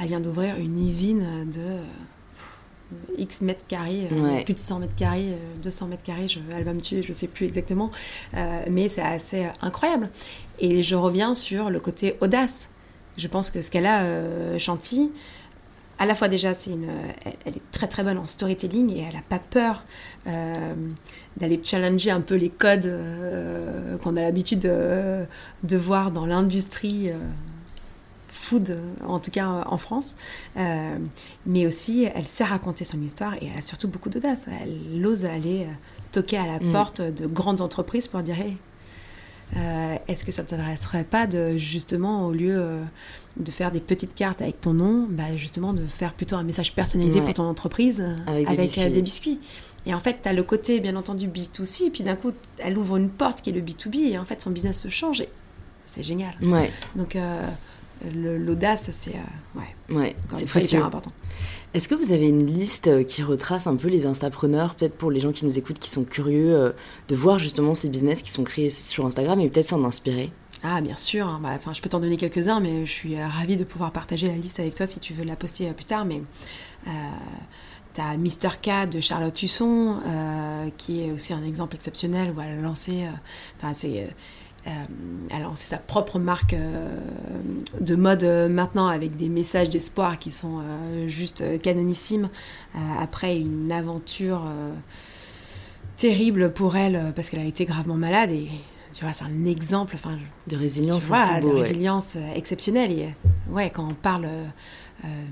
elle 0.00 0.08
vient 0.08 0.20
d'ouvrir 0.20 0.56
une 0.56 0.84
usine 0.86 1.48
de 1.50 1.60
euh, 1.60 1.82
X 3.18 3.40
mètres 3.42 3.66
carrés, 3.68 4.08
euh, 4.12 4.20
Ouais. 4.36 4.44
plus 4.44 4.54
de 4.54 4.58
100 4.58 4.78
mètres 4.80 4.94
carrés, 4.96 5.28
euh, 5.32 5.56
200 5.62 5.88
mètres 5.88 6.02
carrés, 6.02 6.28
je, 6.28 6.38
elle 6.56 6.64
va 6.64 6.72
me 6.72 6.80
tuer, 6.80 7.02
je 7.02 7.12
sais 7.12 7.26
plus 7.28 7.46
exactement, 7.46 7.90
Euh, 8.34 8.60
mais 8.70 8.88
c'est 8.88 9.02
assez 9.02 9.44
euh, 9.44 9.48
incroyable. 9.62 10.10
Et 10.58 10.82
je 10.82 10.94
reviens 10.96 11.34
sur 11.34 11.70
le 11.70 11.80
côté 11.80 12.16
audace. 12.20 12.70
Je 13.16 13.26
pense 13.28 13.50
que 13.50 13.60
ce 13.60 13.70
qu'elle 13.70 13.86
a, 13.86 14.02
euh, 14.02 14.58
Chanty, 14.58 15.10
à 16.00 16.06
la 16.06 16.14
fois 16.14 16.28
déjà, 16.28 16.54
c'est 16.54 16.70
une, 16.70 16.84
euh, 16.84 17.12
elle, 17.24 17.32
elle 17.44 17.56
est 17.56 17.70
très 17.72 17.88
très 17.88 18.04
bonne 18.04 18.18
en 18.18 18.26
storytelling 18.28 18.90
et 18.94 19.00
elle 19.00 19.14
n'a 19.14 19.22
pas 19.28 19.40
peur 19.40 19.82
euh, 20.28 20.74
d'aller 21.36 21.60
challenger 21.64 22.12
un 22.12 22.20
peu 22.20 22.36
les 22.36 22.50
codes 22.50 22.86
euh, 22.86 23.98
qu'on 23.98 24.14
a 24.16 24.20
l'habitude 24.22 24.60
de, 24.60 25.24
de 25.64 25.76
voir 25.76 26.12
dans 26.12 26.24
l'industrie 26.26 27.10
euh, 27.10 27.14
food, 28.48 28.70
euh, 28.70 29.06
en 29.06 29.18
tout 29.18 29.30
cas 29.30 29.48
euh, 29.48 29.62
en 29.66 29.78
France. 29.78 30.14
Euh, 30.56 30.96
mais 31.46 31.66
aussi, 31.66 32.08
elle 32.14 32.26
sait 32.26 32.44
raconter 32.44 32.84
son 32.84 33.00
histoire 33.02 33.34
et 33.34 33.46
elle 33.52 33.58
a 33.58 33.62
surtout 33.62 33.88
beaucoup 33.88 34.08
d'audace. 34.10 34.40
Elle 34.62 35.04
ose 35.06 35.24
aller 35.24 35.66
toquer 36.12 36.38
à 36.38 36.46
la 36.46 36.58
Mm. 36.58 36.72
porte 36.72 37.00
de 37.02 37.26
grandes 37.26 37.60
entreprises 37.60 38.08
pour 38.08 38.20
dire 38.22 38.38
Hey, 38.40 38.56
euh, 39.56 39.96
est-ce 40.08 40.24
que 40.24 40.32
ça 40.32 40.42
ne 40.42 40.48
t'intéresserait 40.48 41.04
pas 41.04 41.26
de 41.26 41.56
justement, 41.56 42.26
au 42.26 42.32
lieu 42.32 42.54
euh, 42.58 42.82
de 43.38 43.50
faire 43.50 43.70
des 43.70 43.80
petites 43.80 44.14
cartes 44.14 44.42
avec 44.42 44.60
ton 44.60 44.74
nom, 44.74 45.06
bah, 45.08 45.36
justement 45.36 45.72
de 45.72 45.84
faire 45.86 46.12
plutôt 46.14 46.36
un 46.36 46.42
message 46.42 46.74
personnalisé 46.74 47.20
Ouais. 47.20 47.24
pour 47.26 47.34
ton 47.34 47.44
entreprise 47.48 48.04
Avec 48.26 48.46
des 48.48 48.52
euh, 48.54 48.56
biscuits. 48.62 48.90
des 48.90 49.02
biscuits 49.02 49.40
Et 49.86 49.94
en 49.94 50.00
fait, 50.00 50.18
tu 50.22 50.28
as 50.28 50.32
le 50.34 50.42
côté, 50.42 50.80
bien 50.80 50.96
entendu, 50.96 51.28
B2C, 51.28 51.86
et 51.86 51.90
puis 51.90 52.04
d'un 52.04 52.16
coup, 52.16 52.32
elle 52.58 52.76
ouvre 52.76 52.96
une 52.96 53.08
porte 53.08 53.40
qui 53.42 53.50
est 53.50 53.52
le 53.54 53.62
B2B, 53.62 54.10
et 54.12 54.18
en 54.18 54.24
fait, 54.24 54.42
son 54.42 54.50
business 54.50 54.80
se 54.82 54.88
change, 54.88 55.20
et 55.22 55.28
c'est 55.86 56.02
génial. 56.02 56.34
Ouais, 56.42 56.70
Donc, 56.96 57.16
l'audace, 58.14 58.90
c'est 58.92 59.14
euh, 59.14 59.60
ouais, 59.90 60.16
c'est 60.34 60.46
précieux. 60.46 60.82
important. 60.82 61.12
Est-ce 61.74 61.88
que 61.88 61.94
vous 61.94 62.12
avez 62.12 62.28
une 62.28 62.46
liste 62.46 62.86
euh, 62.86 63.02
qui 63.02 63.22
retrace 63.22 63.66
un 63.66 63.76
peu 63.76 63.88
les 63.88 64.06
instapreneurs, 64.06 64.74
peut-être 64.74 64.94
pour 64.94 65.10
les 65.10 65.20
gens 65.20 65.32
qui 65.32 65.44
nous 65.44 65.58
écoutent, 65.58 65.78
qui 65.78 65.90
sont 65.90 66.04
curieux 66.04 66.56
euh, 66.56 66.72
de 67.08 67.14
voir 67.16 67.38
justement 67.38 67.74
ces 67.74 67.88
business 67.90 68.22
qui 68.22 68.30
sont 68.30 68.44
créés 68.44 68.70
sur 68.70 69.04
Instagram 69.04 69.38
et 69.40 69.48
peut-être 69.50 69.68
s'en 69.68 69.84
inspirer? 69.84 70.32
Ah, 70.62 70.80
bien 70.80 70.96
sûr. 70.96 71.26
hein. 71.28 71.40
Bah, 71.42 71.58
je 71.72 71.82
peux 71.82 71.88
t'en 71.90 72.00
donner 72.00 72.16
quelques-uns, 72.16 72.60
mais 72.60 72.86
je 72.86 72.90
suis 72.90 73.16
euh, 73.16 73.28
ravie 73.28 73.56
de 73.56 73.64
pouvoir 73.64 73.92
partager 73.92 74.28
la 74.28 74.36
liste 74.36 74.60
avec 74.60 74.74
toi 74.74 74.86
si 74.86 74.98
tu 74.98 75.12
veux 75.12 75.24
la 75.24 75.36
poster 75.36 75.70
plus 75.72 75.84
tard. 75.84 76.04
Mais 76.06 76.22
t'as 77.92 78.16
Mister 78.16 78.48
K 78.62 78.88
de 78.88 79.00
Charlotte 79.00 79.42
Husson, 79.42 80.00
euh, 80.06 80.68
qui 80.78 81.02
est 81.02 81.10
aussi 81.10 81.32
un 81.32 81.44
exemple 81.44 81.76
exceptionnel 81.76 82.32
où 82.34 82.40
elle 82.40 82.58
a 82.58 82.62
lancé, 82.62 83.06
enfin, 83.58 83.72
c'est, 83.74 84.04
euh, 84.04 84.06
elle 85.30 85.36
a 85.36 85.40
lancé 85.40 85.64
sa 85.64 85.78
propre 85.78 86.18
marque 86.18 86.54
euh, 86.54 86.98
de 87.80 87.96
mode 87.96 88.24
euh, 88.24 88.48
maintenant 88.48 88.88
avec 88.88 89.16
des 89.16 89.28
messages 89.28 89.70
d'espoir 89.70 90.18
qui 90.18 90.30
sont 90.30 90.56
euh, 90.60 91.08
juste 91.08 91.40
euh, 91.40 91.58
canonissimes 91.58 92.28
euh, 92.74 92.78
après 93.00 93.38
une 93.38 93.70
aventure 93.72 94.42
euh, 94.46 94.72
terrible 95.96 96.52
pour 96.52 96.76
elle 96.76 96.96
euh, 96.96 97.10
parce 97.14 97.30
qu'elle 97.30 97.40
a 97.40 97.44
été 97.44 97.64
gravement 97.64 97.96
malade 97.96 98.30
et 98.30 98.48
tu 98.94 99.04
vois 99.04 99.12
c'est 99.12 99.24
un 99.24 99.44
exemple 99.44 99.94
enfin 99.96 100.18
De 100.46 100.56
résilience, 100.56 101.02
tu 101.02 101.08
vois, 101.08 101.20
c'est 101.26 101.40
de 101.40 101.46
ouais. 101.46 101.60
résilience 101.60 102.14
euh, 102.16 102.34
exceptionnelle. 102.34 102.92
Et 102.92 103.04
euh, 103.04 103.52
ouais, 103.52 103.70
quand 103.70 103.86
on 103.88 103.94
parle, 103.94 104.24
euh, 104.24 104.28
euh, 104.28 104.46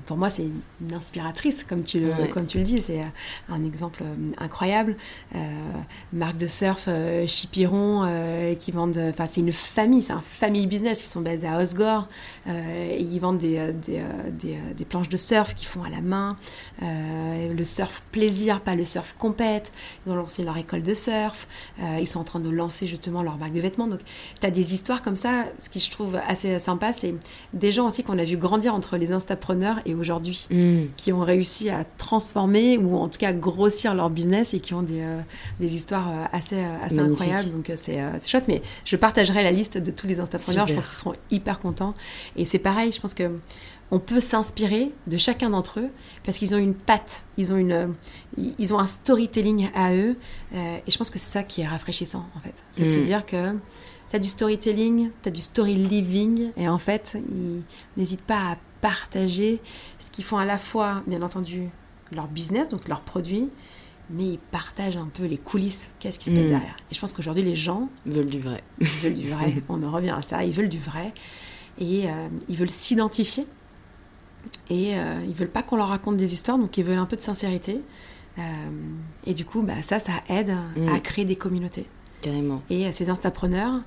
pour 0.05 0.15
moi, 0.17 0.29
c'est 0.29 0.43
une 0.81 0.93
inspiratrice, 0.93 1.63
comme 1.63 1.83
tu 1.83 1.99
le, 1.99 2.07
Ouais. 2.07 2.29
comme 2.29 2.45
tu 2.45 2.57
le 2.57 2.63
dis. 2.63 2.79
C'est 2.79 3.01
euh, 3.01 3.05
un 3.49 3.63
exemple 3.65 4.01
euh, 4.03 4.31
incroyable. 4.37 4.95
Euh, 5.35 5.39
marque 6.13 6.37
de 6.37 6.47
surf, 6.47 6.85
euh, 6.87 7.27
Chipiron, 7.27 8.03
euh, 8.05 8.55
qui 8.55 8.71
vendent. 8.71 8.97
Enfin, 9.09 9.27
c'est 9.29 9.41
une 9.41 9.51
famille, 9.51 10.01
c'est 10.01 10.13
un 10.13 10.21
family 10.21 10.67
business. 10.67 11.03
Ils 11.03 11.09
sont 11.09 11.21
basés 11.21 11.47
à 11.47 11.59
Osgore. 11.59 12.07
Euh, 12.47 12.89
et 12.91 13.01
ils 13.01 13.19
vendent 13.19 13.39
des, 13.39 13.57
euh, 13.57 13.71
des, 13.73 13.97
euh, 13.99 14.29
des, 14.31 14.53
euh, 14.53 14.73
des 14.75 14.85
planches 14.85 15.09
de 15.09 15.17
surf 15.17 15.53
qu'ils 15.53 15.67
font 15.67 15.83
à 15.83 15.89
la 15.89 15.99
main. 16.01 16.37
Euh, 16.81 17.53
le 17.53 17.63
surf 17.65 18.01
plaisir, 18.11 18.61
pas 18.61 18.75
le 18.75 18.85
surf 18.85 19.15
compète. 19.19 19.73
Ils 20.05 20.11
ont 20.13 20.15
lancé 20.15 20.43
leur 20.43 20.57
école 20.57 20.81
de 20.83 20.93
surf. 20.93 21.47
Euh, 21.81 21.97
ils 21.99 22.07
sont 22.07 22.19
en 22.19 22.23
train 22.23 22.39
de 22.39 22.49
lancer 22.49 22.87
justement 22.87 23.21
leur 23.21 23.37
marque 23.37 23.53
de 23.53 23.59
vêtements. 23.61 23.87
Donc, 23.87 23.99
tu 24.39 24.47
as 24.47 24.51
des 24.51 24.73
histoires 24.73 25.01
comme 25.01 25.17
ça. 25.17 25.43
Ce 25.57 25.69
qui 25.69 25.79
je 25.79 25.91
trouve 25.91 26.15
assez 26.27 26.57
sympa, 26.59 26.93
c'est 26.93 27.15
des 27.53 27.71
gens 27.73 27.87
aussi 27.87 28.03
qu'on 28.03 28.17
a 28.17 28.23
vu 28.23 28.37
grandir 28.37 28.73
entre 28.73 28.95
les 28.95 29.11
instapreneurs 29.11 29.56
et 29.85 29.93
aujourd'hui, 29.95 30.47
Mm. 30.51 30.85
qui 30.97 31.11
ont 31.13 31.19
réussi 31.21 31.69
à 31.69 31.83
transformer 31.97 32.77
ou 32.77 32.97
en 32.97 33.07
tout 33.07 33.19
cas 33.19 33.33
grossir 33.33 33.93
leur 33.95 34.09
business 34.09 34.53
et 34.53 34.59
qui 34.59 34.73
ont 34.73 34.81
des, 34.81 35.01
euh, 35.01 35.19
des 35.59 35.75
histoires 35.75 36.09
euh, 36.09 36.25
assez, 36.31 36.55
euh, 36.57 36.67
assez 36.83 36.95
Magnifique. 36.95 37.21
incroyables. 37.21 37.51
Donc, 37.51 37.71
c'est 37.75 37.99
chouette. 38.27 38.45
Mais 38.47 38.61
je 38.85 38.95
partagerai 38.95 39.43
la 39.43 39.51
liste 39.51 39.77
de 39.77 39.91
tous 39.91 40.07
les 40.07 40.19
instapreneurs. 40.19 40.67
Je 40.67 40.73
Super. 40.73 40.75
pense 40.83 40.87
qu'ils 40.89 40.97
seront 40.97 41.15
hyper 41.31 41.59
contents. 41.59 41.93
Et 42.35 42.45
c'est 42.45 42.59
pareil, 42.59 42.91
je 42.91 42.99
pense 43.01 43.13
que 43.13 43.29
on 43.89 43.99
peut 43.99 44.19
s'inspirer 44.19 44.91
de 45.07 45.15
chacun 45.15 45.49
d'entre 45.51 45.79
eux 45.79 45.87
parce 46.25 46.37
qu'ils 46.37 46.53
ont 46.53 46.57
une 46.57 46.73
patte, 46.73 47.23
ils 47.37 47.53
ont, 47.53 47.55
une, 47.55 47.93
ils 48.59 48.73
ont 48.73 48.79
un 48.79 48.87
storytelling 48.87 49.69
à 49.73 49.93
eux. 49.93 50.17
euh, 50.53 50.77
et 50.85 50.91
je 50.91 50.97
pense 50.97 51.09
que 51.09 51.17
c'est 51.17 51.31
ça 51.31 51.43
qui 51.43 51.61
est 51.61 51.67
rafraîchissant, 51.67 52.25
en 52.35 52.39
fait. 52.39 52.53
C'est 52.71 52.83
de 52.85 52.89
se 52.89 52.97
Mm. 52.99 53.01
dire 53.03 53.25
que 53.25 53.53
tu 54.09 54.15
as 54.15 54.19
du 54.19 54.27
storytelling, 54.27 55.09
tu 55.23 55.29
as 55.29 55.31
du 55.31 55.41
story 55.41 55.75
living. 55.75 56.51
Et 56.57 56.67
en 56.67 56.77
fait, 56.79 57.17
ils 57.29 57.61
n'hésitent 57.95 58.21
pas 58.25 58.51
à 58.51 58.57
partager 58.81 59.61
ce 59.99 60.11
qu'ils 60.11 60.23
font 60.25 60.37
à 60.37 60.45
la 60.45 60.57
fois, 60.57 61.03
bien 61.07 61.21
entendu, 61.21 61.69
leur 62.11 62.27
business, 62.27 62.67
donc 62.69 62.87
leurs 62.87 63.01
produits, 63.01 63.49
mais 64.09 64.23
ils 64.23 64.39
partagent 64.39 64.95
un 64.97 65.09
peu 65.13 65.25
les 65.25 65.37
coulisses, 65.37 65.89
qu'est-ce 65.99 66.19
qui 66.19 66.29
se 66.29 66.35
passe 66.35 66.45
Mm. 66.45 66.47
derrière. 66.49 66.75
Et 66.91 66.95
je 66.95 66.99
pense 66.99 67.11
qu'aujourd'hui, 67.13 67.43
les 67.43 67.55
gens, 67.55 67.89
Ils 68.05 68.13
veulent 68.13 68.25
du 68.29 68.39
vrai. 68.39 68.63
ils 68.79 68.87
veulent 69.03 69.13
du 69.13 69.29
vrai. 69.29 69.61
On 69.69 69.83
en 69.83 69.91
revient 69.91 70.11
à 70.17 70.21
ça. 70.21 70.43
Ils 70.45 70.53
veulent 70.53 70.69
du 70.69 70.79
vrai. 70.79 71.13
Et 71.79 72.09
euh, 72.09 72.27
ils 72.47 72.55
veulent 72.55 72.69
s'identifier. 72.69 73.45
Et 74.69 74.97
euh, 74.97 75.21
ils 75.27 75.33
veulent 75.33 75.49
pas 75.49 75.61
qu'on 75.63 75.75
leur 75.75 75.89
raconte 75.89 76.15
des 76.17 76.33
histoires, 76.33 76.57
donc 76.57 76.77
ils 76.77 76.83
veulent 76.83 76.97
un 76.97 77.05
peu 77.05 77.15
de 77.17 77.21
sincérité. 77.21 77.81
Euh, 78.39 78.41
et 79.25 79.33
du 79.33 79.43
coup, 79.45 79.61
bah, 79.63 79.81
ça, 79.81 79.99
ça 79.99 80.13
aide 80.29 80.55
à 80.93 80.99
créer 80.99 81.25
des 81.25 81.35
communautés. 81.35 81.87
Carrément. 82.21 82.61
Et 82.69 82.87
euh, 82.87 82.91
ces 82.93 83.09
instapreneurs, 83.09 83.81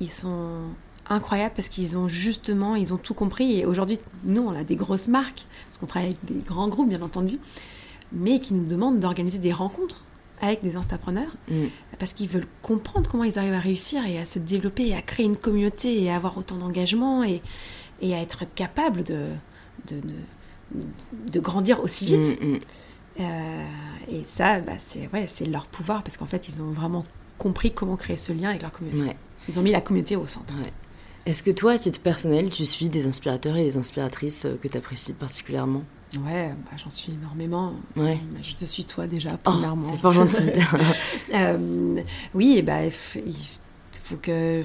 ils 0.00 0.10
sont 0.10 0.60
incroyables 1.08 1.54
parce 1.54 1.68
qu'ils 1.68 1.96
ont 1.96 2.08
justement, 2.08 2.74
ils 2.76 2.92
ont 2.94 2.96
tout 2.98 3.14
compris. 3.14 3.58
Et 3.58 3.66
aujourd'hui, 3.66 3.98
nous, 4.24 4.42
on 4.42 4.54
a 4.58 4.64
des 4.64 4.76
grosses 4.76 5.08
marques, 5.08 5.46
parce 5.66 5.78
qu'on 5.78 5.86
travaille 5.86 6.10
avec 6.10 6.24
des 6.24 6.40
grands 6.46 6.68
groupes, 6.68 6.88
bien 6.88 7.02
entendu, 7.02 7.38
mais 8.12 8.38
qui 8.40 8.54
nous 8.54 8.64
demandent 8.64 9.00
d'organiser 9.00 9.38
des 9.38 9.52
rencontres 9.52 10.04
avec 10.40 10.62
des 10.62 10.76
instapreneurs 10.76 11.30
Mm. 11.48 11.66
parce 11.98 12.12
qu'ils 12.12 12.28
veulent 12.28 12.46
comprendre 12.60 13.08
comment 13.10 13.24
ils 13.24 13.38
arrivent 13.38 13.54
à 13.54 13.60
réussir 13.60 14.04
et 14.04 14.18
à 14.18 14.24
se 14.24 14.38
développer 14.38 14.88
et 14.88 14.94
à 14.94 15.00
créer 15.02 15.24
une 15.26 15.36
communauté 15.36 16.02
et 16.02 16.10
à 16.10 16.16
avoir 16.16 16.36
autant 16.36 16.56
d'engagement 16.56 17.22
et, 17.22 17.40
et 18.02 18.14
à 18.14 18.20
être 18.20 18.44
capable 18.54 19.04
de, 19.04 19.28
de, 19.88 19.96
de, 20.00 20.86
de 21.32 21.40
grandir 21.40 21.82
aussi 21.82 22.04
vite. 22.06 22.40
Mm, 22.42 22.46
mm. 22.54 22.58
Euh, 23.20 23.64
et 24.10 24.24
ça, 24.24 24.58
bah, 24.58 24.72
c'est 24.78 25.08
ouais, 25.12 25.26
leur 25.48 25.66
pouvoir 25.66 26.02
parce 26.02 26.16
qu'en 26.16 26.26
fait, 26.26 26.48
ils 26.48 26.60
ont 26.60 26.72
vraiment 26.72 27.04
compris 27.38 27.72
comment 27.72 27.96
créer 27.96 28.16
ce 28.16 28.32
lien 28.32 28.50
avec 28.50 28.62
leur 28.62 28.72
communauté. 28.72 29.04
Ouais. 29.04 29.16
Ils 29.48 29.58
ont 29.58 29.62
mis 29.62 29.70
la 29.70 29.80
communauté 29.80 30.16
au 30.16 30.26
centre. 30.26 30.54
Ouais. 30.56 30.72
Est-ce 31.26 31.42
que 31.42 31.50
toi, 31.50 31.72
à 31.72 31.78
titre 31.78 32.00
personnel, 32.00 32.50
tu 32.50 32.66
suis 32.66 32.88
des 32.90 33.06
inspirateurs 33.06 33.56
et 33.56 33.64
des 33.64 33.76
inspiratrices 33.78 34.44
euh, 34.44 34.58
que 34.62 34.68
tu 34.68 34.76
apprécies 34.76 35.14
particulièrement? 35.14 35.82
Ouais, 36.18 36.50
bah, 36.50 36.76
j'en 36.76 36.90
suis 36.90 37.12
énormément. 37.12 37.72
Ouais. 37.96 38.18
Bah, 38.30 38.40
je 38.42 38.54
te 38.54 38.64
suis 38.66 38.84
toi 38.84 39.06
déjà, 39.06 39.30
Oh, 39.34 39.38
premièrement. 39.50 39.90
c'est 39.90 40.00
pas 40.00 40.12
gentil. 40.12 40.50
Euh, 41.34 42.00
oui, 42.34 42.62
bah, 42.62 42.84
il 42.84 42.92
faut 42.92 44.16
que. 44.22 44.62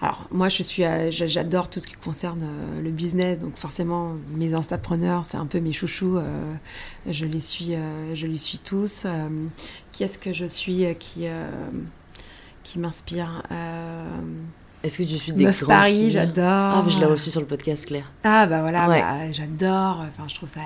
Alors, 0.00 0.26
moi, 0.30 0.48
je 0.48 0.62
suis, 0.62 0.84
euh, 0.84 1.10
j'a- 1.10 1.26
j'adore 1.26 1.68
tout 1.68 1.80
ce 1.80 1.86
qui 1.86 1.94
concerne 1.94 2.46
le 2.82 2.90
business, 2.90 3.40
donc 3.40 3.56
forcément, 3.56 4.14
mes 4.36 4.54
instapreneurs, 4.54 5.24
c'est 5.24 5.36
un 5.36 5.44
peu 5.46 5.60
mes 5.60 5.72
chouchous. 5.72 6.18
je 7.10 7.24
les 7.26 7.40
suis, 7.40 7.72
je 8.14 8.26
les 8.26 8.36
suis 8.38 8.58
tous. 8.58 9.04
Qui 9.92 10.04
est-ce 10.04 10.18
que 10.18 10.32
je 10.32 10.46
suis 10.46 10.86
qui, 10.98 11.26
qui 12.62 12.78
m'inspire? 12.78 13.42
Est-ce 14.84 14.98
que 14.98 15.02
tu 15.04 15.18
suis 15.18 15.32
des 15.32 15.46
Meuf 15.46 15.64
Paris, 15.66 16.10
j'adore. 16.10 16.44
Ah, 16.44 16.84
je 16.86 16.98
l'ai 16.98 17.06
reçu 17.06 17.30
sur 17.30 17.40
le 17.40 17.46
podcast, 17.46 17.86
Claire. 17.86 18.12
Ah 18.22 18.44
bah 18.46 18.60
voilà, 18.60 18.86
Ouais. 18.86 19.00
bah, 19.00 19.32
j'adore. 19.32 20.04
Enfin, 20.06 20.28
je 20.28 20.34
trouve 20.34 20.48
ça, 20.48 20.60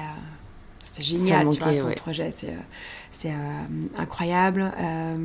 c'est 0.84 1.04
génial. 1.04 1.48
Tu 1.50 1.60
vois, 1.60 1.72
son 1.72 1.86
ouais. 1.86 1.94
projet, 1.94 2.30
c'est, 2.32 2.48
euh, 2.48 3.28
euh, 3.30 3.32
incroyable. 3.96 4.72
Euh, 4.80 5.16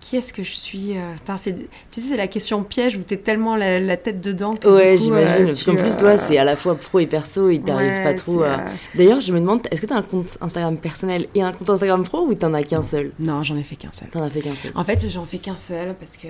qui 0.00 0.16
est-ce 0.16 0.32
que 0.32 0.42
je 0.44 0.52
suis 0.52 0.94
putain, 1.16 1.36
Tu 1.36 1.50
sais, 1.90 2.00
c'est 2.00 2.16
la 2.16 2.28
question 2.28 2.62
piège 2.62 2.96
où 2.96 3.02
t'es 3.02 3.16
tellement 3.18 3.54
la, 3.56 3.80
la 3.80 3.96
tête 3.98 4.22
dedans. 4.22 4.54
Que 4.54 4.68
Ouais, 4.68 4.96
j'imagine. 4.96 5.46
Parce 5.46 5.64
qu'en 5.64 5.74
plus, 5.74 5.96
toi, 5.98 6.16
c'est 6.16 6.38
à 6.38 6.44
la 6.44 6.56
fois 6.56 6.74
pro 6.76 7.00
et 7.00 7.06
perso, 7.06 7.50
il 7.50 7.60
t'arrive 7.62 7.90
ouais, 7.90 8.02
pas 8.02 8.14
trop 8.14 8.44
à. 8.44 8.60
D'ailleurs, 8.94 9.20
je 9.20 9.30
me 9.34 9.40
demande, 9.40 9.60
est-ce 9.70 9.82
que 9.82 9.86
t'as 9.86 9.96
un 9.96 10.02
compte 10.02 10.38
Instagram 10.40 10.78
personnel 10.78 11.26
et 11.34 11.42
un 11.42 11.52
compte 11.52 11.68
Instagram 11.68 12.02
pro 12.04 12.20
ou 12.20 12.34
t'en 12.34 12.54
as 12.54 12.62
qu'un 12.62 12.82
seul? 12.82 13.10
Non, 13.18 13.42
j'en 13.42 13.58
ai 13.58 13.62
fait 13.62 13.76
qu'un 13.76 13.92
seul. 13.92 14.08
T'en 14.08 14.22
as 14.22 14.30
fait 14.30 14.40
qu'un 14.40 14.54
seul. 14.54 14.70
En 14.74 14.84
fait, 14.84 15.06
j'en 15.10 15.26
fais 15.26 15.38
qu'un 15.38 15.56
seul 15.56 15.94
parce 16.00 16.16
que 16.16 16.28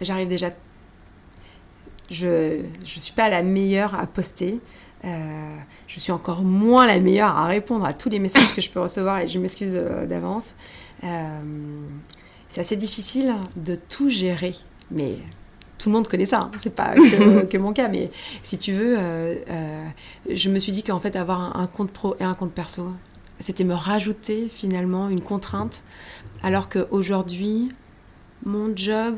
j'arrive 0.00 0.28
déjà. 0.28 0.50
Je 2.10 2.62
je 2.84 3.00
suis 3.00 3.12
pas 3.12 3.28
la 3.28 3.42
meilleure 3.42 3.94
à 3.94 4.06
poster. 4.06 4.60
Euh, 5.04 5.56
je 5.88 5.98
suis 5.98 6.12
encore 6.12 6.42
moins 6.42 6.86
la 6.86 7.00
meilleure 7.00 7.30
à 7.36 7.46
répondre 7.46 7.84
à 7.84 7.92
tous 7.92 8.08
les 8.08 8.18
messages 8.20 8.54
que 8.54 8.60
je 8.60 8.70
peux 8.70 8.80
recevoir 8.80 9.20
et 9.20 9.28
je 9.28 9.38
m'excuse 9.38 9.76
euh, 9.80 10.06
d'avance. 10.06 10.54
Euh, 11.04 11.40
c'est 12.48 12.60
assez 12.60 12.76
difficile 12.76 13.34
de 13.56 13.74
tout 13.74 14.10
gérer, 14.10 14.54
mais 14.90 15.16
tout 15.78 15.88
le 15.88 15.94
monde 15.94 16.06
connaît 16.06 16.26
ça. 16.26 16.40
hein. 16.42 16.50
C'est 16.60 16.74
pas 16.74 16.94
que, 16.94 17.44
que 17.50 17.58
mon 17.58 17.72
cas, 17.72 17.88
mais 17.88 18.10
si 18.44 18.58
tu 18.58 18.72
veux, 18.72 18.96
euh, 18.98 19.84
je 20.30 20.50
me 20.50 20.60
suis 20.60 20.70
dit 20.70 20.84
qu'en 20.84 21.00
fait 21.00 21.16
avoir 21.16 21.40
un, 21.56 21.62
un 21.62 21.66
compte 21.66 21.90
pro 21.90 22.14
et 22.20 22.24
un 22.24 22.34
compte 22.34 22.52
perso, 22.52 22.92
c'était 23.40 23.64
me 23.64 23.74
rajouter 23.74 24.48
finalement 24.48 25.08
une 25.08 25.20
contrainte 25.22 25.82
alors 26.44 26.68
qu'aujourd'hui, 26.68 27.70
mon 28.44 28.76
job, 28.76 29.16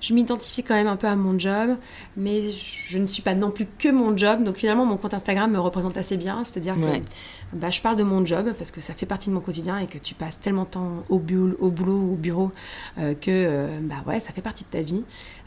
je 0.00 0.14
m'identifie 0.14 0.62
quand 0.62 0.74
même 0.74 0.86
un 0.86 0.96
peu 0.96 1.06
à 1.06 1.16
mon 1.16 1.38
job, 1.38 1.76
mais 2.16 2.50
je 2.50 2.98
ne 2.98 3.06
suis 3.06 3.22
pas 3.22 3.34
non 3.34 3.50
plus 3.50 3.66
que 3.78 3.88
mon 3.88 4.16
job. 4.16 4.44
Donc 4.44 4.56
finalement, 4.56 4.84
mon 4.84 4.96
compte 4.96 5.14
Instagram 5.14 5.50
me 5.50 5.58
représente 5.58 5.96
assez 5.96 6.16
bien. 6.16 6.44
C'est-à-dire 6.44 6.76
Ouais. 6.76 7.00
que 7.00 7.56
bah, 7.56 7.70
je 7.70 7.80
parle 7.80 7.96
de 7.96 8.02
mon 8.02 8.24
job 8.26 8.52
parce 8.58 8.70
que 8.70 8.80
ça 8.80 8.92
fait 8.94 9.06
partie 9.06 9.30
de 9.30 9.34
mon 9.34 9.40
quotidien 9.40 9.78
et 9.78 9.86
que 9.86 9.98
tu 9.98 10.14
passes 10.14 10.38
tellement 10.40 10.64
de 10.64 10.68
temps 10.70 11.04
au, 11.08 11.18
boulot, 11.18 11.56
au 11.60 11.70
boulot 11.70 11.98
ou 11.98 12.12
au 12.12 12.16
bureau 12.16 12.52
euh, 12.98 13.14
que 13.14 13.30
euh, 13.30 13.78
bah 13.82 13.96
ouais, 14.06 14.20
ça 14.20 14.32
fait 14.32 14.42
partie 14.42 14.64
de 14.64 14.68
ta 14.70 14.82
vie. 14.82 15.02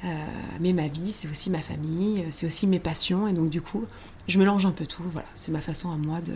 Euh, 0.05 0.07
mais 0.59 0.73
ma 0.73 0.87
vie, 0.87 1.11
c'est 1.11 1.29
aussi 1.29 1.49
ma 1.49 1.61
famille, 1.61 2.25
c'est 2.29 2.45
aussi 2.45 2.67
mes 2.67 2.79
passions. 2.79 3.27
Et 3.27 3.33
donc 3.33 3.49
du 3.49 3.61
coup, 3.61 3.85
je 4.27 4.39
mélange 4.39 4.65
un 4.65 4.71
peu 4.71 4.85
tout. 4.85 5.03
Voilà, 5.07 5.27
c'est 5.35 5.51
ma 5.51 5.61
façon 5.61 5.91
à 5.91 5.95
moi 5.97 6.19
de... 6.21 6.33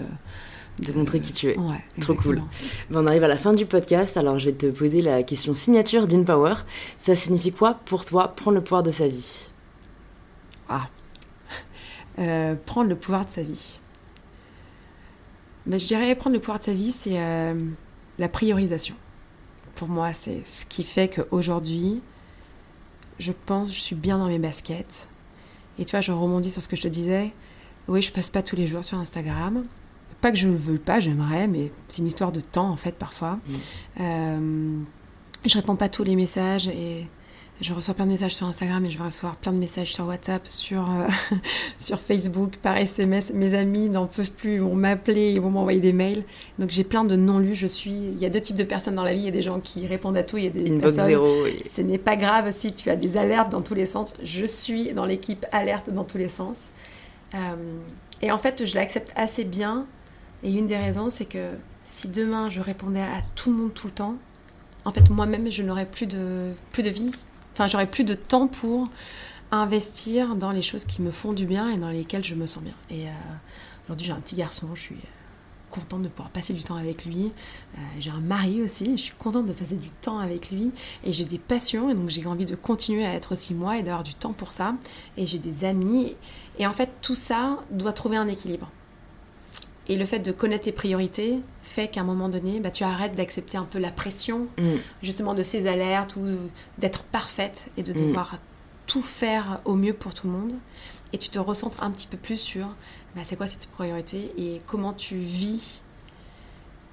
De 0.79 0.91
montrer 0.93 1.19
qui 1.19 1.31
tu 1.31 1.49
es. 1.49 1.57
Ouais, 1.57 1.83
Trop 1.99 2.15
cool. 2.15 2.41
Ben, 2.89 3.03
on 3.03 3.07
arrive 3.07 3.23
à 3.23 3.27
la 3.27 3.37
fin 3.37 3.53
du 3.53 3.65
podcast, 3.65 4.17
alors 4.17 4.39
je 4.39 4.45
vais 4.45 4.55
te 4.55 4.65
poser 4.65 5.01
la 5.01 5.21
question 5.21 5.53
signature 5.53 6.07
d'InPower. 6.07 6.55
Ça 6.97 7.15
signifie 7.15 7.51
quoi 7.51 7.75
pour 7.85 8.05
toi 8.05 8.29
prendre 8.29 8.55
le 8.55 8.63
pouvoir 8.63 8.81
de 8.81 8.91
sa 8.91 9.07
vie? 9.07 9.51
Ah. 10.69 10.87
Euh, 12.19 12.55
prendre 12.65 12.89
le 12.89 12.95
pouvoir 12.95 13.25
de 13.25 13.31
sa 13.31 13.43
vie. 13.43 13.79
Ben, 15.65 15.79
je 15.79 15.87
dirais 15.87 16.13
prendre 16.15 16.35
le 16.35 16.39
pouvoir 16.39 16.59
de 16.59 16.63
sa 16.63 16.73
vie, 16.73 16.91
c'est 16.91 17.19
euh, 17.19 17.53
la 18.17 18.29
priorisation. 18.29 18.95
Pour 19.75 19.87
moi, 19.87 20.13
c'est 20.13 20.45
ce 20.45 20.65
qui 20.65 20.83
fait 20.83 21.07
qu'aujourd'hui, 21.07 22.01
je 23.19 23.31
pense, 23.45 23.71
je 23.73 23.79
suis 23.79 23.95
bien 23.95 24.17
dans 24.17 24.27
mes 24.27 24.39
baskets. 24.39 25.07
Et 25.79 25.85
tu 25.85 25.91
vois, 25.91 26.01
je 26.01 26.11
rebondis 26.11 26.51
sur 26.51 26.61
ce 26.61 26.67
que 26.67 26.75
je 26.75 26.81
te 26.81 26.87
disais. 26.87 27.31
Oui, 27.87 28.01
je 28.01 28.11
passe 28.11 28.29
pas 28.29 28.43
tous 28.43 28.55
les 28.55 28.67
jours 28.67 28.83
sur 28.83 28.97
Instagram. 28.97 29.65
Pas 30.23 30.31
que 30.31 30.37
je 30.37 30.47
ne 30.47 30.55
veux 30.55 30.77
pas, 30.79 30.99
j'aimerais, 31.01 31.47
mais 31.47 31.69
c'est 31.89 31.99
une 32.01 32.07
histoire 32.07 32.31
de 32.31 32.39
temps 32.39 32.69
en 32.69 32.77
fait 32.77 32.93
parfois. 32.93 33.39
Mm. 33.45 33.53
Euh, 33.99 34.77
je 35.45 35.53
réponds 35.57 35.75
pas 35.75 35.85
à 35.85 35.89
tous 35.89 36.05
les 36.05 36.15
messages 36.15 36.69
et 36.69 37.05
je 37.59 37.73
reçois 37.73 37.93
plein 37.93 38.05
de 38.05 38.11
messages 38.11 38.33
sur 38.33 38.47
Instagram 38.47 38.85
et 38.85 38.89
je 38.89 38.97
vais 38.97 39.03
recevoir 39.03 39.35
plein 39.35 39.51
de 39.51 39.57
messages 39.57 39.93
sur 39.93 40.07
WhatsApp, 40.07 40.47
sur, 40.47 40.89
euh, 40.89 41.07
sur 41.77 41.99
Facebook, 41.99 42.55
par 42.61 42.77
SMS. 42.77 43.33
Mes 43.33 43.53
amis 43.53 43.89
n'en 43.89 44.07
peuvent 44.07 44.31
plus, 44.31 44.55
ils 44.55 44.61
vont 44.61 44.75
m'appeler, 44.75 45.33
ils 45.33 45.41
vont 45.41 45.49
m'envoyer 45.51 45.81
des 45.81 45.91
mails. 45.91 46.23
Donc 46.57 46.69
j'ai 46.69 46.85
plein 46.85 47.03
de 47.03 47.17
non-lus. 47.17 47.55
Je 47.55 47.67
suis. 47.67 47.91
Il 47.91 48.17
y 48.17 48.25
a 48.25 48.29
deux 48.29 48.39
types 48.41 48.55
de 48.55 48.63
personnes 48.63 48.95
dans 48.95 49.03
la 49.03 49.13
vie. 49.13 49.19
Il 49.19 49.25
y 49.25 49.29
a 49.29 49.31
des 49.31 49.41
gens 49.41 49.59
qui 49.59 49.85
répondent 49.87 50.17
à 50.17 50.23
tout, 50.23 50.37
il 50.37 50.45
y 50.45 50.47
a 50.47 50.51
des 50.51 50.67
Inbox 50.69 50.81
personnes. 50.95 51.05
zéro. 51.05 51.45
et- 51.45 51.67
Ce 51.67 51.81
n'est 51.81 51.97
pas 51.97 52.15
grave 52.15 52.49
si 52.51 52.73
tu 52.73 52.89
as 52.89 52.95
des 52.95 53.17
alertes 53.17 53.51
dans 53.51 53.61
tous 53.61 53.75
les 53.75 53.85
sens. 53.85 54.15
Je 54.23 54.45
suis 54.45 54.93
dans 54.93 55.05
l'équipe 55.05 55.45
alerte 55.51 55.89
dans 55.89 56.05
tous 56.05 56.17
les 56.17 56.29
sens. 56.29 56.67
Euh, 57.35 57.37
et 58.21 58.31
en 58.31 58.37
fait, 58.37 58.65
je 58.65 58.75
l'accepte 58.75 59.11
assez 59.17 59.43
bien. 59.43 59.85
Et 60.43 60.51
une 60.51 60.65
des 60.65 60.77
raisons, 60.77 61.09
c'est 61.09 61.25
que 61.25 61.51
si 61.83 62.07
demain 62.07 62.49
je 62.49 62.59
répondais 62.59 63.01
à 63.01 63.21
tout 63.35 63.51
le 63.51 63.57
monde 63.57 63.73
tout 63.73 63.87
le 63.87 63.93
temps, 63.93 64.15
en 64.85 64.91
fait, 64.91 65.09
moi-même, 65.09 65.49
je 65.49 65.63
n'aurais 65.63 65.85
plus 65.85 66.07
de, 66.07 66.51
plus 66.71 66.83
de 66.83 66.89
vie. 66.89 67.11
Enfin, 67.53 67.67
j'aurais 67.67 67.87
plus 67.87 68.03
de 68.03 68.15
temps 68.15 68.47
pour 68.47 68.89
investir 69.51 70.35
dans 70.35 70.51
les 70.51 70.61
choses 70.61 70.85
qui 70.85 71.01
me 71.01 71.11
font 71.11 71.31
du 71.31 71.45
bien 71.45 71.69
et 71.69 71.77
dans 71.77 71.89
lesquelles 71.89 72.23
je 72.23 72.35
me 72.35 72.45
sens 72.45 72.63
bien. 72.63 72.73
Et 72.89 73.07
euh, 73.07 73.11
aujourd'hui, 73.85 74.07
j'ai 74.07 74.13
un 74.13 74.19
petit 74.19 74.35
garçon, 74.35 74.69
je 74.73 74.81
suis 74.81 74.97
contente 75.69 76.03
de 76.03 76.07
pouvoir 76.07 76.29
passer 76.29 76.53
du 76.53 76.61
temps 76.61 76.75
avec 76.75 77.05
lui. 77.05 77.31
Euh, 77.75 77.81
j'ai 77.99 78.11
un 78.11 78.19
mari 78.19 78.61
aussi, 78.61 78.97
je 78.97 79.03
suis 79.03 79.15
contente 79.17 79.45
de 79.45 79.53
passer 79.53 79.75
du 79.75 79.89
temps 79.89 80.19
avec 80.19 80.51
lui. 80.51 80.71
Et 81.03 81.13
j'ai 81.13 81.25
des 81.25 81.39
passions, 81.39 81.89
et 81.89 81.93
donc 81.93 82.09
j'ai 82.09 82.25
envie 82.25 82.45
de 82.45 82.55
continuer 82.55 83.05
à 83.05 83.13
être 83.13 83.31
aussi 83.31 83.53
moi 83.53 83.77
et 83.77 83.83
d'avoir 83.83 84.03
du 84.03 84.13
temps 84.13 84.33
pour 84.33 84.51
ça. 84.51 84.73
Et 85.17 85.25
j'ai 85.25 85.39
des 85.39 85.63
amis. 85.63 86.15
Et 86.59 86.67
en 86.67 86.73
fait, 86.73 86.89
tout 87.01 87.15
ça 87.15 87.59
doit 87.71 87.93
trouver 87.93 88.17
un 88.17 88.27
équilibre. 88.27 88.69
Et 89.89 89.97
le 89.97 90.05
fait 90.05 90.19
de 90.19 90.31
connaître 90.31 90.63
tes 90.63 90.71
priorités 90.71 91.39
fait 91.61 91.89
qu'à 91.89 92.01
un 92.01 92.05
moment 92.05 92.29
donné, 92.29 92.59
bah, 92.61 92.71
tu 92.71 92.83
arrêtes 92.83 93.15
d'accepter 93.15 93.57
un 93.57 93.65
peu 93.65 93.79
la 93.79 93.91
pression, 93.91 94.47
Mm. 94.57 94.63
justement, 95.01 95.33
de 95.33 95.43
ces 95.43 95.67
alertes 95.67 96.15
ou 96.15 96.25
d'être 96.77 97.03
parfaite 97.03 97.67
et 97.77 97.83
de 97.83 97.91
Mm. 97.91 97.95
devoir 98.07 98.37
tout 98.87 99.01
faire 99.01 99.59
au 99.65 99.75
mieux 99.75 99.93
pour 99.93 100.13
tout 100.13 100.27
le 100.27 100.33
monde. 100.33 100.53
Et 101.11 101.17
tu 101.17 101.29
te 101.29 101.37
recentres 101.39 101.83
un 101.83 101.91
petit 101.91 102.07
peu 102.07 102.17
plus 102.17 102.37
sur 102.37 102.67
bah, 103.15 103.21
c'est 103.23 103.35
quoi 103.35 103.45
cette 103.47 103.67
priorité 103.67 104.31
et 104.37 104.61
comment 104.65 104.93
tu 104.93 105.15
vis 105.17 105.81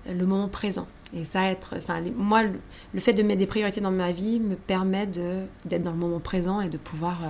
le 0.06 0.26
moment 0.26 0.48
présent. 0.48 0.86
Et 1.14 1.24
ça, 1.24 1.50
être, 1.50 1.74
enfin, 1.78 2.00
moi, 2.16 2.42
le, 2.42 2.60
le 2.94 3.00
fait 3.00 3.12
de 3.12 3.22
mettre 3.22 3.38
des 3.38 3.46
priorités 3.46 3.80
dans 3.80 3.90
ma 3.90 4.12
vie 4.12 4.38
me 4.40 4.54
permet 4.56 5.06
de- 5.06 5.44
d'être 5.64 5.82
dans 5.82 5.92
le 5.92 5.96
moment 5.96 6.20
présent 6.20 6.60
et 6.60 6.68
de 6.68 6.76
pouvoir 6.78 7.18
euh, 7.24 7.28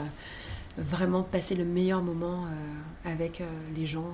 vraiment 0.78 1.22
passer 1.22 1.54
le 1.54 1.64
meilleur 1.64 2.02
moment 2.02 2.44
euh, 2.46 3.10
avec 3.12 3.40
euh, 3.40 3.44
les 3.76 3.86
gens 3.86 4.08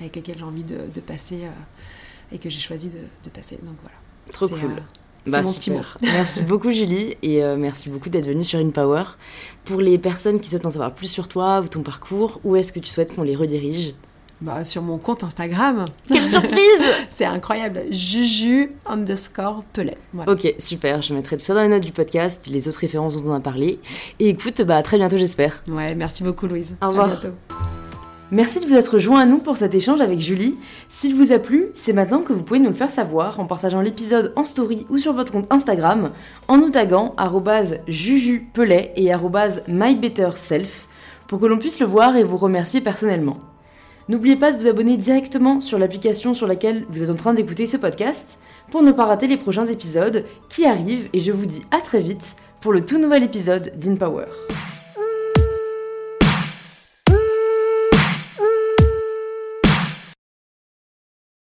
avec 0.00 0.16
lesquels 0.16 0.38
j'ai 0.38 0.44
envie 0.44 0.62
de, 0.64 0.76
de 0.92 1.00
passer 1.00 1.40
euh, 1.44 2.32
et 2.32 2.38
que 2.38 2.48
j'ai 2.50 2.60
choisi 2.60 2.88
de, 2.88 2.98
de 3.24 3.30
passer. 3.30 3.58
Donc 3.62 3.76
voilà. 3.82 3.96
Trop 4.32 4.48
cool. 4.48 4.58
euh, 4.78 4.80
c'est 5.26 5.30
Bah, 5.32 5.42
mon 5.42 5.52
petit. 5.52 5.70
Merci 6.02 6.40
beaucoup 6.42 6.70
Julie 6.70 7.16
et 7.22 7.42
euh, 7.44 7.56
merci 7.56 7.88
beaucoup 7.88 8.10
d'être 8.10 8.26
venue 8.26 8.44
sur 8.44 8.58
InPower. 8.58 9.04
Pour 9.64 9.80
les 9.80 9.98
personnes 9.98 10.38
qui 10.40 10.50
souhaitent 10.50 10.66
en 10.66 10.70
savoir 10.70 10.94
plus 10.94 11.06
sur 11.08 11.28
toi 11.28 11.60
ou 11.60 11.68
ton 11.68 11.82
parcours, 11.82 12.40
où 12.44 12.56
est-ce 12.56 12.72
que 12.72 12.80
tu 12.80 12.90
souhaites 12.90 13.14
qu'on 13.14 13.22
les 13.22 13.36
redirige? 13.36 13.94
Bah, 14.40 14.64
sur 14.64 14.82
mon 14.82 14.98
compte 14.98 15.22
Instagram. 15.24 15.84
Quelle 16.08 16.26
surprise 16.38 16.82
C'est 17.08 17.24
incroyable. 17.24 17.84
Juju 17.90 18.72
underscore. 18.84 19.64
Voilà. 20.12 20.32
Ok, 20.32 20.54
super, 20.58 21.00
je 21.00 21.14
mettrai 21.14 21.38
tout 21.38 21.44
ça 21.44 21.54
dans 21.54 21.62
les 21.62 21.68
notes 21.68 21.84
du 21.84 21.92
podcast, 21.92 22.46
les 22.48 22.68
autres 22.68 22.80
références 22.80 23.22
dont 23.22 23.30
on 23.30 23.34
a 23.34 23.40
parlé. 23.40 23.78
Et 24.18 24.28
écoute, 24.28 24.60
bah 24.62 24.76
à 24.76 24.82
très 24.82 24.98
bientôt 24.98 25.16
j'espère. 25.16 25.62
Ouais, 25.68 25.94
merci 25.94 26.22
beaucoup 26.24 26.46
Louise. 26.46 26.74
Au 26.82 26.88
revoir. 26.88 27.06
À 27.06 27.16
bientôt. 27.16 27.83
Merci 28.30 28.58
de 28.58 28.66
vous 28.66 28.74
être 28.74 28.98
joint 28.98 29.20
à 29.20 29.26
nous 29.26 29.38
pour 29.38 29.58
cet 29.58 29.74
échange 29.74 30.00
avec 30.00 30.18
Julie. 30.18 30.56
S'il 30.88 31.14
vous 31.14 31.30
a 31.30 31.38
plu, 31.38 31.66
c'est 31.74 31.92
maintenant 31.92 32.20
que 32.20 32.32
vous 32.32 32.42
pouvez 32.42 32.58
nous 32.58 32.70
le 32.70 32.74
faire 32.74 32.90
savoir 32.90 33.38
en 33.38 33.44
partageant 33.44 33.82
l'épisode 33.82 34.32
en 34.34 34.44
story 34.44 34.86
ou 34.88 34.96
sur 34.96 35.12
votre 35.12 35.30
compte 35.30 35.52
Instagram, 35.52 36.10
en 36.48 36.56
nous 36.56 36.70
taguant 36.70 37.14
jujupelet 37.86 38.92
et 38.96 39.12
mybetterself 39.68 40.88
pour 41.28 41.38
que 41.38 41.46
l'on 41.46 41.58
puisse 41.58 41.80
le 41.80 41.86
voir 41.86 42.16
et 42.16 42.24
vous 42.24 42.38
remercier 42.38 42.80
personnellement. 42.80 43.38
N'oubliez 44.08 44.36
pas 44.36 44.52
de 44.52 44.60
vous 44.60 44.68
abonner 44.68 44.96
directement 44.96 45.60
sur 45.60 45.78
l'application 45.78 46.34
sur 46.34 46.46
laquelle 46.46 46.84
vous 46.88 47.02
êtes 47.02 47.10
en 47.10 47.16
train 47.16 47.34
d'écouter 47.34 47.66
ce 47.66 47.76
podcast 47.76 48.38
pour 48.70 48.82
ne 48.82 48.92
pas 48.92 49.04
rater 49.04 49.26
les 49.26 49.36
prochains 49.36 49.66
épisodes 49.66 50.24
qui 50.48 50.64
arrivent 50.64 51.08
et 51.12 51.20
je 51.20 51.32
vous 51.32 51.46
dis 51.46 51.62
à 51.70 51.80
très 51.80 52.00
vite 52.00 52.36
pour 52.60 52.72
le 52.72 52.84
tout 52.84 52.98
nouvel 52.98 53.22
épisode 53.22 53.72
d'InPower. 53.76 54.26